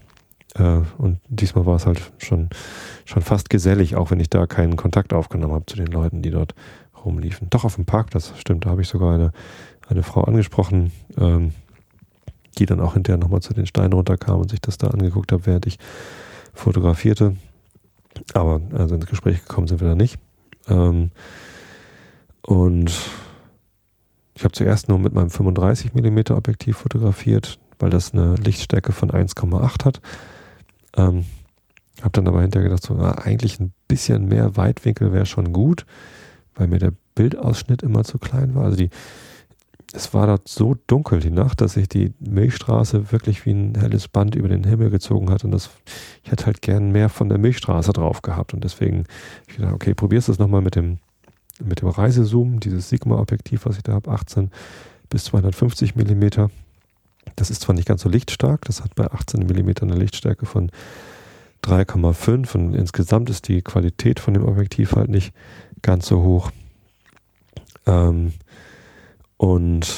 Äh, 0.56 0.82
und 0.98 1.20
diesmal 1.28 1.66
war 1.66 1.76
es 1.76 1.86
halt 1.86 2.12
schon, 2.18 2.50
schon 3.06 3.22
fast 3.22 3.50
gesellig, 3.50 3.96
auch 3.96 4.12
wenn 4.12 4.20
ich 4.20 4.30
da 4.30 4.48
keinen 4.48 4.76
Kontakt 4.76 5.14
aufgenommen 5.14 5.54
habe 5.54 5.66
zu 5.66 5.76
den 5.76 5.88
Leuten, 5.88 6.22
die 6.22 6.32
dort 6.32 6.56
rumliefen. 7.06 7.50
Doch 7.50 7.66
auf 7.66 7.76
dem 7.76 7.86
Parkplatz, 7.86 8.34
stimmt, 8.38 8.66
da 8.66 8.70
habe 8.70 8.82
ich 8.82 8.88
sogar 8.88 9.14
eine, 9.14 9.32
eine 9.88 10.04
Frau 10.04 10.24
angesprochen, 10.24 10.92
ähm, 11.18 11.54
die 12.58 12.66
dann 12.66 12.80
auch 12.80 12.94
hinterher 12.94 13.18
nochmal 13.18 13.42
zu 13.42 13.54
den 13.54 13.66
Steinen 13.66 13.94
runterkam 13.94 14.40
und 14.40 14.50
sich 14.50 14.62
das 14.62 14.78
da 14.78 14.88
angeguckt 14.88 15.32
hat, 15.32 15.46
während 15.46 15.66
ich 15.66 15.80
fotografierte. 16.54 17.36
Aber 18.34 18.62
also 18.74 18.96
ins 18.96 19.08
Gespräch 19.08 19.40
gekommen 19.42 19.68
sind 19.68 19.82
wir 19.82 19.90
da 19.90 19.96
nicht. 19.96 20.20
Ähm, 20.68 21.12
und 22.42 22.92
ich 24.36 24.44
habe 24.44 24.52
zuerst 24.52 24.90
nur 24.90 25.00
mit 25.00 25.14
meinem 25.14 25.30
35 25.30 25.94
mm 25.94 26.34
Objektiv 26.34 26.78
fotografiert, 26.78 27.60
weil 27.80 27.90
das 27.90 28.14
eine 28.14 28.36
Lichtstärke 28.36 28.92
von 28.92 29.12
1,8 29.12 29.86
hat. 29.86 30.02
Ähm, 30.96 31.26
habe 32.02 32.12
dann 32.12 32.28
aber 32.28 32.42
hinterher 32.42 32.70
gedacht, 32.70 32.84
so, 32.84 32.96
na, 32.96 33.18
eigentlich 33.18 33.60
ein 33.60 33.74
bisschen 33.88 34.28
mehr 34.28 34.58
Weitwinkel 34.58 35.14
wäre 35.14 35.26
schon 35.26 35.54
gut, 35.54 35.86
weil 36.56 36.68
mir 36.68 36.80
der 36.80 36.94
Bildausschnitt 37.16 37.84
immer 37.84 38.04
zu 38.04 38.18
klein 38.18 38.56
war. 38.56 38.66
Also 38.66 38.78
die, 38.78 38.90
es 39.94 40.14
war 40.14 40.28
dort 40.28 40.48
so 40.48 40.76
dunkel 40.88 41.20
die 41.20 41.30
Nacht, 41.30 41.62
dass 41.62 41.74
sich 41.74 41.88
die 41.88 42.14
Milchstraße 42.20 43.12
wirklich 43.12 43.46
wie 43.46 43.52
ein 43.52 43.76
helles 43.76 44.08
Band 44.08 44.36
über 44.36 44.48
den 44.48 44.64
Himmel 44.64 44.90
gezogen 44.90 45.30
hat 45.30 45.44
und 45.44 45.52
das, 45.52 45.70
ich 46.24 46.32
hätte 46.32 46.48
halt 46.48 46.62
gern 46.62 46.92
mehr 46.92 47.10
von 47.10 47.30
der 47.30 47.38
Milchstraße 47.38 47.94
drauf 47.94 48.24
gehabt 48.24 48.54
und 48.54 48.64
deswegen, 48.64 49.06
ich 49.48 49.58
dachte, 49.58 49.74
okay, 49.74 49.94
probierst 49.94 50.28
du 50.28 50.32
es 50.32 50.40
nochmal 50.40 50.62
mit 50.62 50.76
dem, 50.76 50.98
mit 51.64 51.82
dem 51.82 51.90
Reisezoom, 51.90 52.60
dieses 52.60 52.90
Sigma-Objektiv, 52.90 53.66
was 53.66 53.78
ich 53.78 53.84
da 53.84 53.94
habe, 53.94 54.10
18 54.10 54.50
bis 55.10 55.26
250 55.26 55.96
Millimeter. 55.96 56.50
Das 57.36 57.52
ist 57.52 57.62
zwar 57.62 57.76
nicht 57.76 57.88
ganz 57.88 58.02
so 58.02 58.10
lichtstark, 58.10 58.66
das 58.66 58.84
hat 58.84 58.96
bei 58.96 59.10
18 59.12 59.46
Millimeter 59.46 59.84
eine 59.84 59.96
Lichtstärke 59.96 60.48
von 60.48 60.72
3,5 61.64 62.56
und 62.56 62.74
insgesamt 62.74 63.30
ist 63.30 63.48
die 63.48 63.62
Qualität 63.62 64.20
von 64.20 64.34
dem 64.34 64.44
Objektiv 64.44 64.94
halt 64.94 65.10
nicht 65.10 65.34
ganz 65.84 66.08
so 66.08 66.24
hoch. 66.24 66.50
Ähm, 67.86 68.34
und 69.38 69.94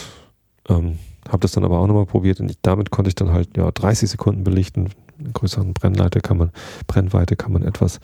ähm, 0.67 0.99
habe 1.29 1.39
das 1.39 1.53
dann 1.53 1.63
aber 1.63 1.79
auch 1.79 1.88
nochmal 1.88 2.05
probiert 2.05 2.39
und 2.39 2.49
ich, 2.49 2.57
damit 2.61 2.91
konnte 2.91 3.07
ich 3.07 3.15
dann 3.15 3.31
halt 3.31 3.55
ja 3.55 3.71
30 3.71 4.09
Sekunden 4.09 4.43
belichten. 4.43 4.89
In 5.17 5.31
größeren 5.31 5.73
Brennweite 5.73 6.19
kann 6.19 6.38
man, 6.38 6.51
Brennweite 6.88 7.38
kann 7.38 7.53
man 7.53 7.63
etwas 7.63 8.01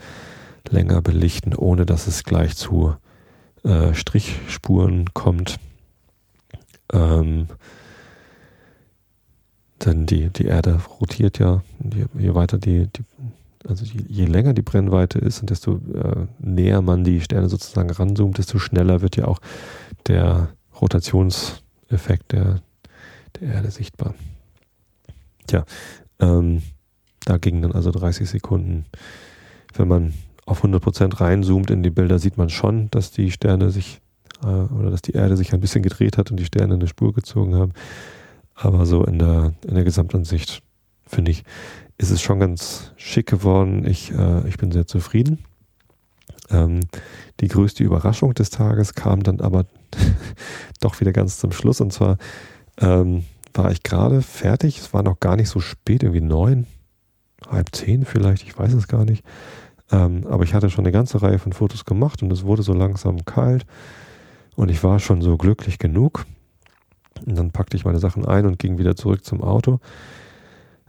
länger 0.70 1.02
belichten, 1.02 1.54
ohne 1.54 1.84
dass 1.84 2.06
es 2.06 2.24
gleich 2.24 2.56
zu 2.56 2.94
äh, 3.64 3.92
Strichspuren 3.92 5.12
kommt. 5.12 5.58
Ähm, 6.92 7.48
denn 9.84 10.06
die, 10.06 10.30
die 10.30 10.46
Erde 10.46 10.80
rotiert 11.00 11.38
ja, 11.38 11.62
je, 11.92 12.06
je 12.18 12.34
weiter 12.34 12.58
die, 12.58 12.86
die 12.86 13.02
also 13.68 13.84
je, 13.84 14.00
je, 14.08 14.24
länger 14.26 14.54
die 14.54 14.62
Brennweite 14.62 15.18
ist 15.18 15.40
und 15.40 15.50
desto 15.50 15.76
äh, 15.94 16.26
näher 16.38 16.82
man 16.82 17.04
die 17.04 17.20
Sterne 17.20 17.48
sozusagen 17.48 17.90
ranzoomt, 17.90 18.38
desto 18.38 18.58
schneller 18.58 19.00
wird 19.02 19.16
ja 19.16 19.26
auch 19.26 19.40
der 20.06 20.48
Rotationseffekt 20.80 22.32
der, 22.32 22.62
der 23.40 23.54
Erde 23.54 23.70
sichtbar. 23.70 24.14
Tja, 25.46 25.64
ähm, 26.18 26.62
da 27.24 27.38
gingen 27.38 27.62
dann 27.62 27.72
also 27.72 27.90
30 27.90 28.28
Sekunden. 28.28 28.86
Wenn 29.74 29.88
man 29.88 30.14
auf 30.44 30.64
100% 30.64 31.20
reinzoomt 31.20 31.70
in 31.70 31.82
die 31.82 31.90
Bilder, 31.90 32.18
sieht 32.18 32.36
man 32.36 32.50
schon, 32.50 32.90
dass 32.90 33.10
die 33.10 33.30
Sterne 33.30 33.70
sich 33.70 34.00
äh, 34.42 34.46
oder 34.46 34.90
dass 34.90 35.02
die 35.02 35.12
Erde 35.12 35.36
sich 35.36 35.52
ein 35.52 35.60
bisschen 35.60 35.82
gedreht 35.82 36.18
hat 36.18 36.30
und 36.30 36.38
die 36.38 36.44
Sterne 36.44 36.74
eine 36.74 36.88
Spur 36.88 37.12
gezogen 37.12 37.54
haben. 37.54 37.72
Aber 38.54 38.86
so 38.86 39.04
in 39.04 39.18
der, 39.18 39.54
in 39.66 39.74
der 39.74 39.84
Gesamtansicht, 39.84 40.62
finde 41.06 41.30
ich, 41.30 41.44
ist 42.02 42.10
es 42.10 42.20
schon 42.20 42.40
ganz 42.40 42.92
schick 42.96 43.26
geworden. 43.26 43.86
Ich, 43.86 44.12
äh, 44.12 44.46
ich 44.48 44.58
bin 44.58 44.72
sehr 44.72 44.86
zufrieden. 44.86 45.38
Ähm, 46.50 46.80
die 47.40 47.46
größte 47.46 47.84
Überraschung 47.84 48.34
des 48.34 48.50
Tages 48.50 48.94
kam 48.94 49.22
dann 49.22 49.40
aber 49.40 49.66
doch 50.80 51.00
wieder 51.00 51.12
ganz 51.12 51.38
zum 51.38 51.52
Schluss. 51.52 51.80
Und 51.80 51.92
zwar 51.92 52.18
ähm, 52.80 53.24
war 53.54 53.70
ich 53.70 53.84
gerade 53.84 54.20
fertig. 54.20 54.78
Es 54.78 54.92
war 54.92 55.04
noch 55.04 55.20
gar 55.20 55.36
nicht 55.36 55.48
so 55.48 55.60
spät, 55.60 56.02
irgendwie 56.02 56.20
neun, 56.20 56.66
halb 57.48 57.74
zehn 57.74 58.04
vielleicht, 58.04 58.42
ich 58.42 58.58
weiß 58.58 58.72
es 58.72 58.88
gar 58.88 59.04
nicht. 59.04 59.24
Ähm, 59.92 60.26
aber 60.28 60.42
ich 60.42 60.54
hatte 60.54 60.70
schon 60.70 60.84
eine 60.84 60.92
ganze 60.92 61.22
Reihe 61.22 61.38
von 61.38 61.52
Fotos 61.52 61.84
gemacht 61.84 62.22
und 62.22 62.32
es 62.32 62.44
wurde 62.44 62.64
so 62.64 62.72
langsam 62.72 63.24
kalt. 63.24 63.64
Und 64.56 64.70
ich 64.70 64.82
war 64.82 64.98
schon 64.98 65.22
so 65.22 65.36
glücklich 65.36 65.78
genug. 65.78 66.26
Und 67.24 67.38
dann 67.38 67.52
packte 67.52 67.76
ich 67.76 67.84
meine 67.84 68.00
Sachen 68.00 68.24
ein 68.24 68.46
und 68.46 68.58
ging 68.58 68.78
wieder 68.78 68.96
zurück 68.96 69.24
zum 69.24 69.40
Auto. 69.40 69.78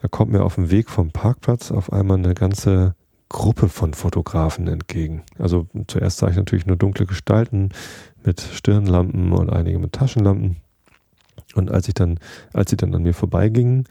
Da 0.04 0.10
kommt 0.10 0.34
mir 0.34 0.44
auf 0.44 0.56
dem 0.56 0.70
Weg 0.70 0.90
vom 0.90 1.12
Parkplatz 1.12 1.72
auf 1.72 1.94
einmal 1.94 2.18
eine 2.18 2.34
ganze 2.34 2.94
Gruppe 3.30 3.70
von 3.70 3.94
Fotografen 3.94 4.68
entgegen. 4.68 5.24
Also 5.40 5.66
zuerst 5.88 6.18
sah 6.18 6.28
ich 6.28 6.36
natürlich 6.36 6.66
nur 6.66 6.76
dunkle 6.76 7.06
Gestalten 7.06 7.70
mit 8.22 8.42
Stirnlampen 8.42 9.32
und 9.32 9.50
einige 9.50 9.80
mit 9.80 9.94
Taschenlampen. 9.94 10.58
Und 11.56 11.72
als 11.72 11.88
ich 11.88 11.94
dann, 11.94 12.20
als 12.52 12.70
sie 12.70 12.76
dann 12.76 12.94
an 12.94 13.04
mir 13.04 13.14
vorbeigingen, 13.14 13.86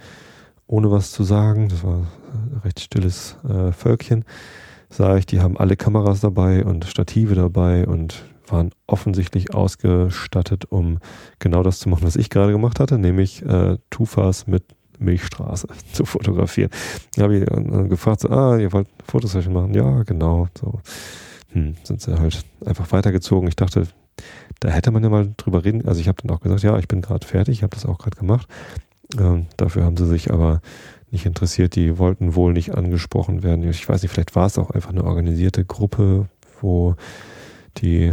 ohne 0.66 0.90
was 0.90 1.12
zu 1.12 1.24
sagen, 1.24 1.70
das 1.70 1.82
war 1.82 2.00
ein 2.00 2.60
recht 2.62 2.80
stilles 2.80 3.38
äh, 3.48 3.72
Völkchen, 3.72 4.26
sah 4.90 5.16
ich, 5.16 5.24
die 5.24 5.40
haben 5.40 5.56
alle 5.56 5.76
Kameras 5.76 6.20
dabei 6.20 6.62
und 6.62 6.84
Stative 6.84 7.34
dabei 7.34 7.86
und 7.86 8.26
waren 8.48 8.70
offensichtlich 8.86 9.54
ausgestattet, 9.54 10.66
um 10.70 10.98
genau 11.38 11.62
das 11.62 11.78
zu 11.78 11.88
machen, 11.88 12.06
was 12.06 12.16
ich 12.16 12.28
gerade 12.28 12.52
gemacht 12.52 12.80
hatte, 12.80 12.98
nämlich 12.98 13.42
äh, 13.46 13.78
Tufas 13.88 14.46
mit 14.46 14.64
Milchstraße 14.98 15.68
zu 15.92 16.04
fotografieren. 16.04 16.70
Da 17.16 17.24
habe 17.24 17.38
ich 17.38 17.88
gefragt, 17.88 18.20
so, 18.20 18.30
ah, 18.30 18.58
ihr 18.58 18.72
wollt 18.72 18.88
Fotosession 19.06 19.52
machen? 19.52 19.74
Ja, 19.74 20.02
genau. 20.02 20.48
So 20.58 20.80
hm, 21.52 21.76
sind 21.82 22.00
sie 22.00 22.18
halt 22.18 22.44
einfach 22.64 22.90
weitergezogen. 22.92 23.48
Ich 23.48 23.56
dachte, 23.56 23.86
da 24.60 24.68
hätte 24.68 24.90
man 24.90 25.02
ja 25.02 25.08
mal 25.08 25.32
drüber 25.36 25.64
reden. 25.64 25.86
Also 25.86 26.00
ich 26.00 26.08
habe 26.08 26.18
dann 26.22 26.34
auch 26.34 26.40
gesagt, 26.40 26.62
ja, 26.62 26.78
ich 26.78 26.88
bin 26.88 27.02
gerade 27.02 27.26
fertig, 27.26 27.58
ich 27.58 27.62
habe 27.62 27.74
das 27.74 27.86
auch 27.86 27.98
gerade 27.98 28.16
gemacht. 28.16 28.48
Ähm, 29.18 29.46
dafür 29.56 29.84
haben 29.84 29.96
sie 29.96 30.06
sich 30.06 30.32
aber 30.32 30.60
nicht 31.10 31.26
interessiert. 31.26 31.76
Die 31.76 31.98
wollten 31.98 32.34
wohl 32.34 32.52
nicht 32.52 32.74
angesprochen 32.74 33.42
werden. 33.42 33.68
Ich 33.68 33.88
weiß 33.88 34.02
nicht, 34.02 34.10
vielleicht 34.10 34.34
war 34.34 34.46
es 34.46 34.58
auch 34.58 34.70
einfach 34.70 34.90
eine 34.90 35.04
organisierte 35.04 35.64
Gruppe, 35.64 36.28
wo 36.60 36.94
die, 37.78 38.12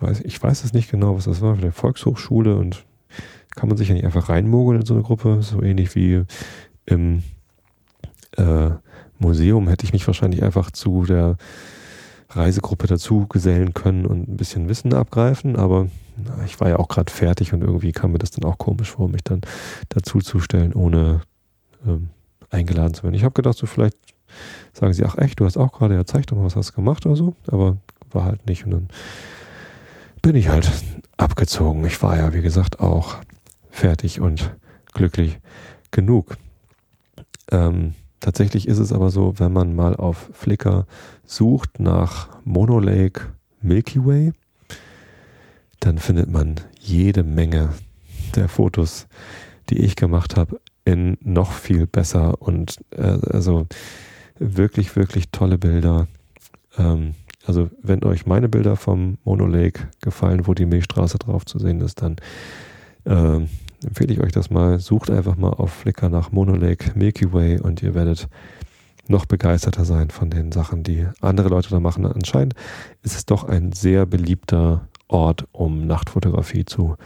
weiß, 0.00 0.20
ich 0.20 0.42
weiß 0.42 0.64
es 0.64 0.72
nicht 0.72 0.90
genau, 0.90 1.16
was 1.16 1.24
das 1.24 1.40
war, 1.40 1.56
vielleicht 1.56 1.76
Volkshochschule 1.76 2.56
und 2.56 2.84
kann 3.58 3.68
man 3.68 3.76
sich 3.76 3.88
ja 3.88 3.94
nicht 3.94 4.04
einfach 4.04 4.28
reinmogeln 4.28 4.82
in 4.82 4.86
so 4.86 4.94
eine 4.94 5.02
Gruppe, 5.02 5.42
so 5.42 5.60
ähnlich 5.60 5.96
wie 5.96 6.22
im 6.86 7.24
äh, 8.36 8.70
Museum 9.18 9.66
hätte 9.66 9.84
ich 9.84 9.92
mich 9.92 10.06
wahrscheinlich 10.06 10.44
einfach 10.44 10.70
zu 10.70 11.04
der 11.04 11.36
Reisegruppe 12.30 12.86
dazu 12.86 13.26
gesellen 13.26 13.74
können 13.74 14.06
und 14.06 14.28
ein 14.28 14.36
bisschen 14.36 14.68
Wissen 14.68 14.94
abgreifen, 14.94 15.56
aber 15.56 15.88
na, 16.16 16.44
ich 16.44 16.60
war 16.60 16.68
ja 16.68 16.78
auch 16.78 16.86
gerade 16.86 17.12
fertig 17.12 17.52
und 17.52 17.62
irgendwie 17.62 17.90
kam 17.90 18.12
mir 18.12 18.18
das 18.18 18.30
dann 18.30 18.48
auch 18.48 18.58
komisch 18.58 18.92
vor, 18.92 19.08
mich 19.08 19.24
dann 19.24 19.40
dazu 19.88 20.20
zu 20.20 20.38
stellen, 20.38 20.72
ohne 20.72 21.22
ähm, 21.84 22.10
eingeladen 22.50 22.94
zu 22.94 23.02
werden. 23.02 23.16
Ich 23.16 23.24
habe 23.24 23.34
gedacht, 23.34 23.58
so 23.58 23.66
vielleicht 23.66 23.96
sagen 24.72 24.92
sie, 24.92 25.04
ach 25.04 25.18
echt, 25.18 25.40
du 25.40 25.46
hast 25.46 25.56
auch 25.56 25.72
gerade, 25.72 25.94
ja 25.94 26.04
zeig 26.04 26.28
doch 26.28 26.36
mal, 26.36 26.44
was 26.44 26.54
hast 26.54 26.70
du 26.70 26.74
gemacht 26.76 27.06
oder 27.06 27.16
so, 27.16 27.34
aber 27.48 27.76
war 28.12 28.24
halt 28.24 28.46
nicht 28.46 28.64
und 28.64 28.70
dann 28.70 28.88
bin 30.22 30.36
ich 30.36 30.48
halt 30.48 30.70
abgezogen. 31.16 31.84
Ich 31.86 32.00
war 32.04 32.16
ja, 32.16 32.32
wie 32.32 32.42
gesagt, 32.42 32.78
auch 32.78 33.16
fertig 33.70 34.20
und 34.20 34.54
glücklich 34.92 35.38
genug. 35.90 36.36
Ähm, 37.50 37.94
tatsächlich 38.20 38.68
ist 38.68 38.78
es 38.78 38.92
aber 38.92 39.10
so, 39.10 39.38
wenn 39.38 39.52
man 39.52 39.74
mal 39.74 39.96
auf 39.96 40.30
Flickr 40.32 40.86
sucht 41.24 41.80
nach 41.80 42.28
Monolake 42.44 43.32
Milky 43.60 44.04
Way, 44.04 44.32
dann 45.80 45.98
findet 45.98 46.30
man 46.30 46.56
jede 46.80 47.22
Menge 47.22 47.70
der 48.34 48.48
Fotos, 48.48 49.06
die 49.70 49.78
ich 49.78 49.96
gemacht 49.96 50.36
habe, 50.36 50.60
in 50.84 51.18
noch 51.20 51.52
viel 51.52 51.86
besser 51.86 52.40
und 52.40 52.78
äh, 52.90 53.18
also 53.30 53.66
wirklich, 54.38 54.96
wirklich 54.96 55.30
tolle 55.30 55.58
Bilder. 55.58 56.08
Ähm, 56.76 57.14
also 57.44 57.70
wenn 57.82 58.04
euch 58.04 58.26
meine 58.26 58.48
Bilder 58.48 58.76
vom 58.76 59.18
Monolake 59.24 59.88
gefallen, 60.00 60.46
wo 60.46 60.54
die 60.54 60.66
Milchstraße 60.66 61.18
drauf 61.18 61.46
zu 61.46 61.58
sehen 61.58 61.80
ist, 61.80 62.02
dann 62.02 62.16
äh, 63.08 63.40
empfehle 63.84 64.12
ich 64.12 64.20
euch 64.20 64.32
das 64.32 64.50
mal. 64.50 64.78
Sucht 64.78 65.10
einfach 65.10 65.36
mal 65.36 65.50
auf 65.50 65.72
Flickr 65.72 66.08
nach 66.08 66.30
Monolake 66.32 66.92
Milky 66.94 67.32
Way 67.32 67.60
und 67.60 67.82
ihr 67.82 67.94
werdet 67.94 68.28
noch 69.08 69.24
begeisterter 69.24 69.84
sein 69.84 70.10
von 70.10 70.30
den 70.30 70.52
Sachen, 70.52 70.82
die 70.82 71.06
andere 71.20 71.48
Leute 71.48 71.70
da 71.70 71.80
machen. 71.80 72.04
Anscheinend 72.04 72.54
ist 73.02 73.16
es 73.16 73.26
doch 73.26 73.44
ein 73.44 73.72
sehr 73.72 74.04
beliebter 74.06 74.86
Ort, 75.08 75.46
um 75.52 75.86
Nachtfotografie 75.86 76.66
zu 76.66 76.96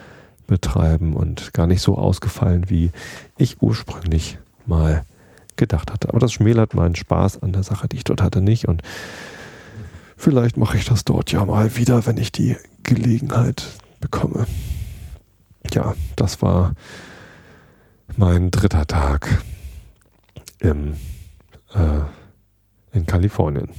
betreiben 0.49 1.15
und 1.15 1.55
gar 1.55 1.69
nicht 1.69 1.81
so 1.81 1.97
ausgefallen, 1.97 2.69
wie 2.69 2.91
ich 3.39 3.63
ursprünglich 3.63 4.39
mal 4.67 5.05
gedacht 5.57 5.93
hatte. 5.93 6.09
Aber 6.09 6.19
das 6.19 6.33
schmälert 6.33 6.75
meinen 6.75 6.97
Spaß 6.97 7.43
an 7.43 7.53
der 7.53 7.63
Sache, 7.63 7.89
die 7.89 7.97
ich 7.97 8.05
dort 8.05 8.21
hatte, 8.21 8.41
nicht. 8.41 8.67
Und 8.67 8.83
vielleicht 10.17 10.57
mache 10.57 10.77
ich 10.77 10.85
das 10.85 11.05
dort 11.05 11.31
ja 11.31 11.45
mal 11.45 11.77
wieder, 11.77 12.05
wenn 12.07 12.17
ich 12.17 12.33
die 12.33 12.57
Gelegenheit 12.83 13.65
bekomme. 14.01 14.47
Ja, 15.73 15.95
das 16.17 16.43
war 16.43 16.75
mein 18.17 18.51
dritter 18.51 18.87
Tag 18.87 19.43
im 20.61 20.97
äh, 21.73 22.01
in 22.93 23.07
Kalifornien. 23.07 23.71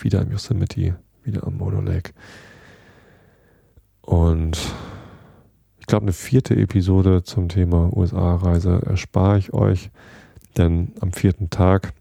Wieder 0.00 0.22
im 0.22 0.30
Yosemite, 0.30 0.96
wieder 1.22 1.46
am 1.46 1.58
Mono 1.58 1.80
Lake. 1.80 2.12
Und 4.00 4.58
ich 5.78 5.86
glaube, 5.86 6.04
eine 6.04 6.12
vierte 6.12 6.56
Episode 6.56 7.22
zum 7.24 7.48
Thema 7.48 7.94
USA-Reise 7.94 8.80
erspare 8.86 9.38
ich 9.38 9.52
euch, 9.52 9.90
denn 10.56 10.92
am 11.00 11.12
vierten 11.12 11.50
Tag 11.50 11.92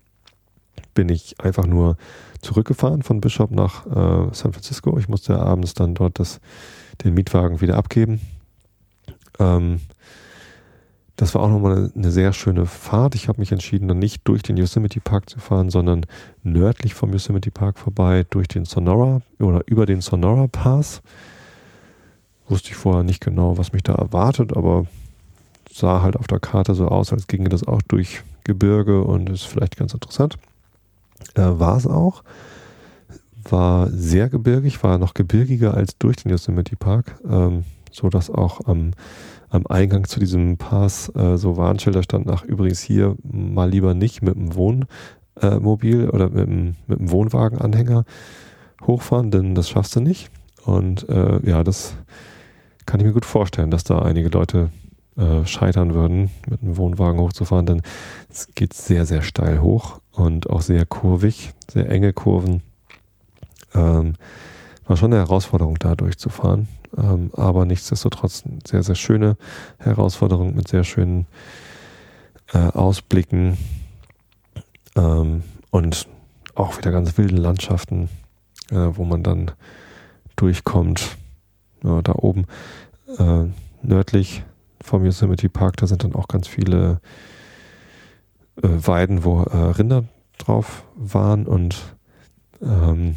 bin 0.93 1.09
ich 1.09 1.39
einfach 1.41 1.65
nur 1.65 1.97
zurückgefahren 2.41 3.03
von 3.03 3.19
Bishop 3.19 3.51
nach 3.51 3.85
äh, 3.87 4.33
San 4.33 4.53
Francisco. 4.53 4.97
Ich 4.97 5.09
musste 5.09 5.37
abends 5.37 5.73
dann 5.73 5.95
dort 5.95 6.19
das, 6.19 6.39
den 7.03 7.13
Mietwagen 7.13 7.59
wieder 7.59 7.75
abgeben. 7.75 8.21
Ähm, 9.39 9.81
das 11.17 11.33
war 11.33 11.41
auch 11.41 11.49
nochmal 11.49 11.91
eine 11.95 12.11
sehr 12.11 12.31
schöne 12.31 12.67
Fahrt. 12.67 13.15
Ich 13.15 13.27
habe 13.27 13.39
mich 13.39 13.51
entschieden, 13.51 13.87
dann 13.87 13.97
nicht 13.97 14.27
durch 14.27 14.43
den 14.43 14.55
Yosemite 14.55 15.01
Park 15.01 15.29
zu 15.29 15.39
fahren, 15.39 15.71
sondern 15.71 16.05
nördlich 16.43 16.93
vom 16.93 17.11
Yosemite 17.11 17.49
Park 17.49 17.79
vorbei, 17.79 18.23
durch 18.29 18.47
den 18.47 18.65
Sonora 18.65 19.21
oder 19.39 19.63
über 19.65 19.87
den 19.87 20.01
Sonora 20.01 20.47
Pass. 20.47 21.01
Wusste 22.47 22.69
ich 22.69 22.75
vorher 22.75 23.03
nicht 23.03 23.19
genau, 23.19 23.57
was 23.57 23.73
mich 23.73 23.81
da 23.81 23.95
erwartet, 23.95 24.55
aber 24.55 24.85
sah 25.71 26.03
halt 26.03 26.17
auf 26.17 26.27
der 26.27 26.39
Karte 26.39 26.75
so 26.75 26.87
aus, 26.87 27.11
als 27.11 27.25
ginge 27.27 27.49
das 27.49 27.67
auch 27.67 27.81
durch 27.81 28.21
Gebirge 28.43 29.03
und 29.03 29.27
ist 29.29 29.43
vielleicht 29.43 29.75
ganz 29.75 29.95
interessant. 29.95 30.37
Äh, 31.33 31.41
war 31.41 31.77
es 31.77 31.87
auch. 31.87 32.23
War 33.49 33.89
sehr 33.89 34.29
gebirgig, 34.29 34.83
war 34.83 34.99
noch 34.99 35.15
gebirgiger 35.15 35.73
als 35.73 35.97
durch 35.97 36.17
den 36.17 36.31
Yosemite 36.31 36.75
Park, 36.75 37.19
ähm, 37.27 37.65
so 37.91 38.09
dass 38.09 38.29
auch 38.29 38.61
am 38.65 38.91
am 39.49 39.65
Eingang 39.67 40.05
zu 40.05 40.19
diesem 40.19 40.57
Pass 40.57 41.09
äh, 41.15 41.37
so 41.37 41.57
Warnschilder 41.57 42.03
stand 42.03 42.25
nach 42.25 42.43
übrigens 42.43 42.81
hier 42.81 43.15
mal 43.23 43.69
lieber 43.69 43.93
nicht 43.93 44.21
mit 44.21 44.35
dem 44.35 44.55
Wohnmobil 44.55 46.03
äh, 46.03 46.07
oder 46.07 46.29
mit 46.29 46.47
dem, 46.47 46.75
mit 46.87 46.99
dem 46.99 47.11
Wohnwagenanhänger 47.11 48.05
hochfahren, 48.85 49.31
denn 49.31 49.55
das 49.55 49.69
schaffst 49.69 49.95
du 49.95 50.01
nicht. 50.01 50.29
Und 50.65 51.07
äh, 51.09 51.39
ja, 51.49 51.63
das 51.63 51.95
kann 52.85 52.99
ich 52.99 53.05
mir 53.05 53.13
gut 53.13 53.25
vorstellen, 53.25 53.71
dass 53.71 53.83
da 53.83 53.99
einige 53.99 54.29
Leute 54.29 54.69
äh, 55.15 55.45
scheitern 55.45 55.93
würden, 55.93 56.29
mit 56.49 56.61
einem 56.61 56.77
Wohnwagen 56.77 57.19
hochzufahren, 57.19 57.65
denn 57.65 57.81
es 58.29 58.49
geht 58.53 58.73
sehr, 58.73 59.05
sehr 59.05 59.21
steil 59.21 59.61
hoch 59.61 59.99
und 60.11 60.49
auch 60.49 60.61
sehr 60.61 60.85
kurvig, 60.85 61.53
sehr 61.71 61.89
enge 61.89 62.11
Kurven. 62.11 62.61
Ähm, 63.73 64.13
war 64.85 64.97
schon 64.97 65.11
eine 65.11 65.21
Herausforderung, 65.21 65.77
da 65.79 65.95
durchzufahren. 65.95 66.67
Ähm, 66.95 67.31
aber 67.33 67.65
nichtsdestotrotz 67.65 68.43
sehr, 68.65 68.83
sehr 68.83 68.95
schöne 68.95 69.37
Herausforderung 69.79 70.55
mit 70.55 70.67
sehr 70.67 70.83
schönen 70.83 71.25
äh, 72.53 72.59
Ausblicken 72.59 73.57
ähm, 74.95 75.43
und 75.71 76.07
auch 76.55 76.77
wieder 76.77 76.91
ganz 76.91 77.17
wilden 77.17 77.37
Landschaften, 77.37 78.09
äh, 78.71 78.75
wo 78.75 79.03
man 79.03 79.23
dann 79.23 79.51
durchkommt. 80.35 81.17
Ja, 81.83 82.01
da 82.01 82.13
oben 82.13 82.45
äh, 83.17 83.45
nördlich 83.83 84.43
vom 84.81 85.05
Yosemite 85.05 85.49
Park, 85.49 85.77
da 85.77 85.87
sind 85.87 86.03
dann 86.03 86.15
auch 86.15 86.27
ganz 86.27 86.47
viele 86.47 86.99
äh, 88.63 88.67
Weiden, 88.67 89.23
wo 89.23 89.43
äh, 89.43 89.57
Rinder 89.57 90.05
drauf 90.37 90.83
waren 90.95 91.45
und 91.45 91.95
ähm, 92.61 93.15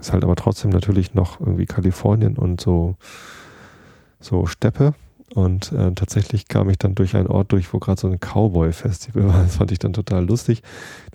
ist 0.00 0.12
halt 0.12 0.24
aber 0.24 0.36
trotzdem 0.36 0.70
natürlich 0.70 1.14
noch 1.14 1.40
irgendwie 1.40 1.66
Kalifornien 1.66 2.36
und 2.36 2.60
so, 2.60 2.96
so 4.20 4.46
Steppe. 4.46 4.94
Und 5.34 5.72
äh, 5.72 5.92
tatsächlich 5.92 6.48
kam 6.48 6.70
ich 6.70 6.78
dann 6.78 6.94
durch 6.94 7.14
einen 7.14 7.26
Ort 7.26 7.52
durch, 7.52 7.72
wo 7.74 7.78
gerade 7.78 8.00
so 8.00 8.08
ein 8.08 8.18
Cowboy-Festival 8.18 9.28
war. 9.28 9.42
Das 9.42 9.56
fand 9.56 9.72
ich 9.72 9.78
dann 9.78 9.92
total 9.92 10.24
lustig, 10.24 10.62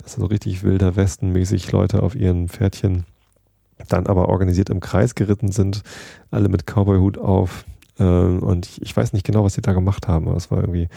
dass 0.02 0.14
so 0.14 0.26
richtig 0.26 0.62
wilder 0.62 0.94
Westen-mäßig 0.96 1.72
Leute 1.72 2.02
auf 2.02 2.14
ihren 2.14 2.48
Pferdchen 2.48 3.04
dann 3.88 4.06
aber 4.06 4.28
organisiert 4.28 4.70
im 4.70 4.80
Kreis 4.80 5.14
geritten 5.14 5.50
sind, 5.50 5.82
alle 6.30 6.48
mit 6.48 6.64
Cowboy-Hut 6.66 7.18
auf. 7.18 7.64
Äh, 7.98 8.04
und 8.04 8.66
ich, 8.66 8.82
ich, 8.82 8.96
weiß 8.96 9.12
nicht 9.12 9.26
genau, 9.26 9.44
was 9.44 9.54
sie 9.54 9.62
da 9.62 9.72
gemacht 9.72 10.06
haben, 10.06 10.28
aber 10.28 10.36
es 10.36 10.50
war 10.50 10.60
irgendwie 10.60 10.88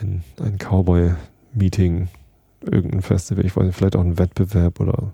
ein, 0.00 0.24
ein 0.40 0.58
Cowboy-Meeting, 0.58 2.08
irgendein 2.60 3.02
Festival, 3.02 3.44
ich 3.44 3.56
weiß 3.56 3.64
nicht, 3.64 3.76
vielleicht 3.76 3.96
auch 3.96 4.04
ein 4.04 4.18
Wettbewerb 4.18 4.80
oder 4.80 5.12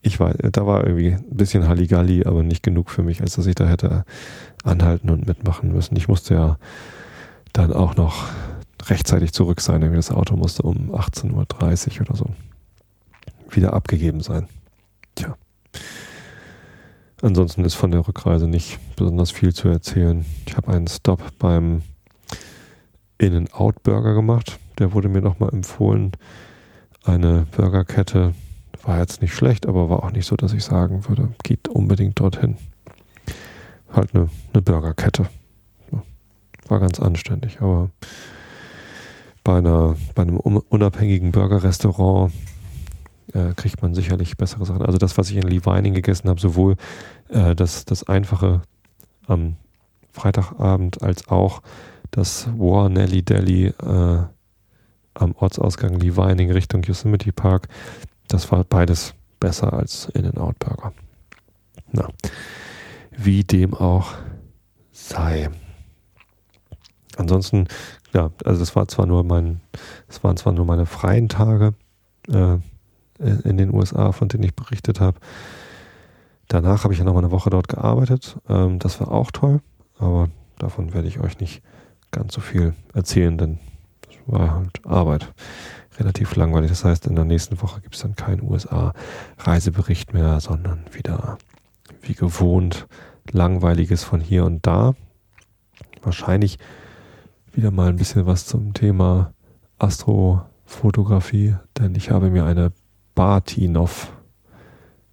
ich 0.00 0.20
weiß, 0.20 0.36
da 0.52 0.66
war 0.66 0.86
irgendwie 0.86 1.12
ein 1.12 1.36
bisschen 1.36 1.68
Halligalli, 1.68 2.24
aber 2.24 2.42
nicht 2.42 2.62
genug 2.62 2.90
für 2.90 3.02
mich, 3.02 3.20
als 3.20 3.34
dass 3.34 3.46
ich 3.46 3.54
da 3.54 3.66
hätte 3.66 4.04
anhalten 4.64 5.10
und 5.10 5.26
mitmachen 5.26 5.72
müssen. 5.72 5.96
Ich 5.96 6.08
musste 6.08 6.34
ja 6.34 6.58
dann 7.52 7.72
auch 7.72 7.96
noch 7.96 8.28
rechtzeitig 8.86 9.32
zurück 9.32 9.60
sein, 9.60 9.80
denn 9.80 9.92
das 9.94 10.10
Auto 10.10 10.36
musste 10.36 10.62
um 10.62 10.94
18.30 10.94 12.00
Uhr 12.00 12.06
oder 12.08 12.16
so 12.16 12.26
wieder 13.50 13.72
abgegeben 13.72 14.20
sein. 14.20 14.48
Tja. 15.14 15.36
Ansonsten 17.20 17.64
ist 17.64 17.74
von 17.74 17.90
der 17.90 18.06
Rückreise 18.06 18.46
nicht 18.46 18.78
besonders 18.94 19.30
viel 19.30 19.52
zu 19.52 19.68
erzählen. 19.68 20.24
Ich 20.46 20.56
habe 20.56 20.72
einen 20.72 20.86
Stop 20.86 21.22
beim 21.38 21.82
In-N-Out-Burger 23.18 24.14
gemacht. 24.14 24.58
Der 24.78 24.92
wurde 24.92 25.08
mir 25.08 25.22
nochmal 25.22 25.50
empfohlen. 25.52 26.12
Eine 27.02 27.46
Burgerkette, 27.56 28.34
war 28.88 28.98
jetzt 28.98 29.20
nicht 29.20 29.34
schlecht, 29.34 29.66
aber 29.66 29.90
war 29.90 30.02
auch 30.02 30.12
nicht 30.12 30.26
so, 30.26 30.34
dass 30.34 30.54
ich 30.54 30.64
sagen 30.64 31.06
würde, 31.06 31.28
geht 31.44 31.68
unbedingt 31.68 32.18
dorthin. 32.18 32.56
Halt 33.92 34.14
eine, 34.14 34.30
eine 34.52 34.62
Burgerkette. 34.62 35.28
War 36.68 36.80
ganz 36.80 36.98
anständig, 36.98 37.60
aber 37.60 37.90
bei, 39.44 39.58
einer, 39.58 39.94
bei 40.14 40.22
einem 40.22 40.38
unabhängigen 40.38 41.32
Burgerrestaurant 41.32 42.32
äh, 43.34 43.52
kriegt 43.54 43.82
man 43.82 43.94
sicherlich 43.94 44.36
bessere 44.38 44.64
Sachen. 44.64 44.84
Also 44.84 44.96
das, 44.96 45.18
was 45.18 45.30
ich 45.30 45.36
in 45.36 45.42
Lee 45.42 45.64
Vining 45.64 45.92
gegessen 45.92 46.30
habe, 46.30 46.40
sowohl 46.40 46.76
äh, 47.28 47.54
das, 47.54 47.84
das 47.84 48.08
einfache 48.08 48.62
am 49.26 49.56
Freitagabend 50.12 51.02
als 51.02 51.28
auch 51.28 51.60
das 52.10 52.48
War 52.56 52.88
Nelly 52.88 53.22
Deli 53.22 53.66
äh, 53.66 54.22
am 55.14 55.34
Ortsausgang 55.34 55.98
Levining 56.00 56.50
Richtung 56.52 56.82
Yosemite 56.84 57.32
Park. 57.32 57.68
Das 58.28 58.52
war 58.52 58.64
beides 58.64 59.14
besser 59.40 59.72
als 59.72 60.06
In-N-Out 60.14 60.58
Burger. 60.58 60.92
Na, 61.92 62.08
wie 63.16 63.42
dem 63.42 63.74
auch 63.74 64.12
sei. 64.92 65.50
Ansonsten, 67.16 67.66
ja, 68.12 68.30
also 68.44 68.60
das 68.60 68.76
war 68.76 68.86
zwar 68.88 69.06
nur 69.06 69.24
mein, 69.24 69.60
es 70.08 70.22
waren 70.22 70.36
zwar 70.36 70.52
nur 70.52 70.64
meine 70.64 70.86
freien 70.86 71.28
Tage 71.28 71.74
äh, 72.28 72.58
in 73.18 73.56
den 73.56 73.74
USA, 73.74 74.12
von 74.12 74.28
denen 74.28 74.44
ich 74.44 74.54
berichtet 74.54 75.00
habe. 75.00 75.18
Danach 76.46 76.84
habe 76.84 76.92
ich 76.92 76.98
ja 76.98 77.04
noch 77.04 77.14
mal 77.14 77.20
eine 77.20 77.30
Woche 77.30 77.50
dort 77.50 77.68
gearbeitet. 77.68 78.36
Ähm, 78.48 78.78
das 78.78 79.00
war 79.00 79.10
auch 79.10 79.30
toll, 79.30 79.60
aber 79.98 80.28
davon 80.58 80.94
werde 80.94 81.08
ich 81.08 81.18
euch 81.18 81.40
nicht 81.40 81.62
ganz 82.10 82.34
so 82.34 82.40
viel 82.40 82.74
erzählen, 82.94 83.36
denn 83.36 83.58
das 84.02 84.14
war 84.26 84.54
halt 84.54 84.86
Arbeit. 84.86 85.32
Relativ 85.98 86.36
langweilig. 86.36 86.70
Das 86.70 86.84
heißt, 86.84 87.06
in 87.06 87.16
der 87.16 87.24
nächsten 87.24 87.60
Woche 87.60 87.80
gibt 87.80 87.96
es 87.96 88.02
dann 88.02 88.14
keinen 88.14 88.42
USA-Reisebericht 88.42 90.14
mehr, 90.14 90.40
sondern 90.40 90.84
wieder 90.92 91.38
wie 92.02 92.14
gewohnt 92.14 92.86
langweiliges 93.30 94.04
von 94.04 94.20
hier 94.20 94.44
und 94.44 94.66
da. 94.66 94.94
Wahrscheinlich 96.02 96.58
wieder 97.52 97.70
mal 97.70 97.88
ein 97.88 97.96
bisschen 97.96 98.26
was 98.26 98.46
zum 98.46 98.72
Thema 98.74 99.32
Astrofotografie, 99.78 101.56
denn 101.78 101.94
ich 101.94 102.10
habe 102.10 102.30
mir 102.30 102.44
eine 102.44 102.72
Bartinov 103.14 104.12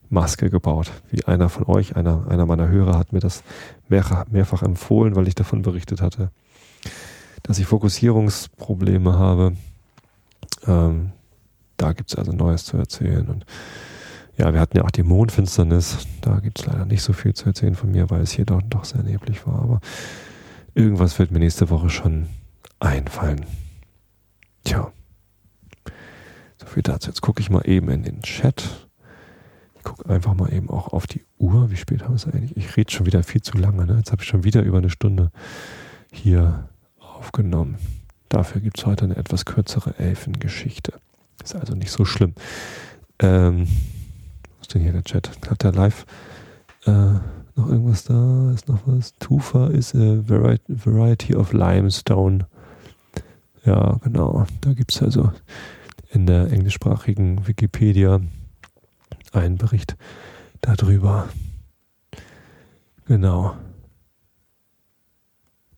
Maske 0.09 0.49
gebaut. 0.49 0.91
Wie 1.09 1.25
einer 1.25 1.49
von 1.49 1.65
euch, 1.65 1.95
einer, 1.95 2.27
einer 2.29 2.45
meiner 2.45 2.67
Hörer 2.67 2.97
hat 2.97 3.11
mir 3.11 3.19
das 3.19 3.43
mehr, 3.89 4.25
mehrfach 4.29 4.61
empfohlen, 4.61 5.15
weil 5.15 5.27
ich 5.27 5.35
davon 5.35 5.61
berichtet 5.63 6.01
hatte, 6.01 6.31
dass 7.43 7.59
ich 7.59 7.65
Fokussierungsprobleme 7.65 9.17
habe. 9.17 9.53
Ähm, 10.67 11.11
da 11.77 11.93
gibt 11.93 12.11
es 12.11 12.17
also 12.17 12.31
Neues 12.31 12.65
zu 12.65 12.77
erzählen. 12.77 13.27
Und 13.27 13.45
ja, 14.37 14.53
wir 14.53 14.59
hatten 14.59 14.77
ja 14.77 14.83
auch 14.83 14.91
die 14.91 15.03
Mondfinsternis. 15.03 16.07
Da 16.21 16.39
gibt 16.39 16.59
es 16.59 16.65
leider 16.65 16.85
nicht 16.85 17.03
so 17.03 17.13
viel 17.13 17.33
zu 17.33 17.45
erzählen 17.45 17.75
von 17.75 17.91
mir, 17.91 18.09
weil 18.09 18.21
es 18.21 18.31
hier 18.31 18.45
doch, 18.45 18.61
doch 18.61 18.85
sehr 18.85 19.03
neblig 19.03 19.45
war. 19.47 19.61
Aber 19.61 19.81
irgendwas 20.73 21.17
wird 21.19 21.31
mir 21.31 21.39
nächste 21.39 21.69
Woche 21.69 21.89
schon 21.89 22.27
einfallen. 22.79 23.45
Tja. 24.63 24.91
So 26.57 26.65
viel 26.67 26.83
dazu. 26.83 27.09
Jetzt 27.09 27.21
gucke 27.21 27.41
ich 27.41 27.49
mal 27.49 27.67
eben 27.67 27.89
in 27.89 28.03
den 28.03 28.21
Chat. 28.21 28.87
Ich 29.75 29.83
gucke 29.83 30.09
einfach 30.09 30.33
mal 30.33 30.51
eben 30.51 30.69
auch 30.69 30.93
auf 30.93 31.07
die 31.07 31.23
Uhr. 31.37 31.69
Wie 31.69 31.77
spät 31.77 32.03
haben 32.03 32.13
wir 32.13 32.15
es 32.15 32.25
eigentlich? 32.25 32.57
Ich 32.57 32.75
rede 32.75 32.91
schon 32.91 33.05
wieder 33.05 33.23
viel 33.23 33.41
zu 33.41 33.57
lange. 33.57 33.85
Ne? 33.85 33.97
Jetzt 33.97 34.11
habe 34.11 34.23
ich 34.23 34.27
schon 34.27 34.43
wieder 34.43 34.63
über 34.63 34.79
eine 34.79 34.89
Stunde 34.89 35.31
hier 36.11 36.69
aufgenommen. 36.99 37.77
Dafür 38.29 38.61
gibt 38.61 38.79
es 38.79 38.85
heute 38.85 39.05
eine 39.05 39.15
etwas 39.15 39.45
kürzere 39.45 39.97
Elfengeschichte. 39.97 40.93
Ist 41.43 41.55
also 41.55 41.75
nicht 41.75 41.91
so 41.91 42.05
schlimm. 42.05 42.33
Ähm, 43.19 43.67
was 44.57 44.67
ist 44.67 44.73
denn 44.73 44.81
hier 44.81 44.93
der 44.93 45.03
Chat? 45.03 45.29
Hat 45.49 45.63
der 45.63 45.71
live 45.71 46.05
äh, 46.85 46.91
noch 47.55 47.69
irgendwas 47.69 48.03
da? 48.03 48.51
Ist 48.51 48.67
noch 48.67 48.81
was? 48.85 49.13
Tufa 49.19 49.67
ist 49.67 49.95
a 49.95 50.23
variety 50.27 51.35
of 51.35 51.53
limestone. 51.53 52.47
Ja, 53.63 53.99
genau. 54.03 54.45
Da 54.61 54.73
gibt 54.73 54.91
es 54.91 55.01
also 55.01 55.31
in 56.09 56.25
der 56.25 56.51
englischsprachigen 56.51 57.47
Wikipedia 57.47 58.21
einen 59.33 59.57
Bericht 59.57 59.97
darüber. 60.61 61.29
Genau. 63.05 63.55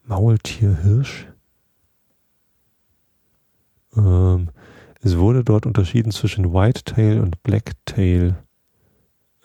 Maultierhirsch. 0.05 1.27
Ähm, 3.97 4.49
es 5.01 5.17
wurde 5.17 5.43
dort 5.43 5.65
unterschieden 5.65 6.11
zwischen 6.11 6.53
Whitetail 6.53 7.21
und 7.21 7.41
Blacktail 7.43 8.35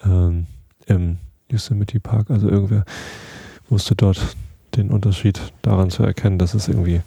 ähm, 0.05 0.47
im 0.87 1.19
Yosemite 1.51 2.01
Park. 2.01 2.31
Also 2.31 2.49
irgendwer 2.49 2.85
wusste 3.69 3.95
dort 3.95 4.37
den 4.77 4.91
Unterschied 4.91 5.53
daran 5.63 5.91
zu 5.91 6.03
erkennen, 6.03 6.39
dass 6.39 6.55
es 6.55 6.69
irgendwie, 6.69 7.03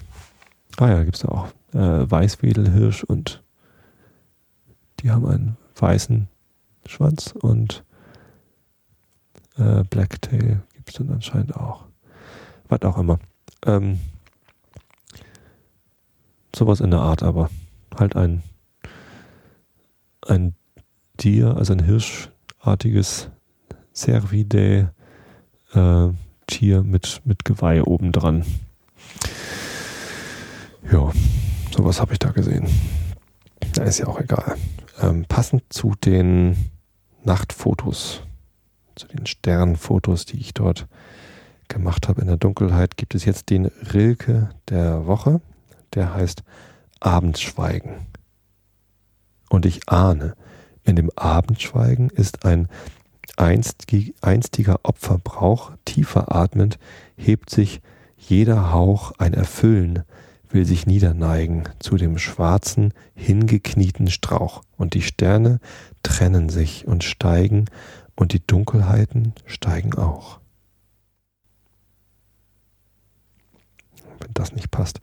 ah 0.77 0.89
ja, 0.89 1.03
gibt 1.03 1.15
es 1.15 1.23
da 1.23 1.29
auch 1.29 1.47
äh, 1.73 2.09
Weißwedelhirsch 2.09 3.03
und 3.03 3.43
die 4.99 5.11
haben 5.11 5.25
einen 5.25 5.57
weißen 5.75 6.27
Schwanz 6.85 7.33
und 7.39 7.83
äh, 9.57 9.83
Blacktail 9.89 10.61
gibt 10.73 10.89
es 10.89 10.95
dann 10.95 11.09
anscheinend 11.09 11.55
auch. 11.55 11.85
Was 12.69 12.81
auch 12.83 12.97
immer. 12.97 13.19
Ähm, 13.65 13.99
sowas 16.55 16.79
in 16.79 16.91
der 16.91 17.01
Art, 17.01 17.23
aber 17.23 17.49
halt 17.97 18.15
ein, 18.15 18.43
ein 20.27 20.55
Tier, 21.17 21.55
also 21.55 21.73
ein 21.73 21.83
hirschartiges 21.83 23.29
Cervidae 23.93 24.89
äh, 25.73 26.07
Tier 26.47 26.83
mit, 26.83 27.21
mit 27.25 27.45
Geweih 27.45 27.83
obendran. 27.83 28.45
Ja, 30.91 31.11
sowas 31.75 31.99
habe 31.99 32.13
ich 32.13 32.19
da 32.19 32.29
gesehen. 32.29 32.67
Da 33.73 33.83
ist 33.83 33.99
ja 33.99 34.07
auch 34.07 34.19
egal. 34.19 34.55
Ähm, 35.01 35.25
passend 35.27 35.63
zu 35.69 35.93
den 36.03 36.55
Nachtfotos, 37.23 38.21
zu 38.95 39.07
den 39.07 39.25
Sternfotos, 39.25 40.25
die 40.25 40.37
ich 40.37 40.53
dort 40.53 40.87
gemacht 41.67 42.07
habe 42.07 42.21
in 42.21 42.27
der 42.27 42.37
Dunkelheit, 42.37 42.95
gibt 42.97 43.15
es 43.15 43.25
jetzt 43.25 43.49
den 43.49 43.65
Rilke 43.65 44.49
der 44.69 45.07
Woche. 45.07 45.41
Der 45.95 46.13
heißt 46.13 46.43
Abendschweigen. 46.99 48.07
Und 49.49 49.65
ich 49.65 49.89
ahne, 49.89 50.35
in 50.83 50.95
dem 50.95 51.09
Abendschweigen 51.15 52.09
ist 52.09 52.45
ein 52.45 52.67
einstiger 53.37 54.79
Opferbrauch, 54.83 55.71
tiefer 55.83 56.35
atmend, 56.35 56.77
hebt 57.17 57.49
sich 57.49 57.81
jeder 58.17 58.71
Hauch 58.71 59.13
ein 59.17 59.33
Erfüllen, 59.33 60.03
will 60.49 60.65
sich 60.65 60.85
niederneigen 60.85 61.67
zu 61.79 61.97
dem 61.97 62.17
schwarzen, 62.17 62.93
hingeknieten 63.13 64.07
Strauch, 64.07 64.63
und 64.77 64.93
die 64.93 65.01
Sterne 65.01 65.59
trennen 66.03 66.49
sich 66.49 66.87
und 66.87 67.03
steigen, 67.03 67.65
und 68.15 68.31
die 68.31 68.45
Dunkelheiten 68.45 69.33
steigen 69.45 69.95
auch. 69.95 70.39
Das 74.33 74.53
nicht 74.53 74.71
passt. 74.71 75.01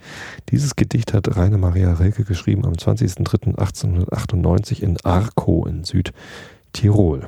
Dieses 0.51 0.75
Gedicht 0.77 1.13
hat 1.13 1.37
Rainer 1.37 1.59
Maria 1.59 1.93
Rilke 1.95 2.25
geschrieben 2.25 2.65
am 2.65 2.73
20.03.1898 2.73 4.81
in 4.81 4.97
Arco 5.05 5.67
in 5.67 5.85
Südtirol. 5.85 7.27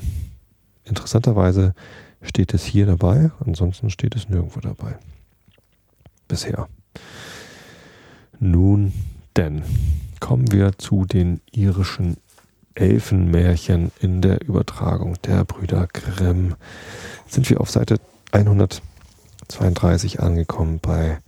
Interessanterweise 0.84 1.74
steht 2.22 2.54
es 2.54 2.64
hier 2.64 2.86
dabei, 2.86 3.30
ansonsten 3.44 3.90
steht 3.90 4.16
es 4.16 4.28
nirgendwo 4.28 4.60
dabei. 4.60 4.96
Bisher. 6.28 6.68
Nun 8.38 8.92
denn, 9.36 9.62
kommen 10.20 10.52
wir 10.52 10.78
zu 10.78 11.04
den 11.04 11.40
irischen 11.50 12.16
Elfenmärchen 12.74 13.92
in 14.00 14.20
der 14.20 14.42
Übertragung 14.42 15.14
der 15.22 15.44
Brüder 15.44 15.86
Grimm. 15.92 16.56
Sind 17.28 17.48
wir 17.50 17.60
auf 17.60 17.70
Seite 17.70 18.00
132 18.32 20.20
angekommen 20.20 20.80
bei 20.80 21.18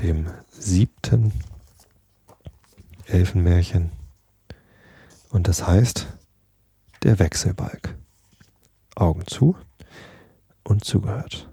dem 0.00 0.26
siebten 0.50 1.32
Elfenmärchen. 3.06 3.90
Und 5.30 5.48
das 5.48 5.66
heißt 5.66 6.06
der 7.02 7.18
Wechselbalg. 7.18 7.96
Augen 8.96 9.26
zu 9.26 9.56
und 10.62 10.84
zugehört. 10.84 11.50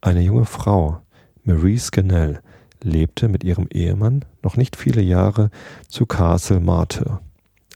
Eine 0.00 0.20
junge 0.20 0.46
Frau, 0.46 1.02
Marie 1.44 1.78
Scannell, 1.78 2.40
lebte 2.82 3.28
mit 3.28 3.44
ihrem 3.44 3.66
Ehemann 3.70 4.24
noch 4.42 4.56
nicht 4.56 4.76
viele 4.76 5.02
Jahre 5.02 5.50
zu 5.88 6.06
Castle 6.06 6.60
Martyr. 6.60 7.20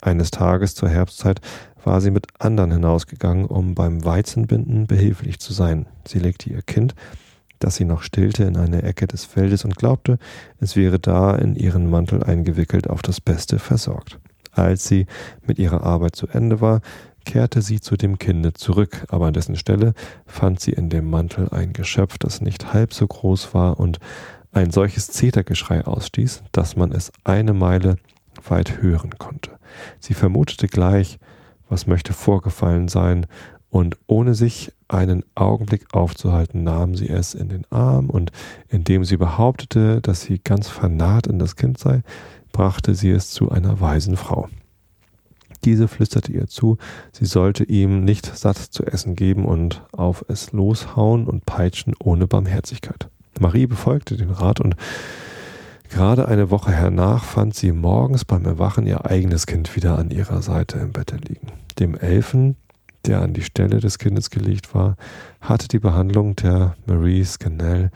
Eines 0.01 0.30
Tages 0.30 0.74
zur 0.74 0.88
Herbstzeit 0.88 1.40
war 1.84 2.01
sie 2.01 2.11
mit 2.11 2.26
anderen 2.38 2.72
hinausgegangen, 2.72 3.46
um 3.46 3.74
beim 3.74 4.05
Weizenbinden 4.05 4.86
behilflich 4.86 5.40
zu 5.40 5.53
sein. 5.53 5.86
Sie 6.07 6.18
legte 6.18 6.51
ihr 6.51 6.62
Kind, 6.62 6.94
das 7.61 7.76
sie 7.76 7.84
noch 7.84 8.02
stillte, 8.02 8.44
in 8.44 8.56
eine 8.56 8.82
Ecke 8.82 9.06
des 9.06 9.24
Feldes 9.24 9.64
und 9.64 9.76
glaubte, 9.76 10.18
es 10.58 10.74
wäre 10.74 10.98
da 10.98 11.36
in 11.36 11.54
ihren 11.54 11.88
Mantel 11.88 12.22
eingewickelt 12.24 12.90
auf 12.90 13.02
das 13.02 13.20
Beste 13.20 13.58
versorgt. 13.58 14.18
Als 14.52 14.88
sie 14.88 15.06
mit 15.46 15.58
ihrer 15.58 15.84
Arbeit 15.84 16.16
zu 16.16 16.26
Ende 16.26 16.61
war, 16.61 16.80
kehrte 17.24 17.62
sie 17.62 17.80
zu 17.80 17.96
dem 17.96 18.18
Kinde 18.18 18.54
zurück, 18.54 19.04
aber 19.08 19.26
an 19.26 19.34
dessen 19.34 19.56
Stelle 19.56 19.94
fand 20.26 20.58
sie 20.58 20.72
in 20.72 20.90
dem 20.90 21.08
Mantel 21.08 21.48
ein 21.50 21.72
Geschöpf, 21.72 22.18
das 22.18 22.40
nicht 22.40 22.72
halb 22.72 22.92
so 22.92 23.06
groß 23.06 23.54
war 23.54 23.78
und 23.78 24.00
ein 24.52 24.70
solches 24.70 25.08
Zetergeschrei 25.08 25.84
ausstieß, 25.84 26.42
dass 26.50 26.76
man 26.76 26.92
es 26.92 27.12
eine 27.22 27.52
Meile 27.52 27.96
weit 28.48 28.82
hören 28.82 29.18
konnte. 29.18 29.52
Sie 30.00 30.14
vermutete 30.14 30.66
gleich, 30.66 31.18
was 31.68 31.86
möchte 31.86 32.12
vorgefallen 32.12 32.88
sein, 32.88 33.26
Und 33.71 33.97
ohne 34.07 34.35
sich 34.35 34.73
einen 34.89 35.25
Augenblick 35.37 35.95
aufzuhalten, 35.95 36.64
nahm 36.64 36.97
sie 36.97 37.09
es 37.09 37.35
in 37.35 37.49
den 37.49 37.64
Arm 37.71 38.11
und 38.11 38.33
indem 38.68 39.05
sie 39.05 39.16
behauptete, 39.16 40.01
dass 40.01 40.23
sie 40.23 40.39
ganz 40.39 40.68
vernarrt 40.68 41.29
in 41.29 41.39
das 41.39 41.55
Kind 41.55 41.79
sei, 41.79 42.03
brachte 42.53 42.95
sie 42.95 43.11
es 43.11 43.31
zu 43.31 43.51
einer 43.51 43.81
weisen 43.81 44.16
Frau. 44.16 44.49
Diese 45.64 45.89
flüsterte 45.89 46.33
ihr 46.33 46.47
zu, 46.47 46.79
sie 47.12 47.27
sollte 47.27 47.64
ihm 47.64 48.05
nicht 48.05 48.27
satt 48.37 48.57
zu 48.57 48.85
essen 48.85 49.14
geben 49.14 49.45
und 49.45 49.83
auf 49.93 50.25
es 50.29 50.53
loshauen 50.53 51.27
und 51.27 51.45
peitschen 51.45 51.95
ohne 52.03 52.27
Barmherzigkeit. 52.27 53.09
Marie 53.39 53.66
befolgte 53.66 54.16
den 54.16 54.31
Rat 54.31 54.61
und 54.61 54.75
gerade 55.91 56.29
eine 56.29 56.51
Woche 56.51 56.73
hernach 56.73 57.25
fand 57.25 57.55
sie 57.55 57.73
morgens 57.73 58.25
beim 58.25 58.45
Erwachen 58.47 58.87
ihr 58.87 59.07
eigenes 59.07 59.47
Kind 59.47 59.77
wieder 59.77 59.99
an 59.99 60.11
ihrer 60.11 60.43
Seite 60.43 60.79
im 60.79 60.93
Bette 60.93 61.16
liegen. 61.16 61.49
Dem 61.79 61.95
Elfen, 61.95 62.57
der 63.07 63.22
an 63.22 63.34
die 63.34 63.42
Stelle 63.42 63.80
des 63.80 63.98
Kindes 63.98 64.30
gelegt 64.30 64.74
war, 64.74 64.96
hatte 65.40 65.68
die 65.68 65.78
Behandlung 65.78 66.36
der 66.36 66.76
Marie 66.86 67.24
Scannell, 67.24 67.90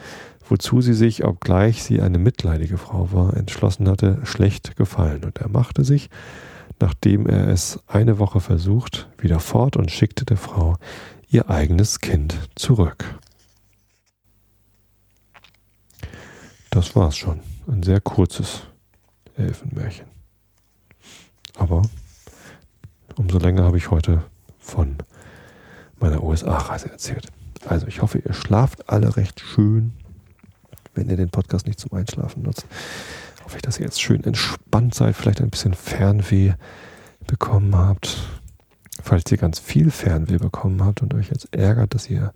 wozu 0.49 0.81
sie 0.81 0.95
sich, 0.95 1.25
obgleich 1.25 1.83
sie 1.83 2.01
eine 2.01 2.19
mitleidige 2.19 2.79
Frau 2.79 3.13
war, 3.13 3.37
entschlossen 3.37 3.89
hatte, 3.89 4.21
schlecht 4.25 4.77
gefallen, 4.77 5.25
und 5.25 5.39
er 5.39 5.49
machte 5.49 5.85
sich, 5.85 6.11
nachdem 6.81 7.27
er 7.27 7.49
es 7.49 7.81
eine 7.87 8.19
Woche 8.19 8.41
versucht, 8.41 9.09
wieder 9.19 9.41
fort 9.41 9.77
und 9.77 9.91
schickte 9.91 10.25
der 10.25 10.37
Frau 10.37 10.77
ihr 11.29 11.51
eigenes 11.51 12.01
Kind 12.01 12.39
zurück. 12.55 13.19
Das 16.71 16.97
war's 16.97 17.17
schon. 17.17 17.41
Ein 17.69 17.83
sehr 17.83 18.01
kurzes 18.01 18.63
Elfenmärchen. 19.37 20.07
Aber 21.57 21.83
umso 23.17 23.39
länger 23.39 23.63
habe 23.63 23.79
ich 23.79 23.91
heute 23.91 24.25
von 24.65 24.97
meiner 26.01 26.23
USA-Reise 26.23 26.91
erzählt. 26.91 27.29
Also 27.67 27.87
ich 27.87 28.03
hoffe, 28.03 28.19
ihr 28.19 28.33
schlaft 28.33 28.89
alle 28.89 29.17
recht 29.17 29.41
schön, 29.41 29.93
wenn 30.95 31.09
ihr 31.09 31.17
den 31.17 31.31
Podcast 31.31 31.67
nicht 31.67 31.79
zum 31.79 31.93
Einschlafen 31.93 32.43
nutzt. 32.43 32.67
Hoffe 33.45 33.57
ich, 33.57 33.63
dass 33.63 33.79
ihr 33.79 33.85
jetzt 33.85 34.01
schön 34.01 34.25
entspannt 34.25 34.95
seid, 34.95 35.15
vielleicht 35.15 35.41
ein 35.41 35.51
bisschen 35.51 35.75
Fernweh 35.75 36.55
bekommen 37.27 37.77
habt. 37.77 38.17
Falls 39.03 39.31
ihr 39.31 39.39
ganz 39.39 39.59
viel 39.59 39.91
Fernweh 39.91 40.39
bekommen 40.39 40.85
habt 40.85 41.03
und 41.03 41.15
euch 41.15 41.29
jetzt 41.29 41.55
ärgert, 41.55 41.95
dass 41.95 42.09
ihr 42.09 42.33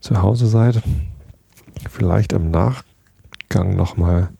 zu 0.00 0.20
Hause 0.22 0.46
seid, 0.46 0.82
vielleicht 1.88 2.32
im 2.32 2.50
Nachgang 2.50 3.76
nochmal 3.76 4.30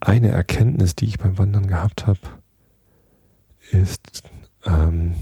eine 0.00 0.28
Erkenntnis, 0.28 0.94
die 0.94 1.06
ich 1.06 1.18
beim 1.18 1.38
Wandern 1.38 1.66
gehabt 1.66 2.06
habe, 2.06 2.20
ist, 3.70 4.22
ähm, 4.64 5.14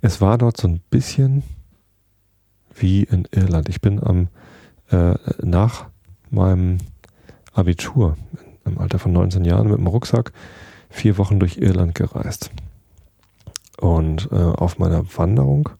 es 0.00 0.20
war 0.20 0.38
dort 0.38 0.56
so 0.56 0.68
ein 0.68 0.80
bisschen 0.90 1.42
wie 2.74 3.02
in 3.02 3.28
Irland. 3.30 3.68
Ich 3.68 3.80
bin 3.80 4.02
am 4.02 4.28
äh, 4.90 5.14
nach 5.42 5.86
meinem 6.30 6.78
Abitur 7.52 8.16
im 8.64 8.78
Alter 8.78 8.98
von 8.98 9.12
19 9.12 9.44
Jahren 9.44 9.68
mit 9.68 9.78
dem 9.78 9.86
Rucksack 9.86 10.32
vier 10.90 11.18
Wochen 11.18 11.40
durch 11.40 11.58
Irland 11.58 11.94
gereist. 11.94 12.50
Und 13.78 14.28
äh, 14.30 14.36
auf 14.36 14.78
meiner 14.78 15.04
Wanderung 15.16 15.70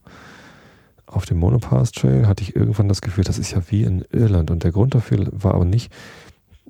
auf 1.07 1.26
dem 1.26 1.39
Monopass 1.39 1.93
Trail 1.93 2.26
hatte 2.26 2.43
ich 2.43 2.57
irgendwann 2.57 2.89
das 2.89 3.03
Gefühl, 3.03 3.24
das 3.24 3.39
ist 3.39 3.53
ja 3.53 3.62
wie 3.68 3.83
in 3.83 4.05
Irland. 4.12 4.51
Und 4.51 4.64
der 4.64 4.72
Grund 4.72 4.95
dafür 4.95 5.28
war 5.30 5.55
aber 5.55 5.64
nicht, 5.64 5.93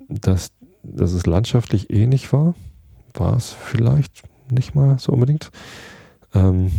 dass, 0.09 0.51
dass 0.83 1.13
es 1.13 1.25
landschaftlich 1.25 1.89
ähnlich 1.89 2.31
war. 2.33 2.53
War 3.13 3.35
es 3.37 3.51
vielleicht 3.51 4.23
nicht 4.51 4.75
mal 4.75 4.99
so 4.99 5.13
unbedingt. 5.13 5.49
Ähm, 6.33 6.71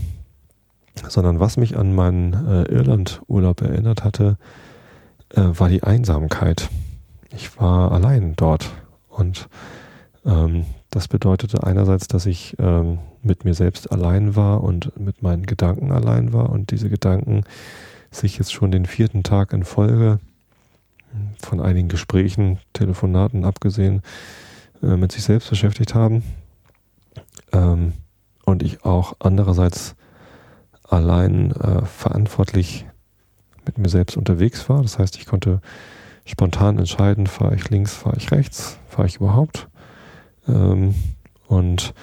sondern 1.09 1.40
was 1.40 1.57
mich 1.57 1.76
an 1.76 1.95
meinen 1.95 2.32
äh, 2.47 2.62
Irland-Urlaub 2.64 3.62
erinnert 3.62 4.05
hatte, 4.05 4.36
äh, 5.30 5.42
war 5.42 5.68
die 5.68 5.82
Einsamkeit. 5.82 6.68
Ich 7.36 7.59
war 7.61 7.92
allein 7.92 8.34
dort 8.36 8.70
und 9.09 9.49
ähm, 10.24 10.66
das 10.90 11.09
bedeutete 11.09 11.64
einerseits, 11.64 12.07
dass 12.07 12.26
ich 12.26 12.57
ähm, 12.59 12.99
mit 13.22 13.45
mir 13.45 13.55
selbst 13.55 13.90
allein 13.90 14.36
war 14.36 14.62
und 14.62 14.99
mit 14.99 15.22
meinen 15.22 15.45
Gedanken 15.45 15.90
allein 15.90 16.32
war 16.32 16.51
und 16.51 16.70
diese 16.70 16.88
Gedanken 16.88 17.42
sich 18.12 18.38
jetzt 18.38 18.53
schon 18.53 18.70
den 18.70 18.86
vierten 18.86 19.24
Tag 19.24 19.53
in 19.53 19.64
Folge 19.64 20.20
von 21.38 21.61
einigen 21.61 21.88
Gesprächen, 21.88 22.59
Telefonaten 22.72 23.45
abgesehen, 23.45 24.03
äh, 24.82 24.97
mit 24.97 25.12
sich 25.12 25.24
selbst 25.24 25.51
beschäftigt 25.51 25.95
haben. 25.95 26.22
Ähm, 27.53 27.92
und 28.45 28.62
ich 28.62 28.84
auch 28.84 29.14
andererseits 29.20 29.97
allein 30.95 31.53
äh, 31.53 31.84
verantwortlich 31.84 32.86
mit 33.66 33.78
mir 33.78 33.88
selbst 33.88 34.16
unterwegs 34.16 34.68
war. 34.68 34.82
Das 34.82 34.99
heißt, 34.99 35.16
ich 35.16 35.26
konnte 35.26 35.61
spontan 36.24 36.78
entscheiden, 36.78 37.26
fahre 37.26 37.55
ich 37.55 37.68
links, 37.70 37.95
fahre 37.95 38.16
ich 38.16 38.30
rechts, 38.30 38.78
fahre 38.88 39.09
ich 39.09 39.16
überhaupt. 39.16 39.68
Ähm, 40.49 40.95
und 41.47 41.95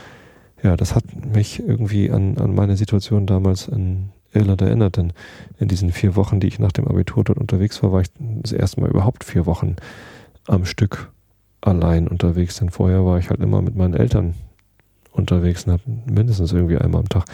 ja, 0.64 0.78
das 0.78 0.96
hat 0.96 1.04
mich 1.16 1.60
irgendwie 1.60 2.12
an, 2.12 2.38
an 2.38 2.54
meine 2.54 2.78
Situation 2.78 3.26
damals 3.26 3.68
in 3.68 4.10
Irland 4.34 4.62
erinnert, 4.62 4.98
denn 4.98 5.14
in 5.60 5.68
diesen 5.68 5.92
vier 5.92 6.16
Wochen, 6.16 6.40
die 6.40 6.48
ich 6.48 6.60
nach 6.60 6.72
dem 6.72 6.88
Abitur 6.88 7.24
dort 7.24 7.40
unterwegs 7.40 7.82
war, 7.84 7.92
war 7.92 8.02
ich 8.02 8.10
das 8.20 8.54
erste 8.54 8.80
Mal 8.80 8.90
überhaupt 8.90 9.24
vier 9.24 9.46
Wochen 9.46 9.76
am 10.48 10.66
Stück 10.66 11.12
allein 11.60 12.08
unterwegs, 12.08 12.58
denn 12.58 12.70
vorher 12.70 13.06
war 13.06 13.20
ich 13.20 13.30
halt 13.30 13.42
immer 13.42 13.62
mit 13.62 13.76
meinen 13.76 13.94
Eltern 13.94 14.36
unterwegs 15.12 15.66
und 15.66 15.74
habe 15.74 15.84
mindestens 16.06 16.54
irgendwie 16.54 16.78
einmal 16.78 17.02
am 17.02 17.10
Tag 17.10 17.26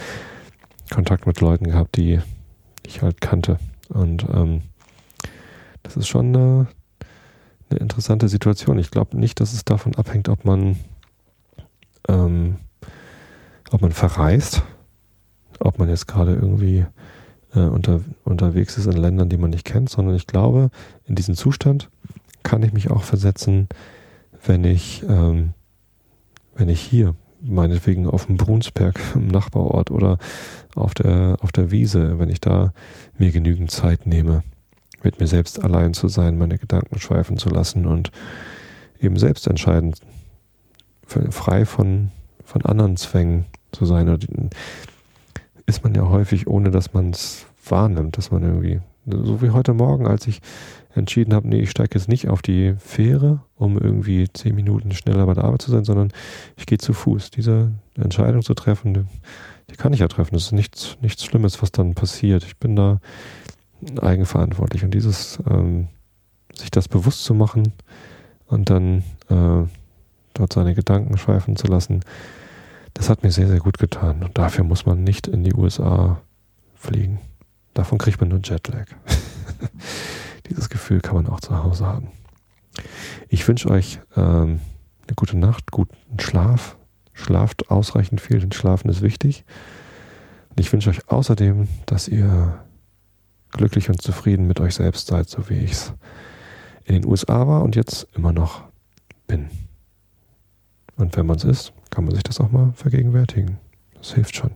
Kontakt 0.90 1.28
mit 1.28 1.42
Leuten 1.42 1.66
gehabt, 1.66 1.98
die 1.98 2.20
ich 2.86 3.02
halt 3.02 3.22
kannte. 3.22 3.60
Und 3.90 4.26
ähm, 4.34 4.62
das 5.84 5.98
ist 5.98 6.08
schon 6.08 6.28
eine, 6.28 6.68
eine 7.70 7.80
interessante 7.80 8.28
Situation. 8.28 8.80
Ich 8.80 8.92
glaube 8.92 9.18
nicht, 9.18 9.40
dass 9.40 9.54
es 9.54 9.66
davon 9.66 9.96
abhängt, 9.96 10.30
ob 10.30 10.46
man, 10.46 10.78
ähm, 12.08 12.58
ob 13.72 13.82
man 13.82 13.92
verreist, 13.92 14.64
ob 15.60 15.80
man 15.80 15.90
jetzt 15.90 16.08
gerade 16.08 16.34
irgendwie 16.34 16.86
äh, 17.54 17.60
unter, 17.60 18.02
unterwegs 18.24 18.78
ist 18.78 18.86
in 18.86 18.94
Ländern, 18.94 19.30
die 19.30 19.38
man 19.38 19.52
nicht 19.52 19.66
kennt, 19.66 19.90
sondern 19.90 20.16
ich 20.16 20.28
glaube, 20.28 20.70
in 21.06 21.16
diesen 21.16 21.36
Zustand 21.36 21.90
kann 22.44 22.64
ich 22.64 22.74
mich 22.74 22.92
auch 22.92 23.04
versetzen, 23.04 23.68
wenn 24.46 24.64
ich, 24.64 25.04
ähm, 25.08 25.54
wenn 26.56 26.70
ich 26.70 26.80
hier 26.80 27.16
meinetwegen 27.48 28.08
auf 28.08 28.26
dem 28.26 28.38
Brunsberg 28.38 29.00
im 29.16 29.28
Nachbarort 29.28 29.92
oder 29.92 30.18
auf 30.76 30.94
der, 30.94 31.38
auf 31.42 31.52
der 31.52 31.72
Wiese, 31.72 32.20
wenn 32.20 32.30
ich 32.30 32.42
da 32.42 32.74
mir 33.18 33.32
genügend 33.32 33.72
Zeit 33.72 34.06
nehme, 34.06 34.44
mit 35.04 35.20
mir 35.20 35.28
selbst 35.28 35.64
allein 35.64 35.94
zu 35.94 36.08
sein, 36.08 36.38
meine 36.38 36.58
Gedanken 36.58 37.00
schweifen 37.00 37.38
zu 37.38 37.50
lassen 37.50 37.86
und 37.86 38.12
eben 39.00 39.18
selbst 39.18 39.48
entscheiden, 39.48 39.94
frei 41.30 41.66
von, 41.66 42.12
von 42.44 42.66
anderen 42.66 42.98
Zwängen 42.98 43.46
zu 43.72 43.86
sein. 43.86 44.20
Ist 45.66 45.84
man 45.84 45.94
ja 45.96 46.08
häufig, 46.10 46.48
ohne 46.48 46.72
dass 46.72 46.94
man 46.94 47.12
es 47.12 47.46
wahrnimmt, 47.66 48.18
dass 48.18 48.32
man 48.32 48.44
irgendwie, 48.44 48.82
so 49.08 49.42
wie 49.42 49.52
heute 49.52 49.74
Morgen, 49.74 50.06
als 50.06 50.28
ich 50.28 50.42
entschieden 50.94 51.34
habe, 51.34 51.48
nee, 51.48 51.62
ich 51.62 51.72
steige 51.72 51.98
jetzt 51.98 52.10
nicht 52.10 52.28
auf 52.28 52.42
die 52.42 52.76
Fähre, 52.78 53.42
um 53.56 53.78
irgendwie 53.78 54.28
zehn 54.34 54.56
Minuten 54.56 54.92
schneller 54.92 55.26
bei 55.26 55.34
der 55.34 55.46
Arbeit 55.46 55.62
zu 55.62 55.72
sein, 55.72 55.86
sondern 55.86 56.12
ich 56.58 56.66
gehe 56.66 56.78
zu 56.78 56.94
Fuß. 56.94 57.32
Diese 57.32 57.72
Entscheidung 57.96 58.42
zu 58.42 58.54
treffen, 58.54 58.94
die, 58.94 59.04
die 59.70 59.76
kann 59.76 59.94
ich 59.94 60.00
ja 60.00 60.08
treffen. 60.08 60.34
Das 60.34 60.46
ist 60.46 60.52
nichts, 60.52 60.98
nichts 61.02 61.24
Schlimmes, 61.24 61.62
was 61.62 61.72
dann 61.72 61.94
passiert. 61.94 62.44
Ich 62.44 62.58
bin 62.58 62.76
da 62.76 63.00
eigenverantwortlich. 64.02 64.84
Und 64.84 64.94
dieses, 64.94 65.40
ähm, 65.50 65.88
sich 66.54 66.72
das 66.72 66.88
bewusst 66.88 67.24
zu 67.24 67.34
machen 67.34 67.74
und 68.48 68.70
dann 68.70 69.04
äh, 69.30 69.68
dort 70.34 70.54
seine 70.54 70.76
Gedanken 70.76 71.18
schweifen 71.18 71.56
zu 71.56 71.68
lassen, 71.68 72.02
das 72.94 73.10
hat 73.10 73.24
mir 73.24 73.32
sehr, 73.32 73.48
sehr 73.48 73.60
gut 73.60 73.78
getan. 73.78 74.24
Und 74.24 74.38
dafür 74.38 74.64
muss 74.64 74.86
man 74.86 75.04
nicht 75.04 75.28
in 75.28 75.44
die 75.44 75.54
USA 75.54 76.20
fliegen. 76.76 77.20
Davon 77.78 78.00
kriegt 78.00 78.20
man 78.20 78.30
nur 78.30 78.40
Jetlag. 78.44 78.88
Dieses 80.50 80.68
Gefühl 80.68 81.00
kann 81.00 81.14
man 81.14 81.28
auch 81.28 81.40
zu 81.42 81.64
Hause 81.64 81.86
haben. 81.86 82.08
Ich 83.30 83.48
wünsche 83.48 83.70
euch 83.70 84.00
ähm, 84.16 84.62
eine 85.06 85.16
gute 85.16 85.38
Nacht, 85.38 85.70
guten 85.70 86.20
Schlaf. 86.20 86.76
Schlaft 87.14 87.70
ausreichend 87.70 88.20
viel, 88.20 88.40
denn 88.40 88.52
Schlafen 88.52 88.90
ist 88.90 89.04
wichtig. 89.04 89.46
Und 90.50 90.60
ich 90.60 90.74
wünsche 90.74 90.90
euch 90.90 91.08
außerdem, 91.08 91.68
dass 91.86 92.08
ihr 92.08 92.66
glücklich 93.52 93.90
und 93.90 94.02
zufrieden 94.02 94.48
mit 94.48 94.60
euch 94.60 94.74
selbst 94.74 95.06
seid, 95.06 95.30
so 95.30 95.48
wie 95.48 95.60
ich 95.60 95.74
es 95.74 95.94
in 96.86 96.96
den 96.96 97.06
USA 97.06 97.48
war 97.48 97.62
und 97.62 97.76
jetzt 97.76 98.08
immer 98.16 98.34
noch 98.34 98.64
bin. 99.28 99.52
Und 100.96 101.16
wenn 101.16 101.28
man 101.28 101.38
es 101.38 101.44
ist, 101.44 101.74
kann 101.92 102.06
man 102.06 102.16
sich 102.16 102.24
das 102.24 102.40
auch 102.40 102.50
mal 102.50 102.74
vergegenwärtigen. 102.74 103.60
Das 103.94 104.16
hilft 104.16 104.36
schon. 104.36 104.50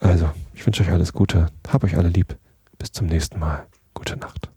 Also, 0.00 0.30
ich 0.54 0.66
wünsche 0.66 0.82
euch 0.82 0.90
alles 0.90 1.12
Gute. 1.12 1.46
Hab 1.68 1.84
euch 1.84 1.96
alle 1.96 2.08
lieb. 2.08 2.36
Bis 2.78 2.90
zum 2.90 3.06
nächsten 3.06 3.38
Mal. 3.38 3.66
Gute 3.94 4.16
Nacht. 4.16 4.50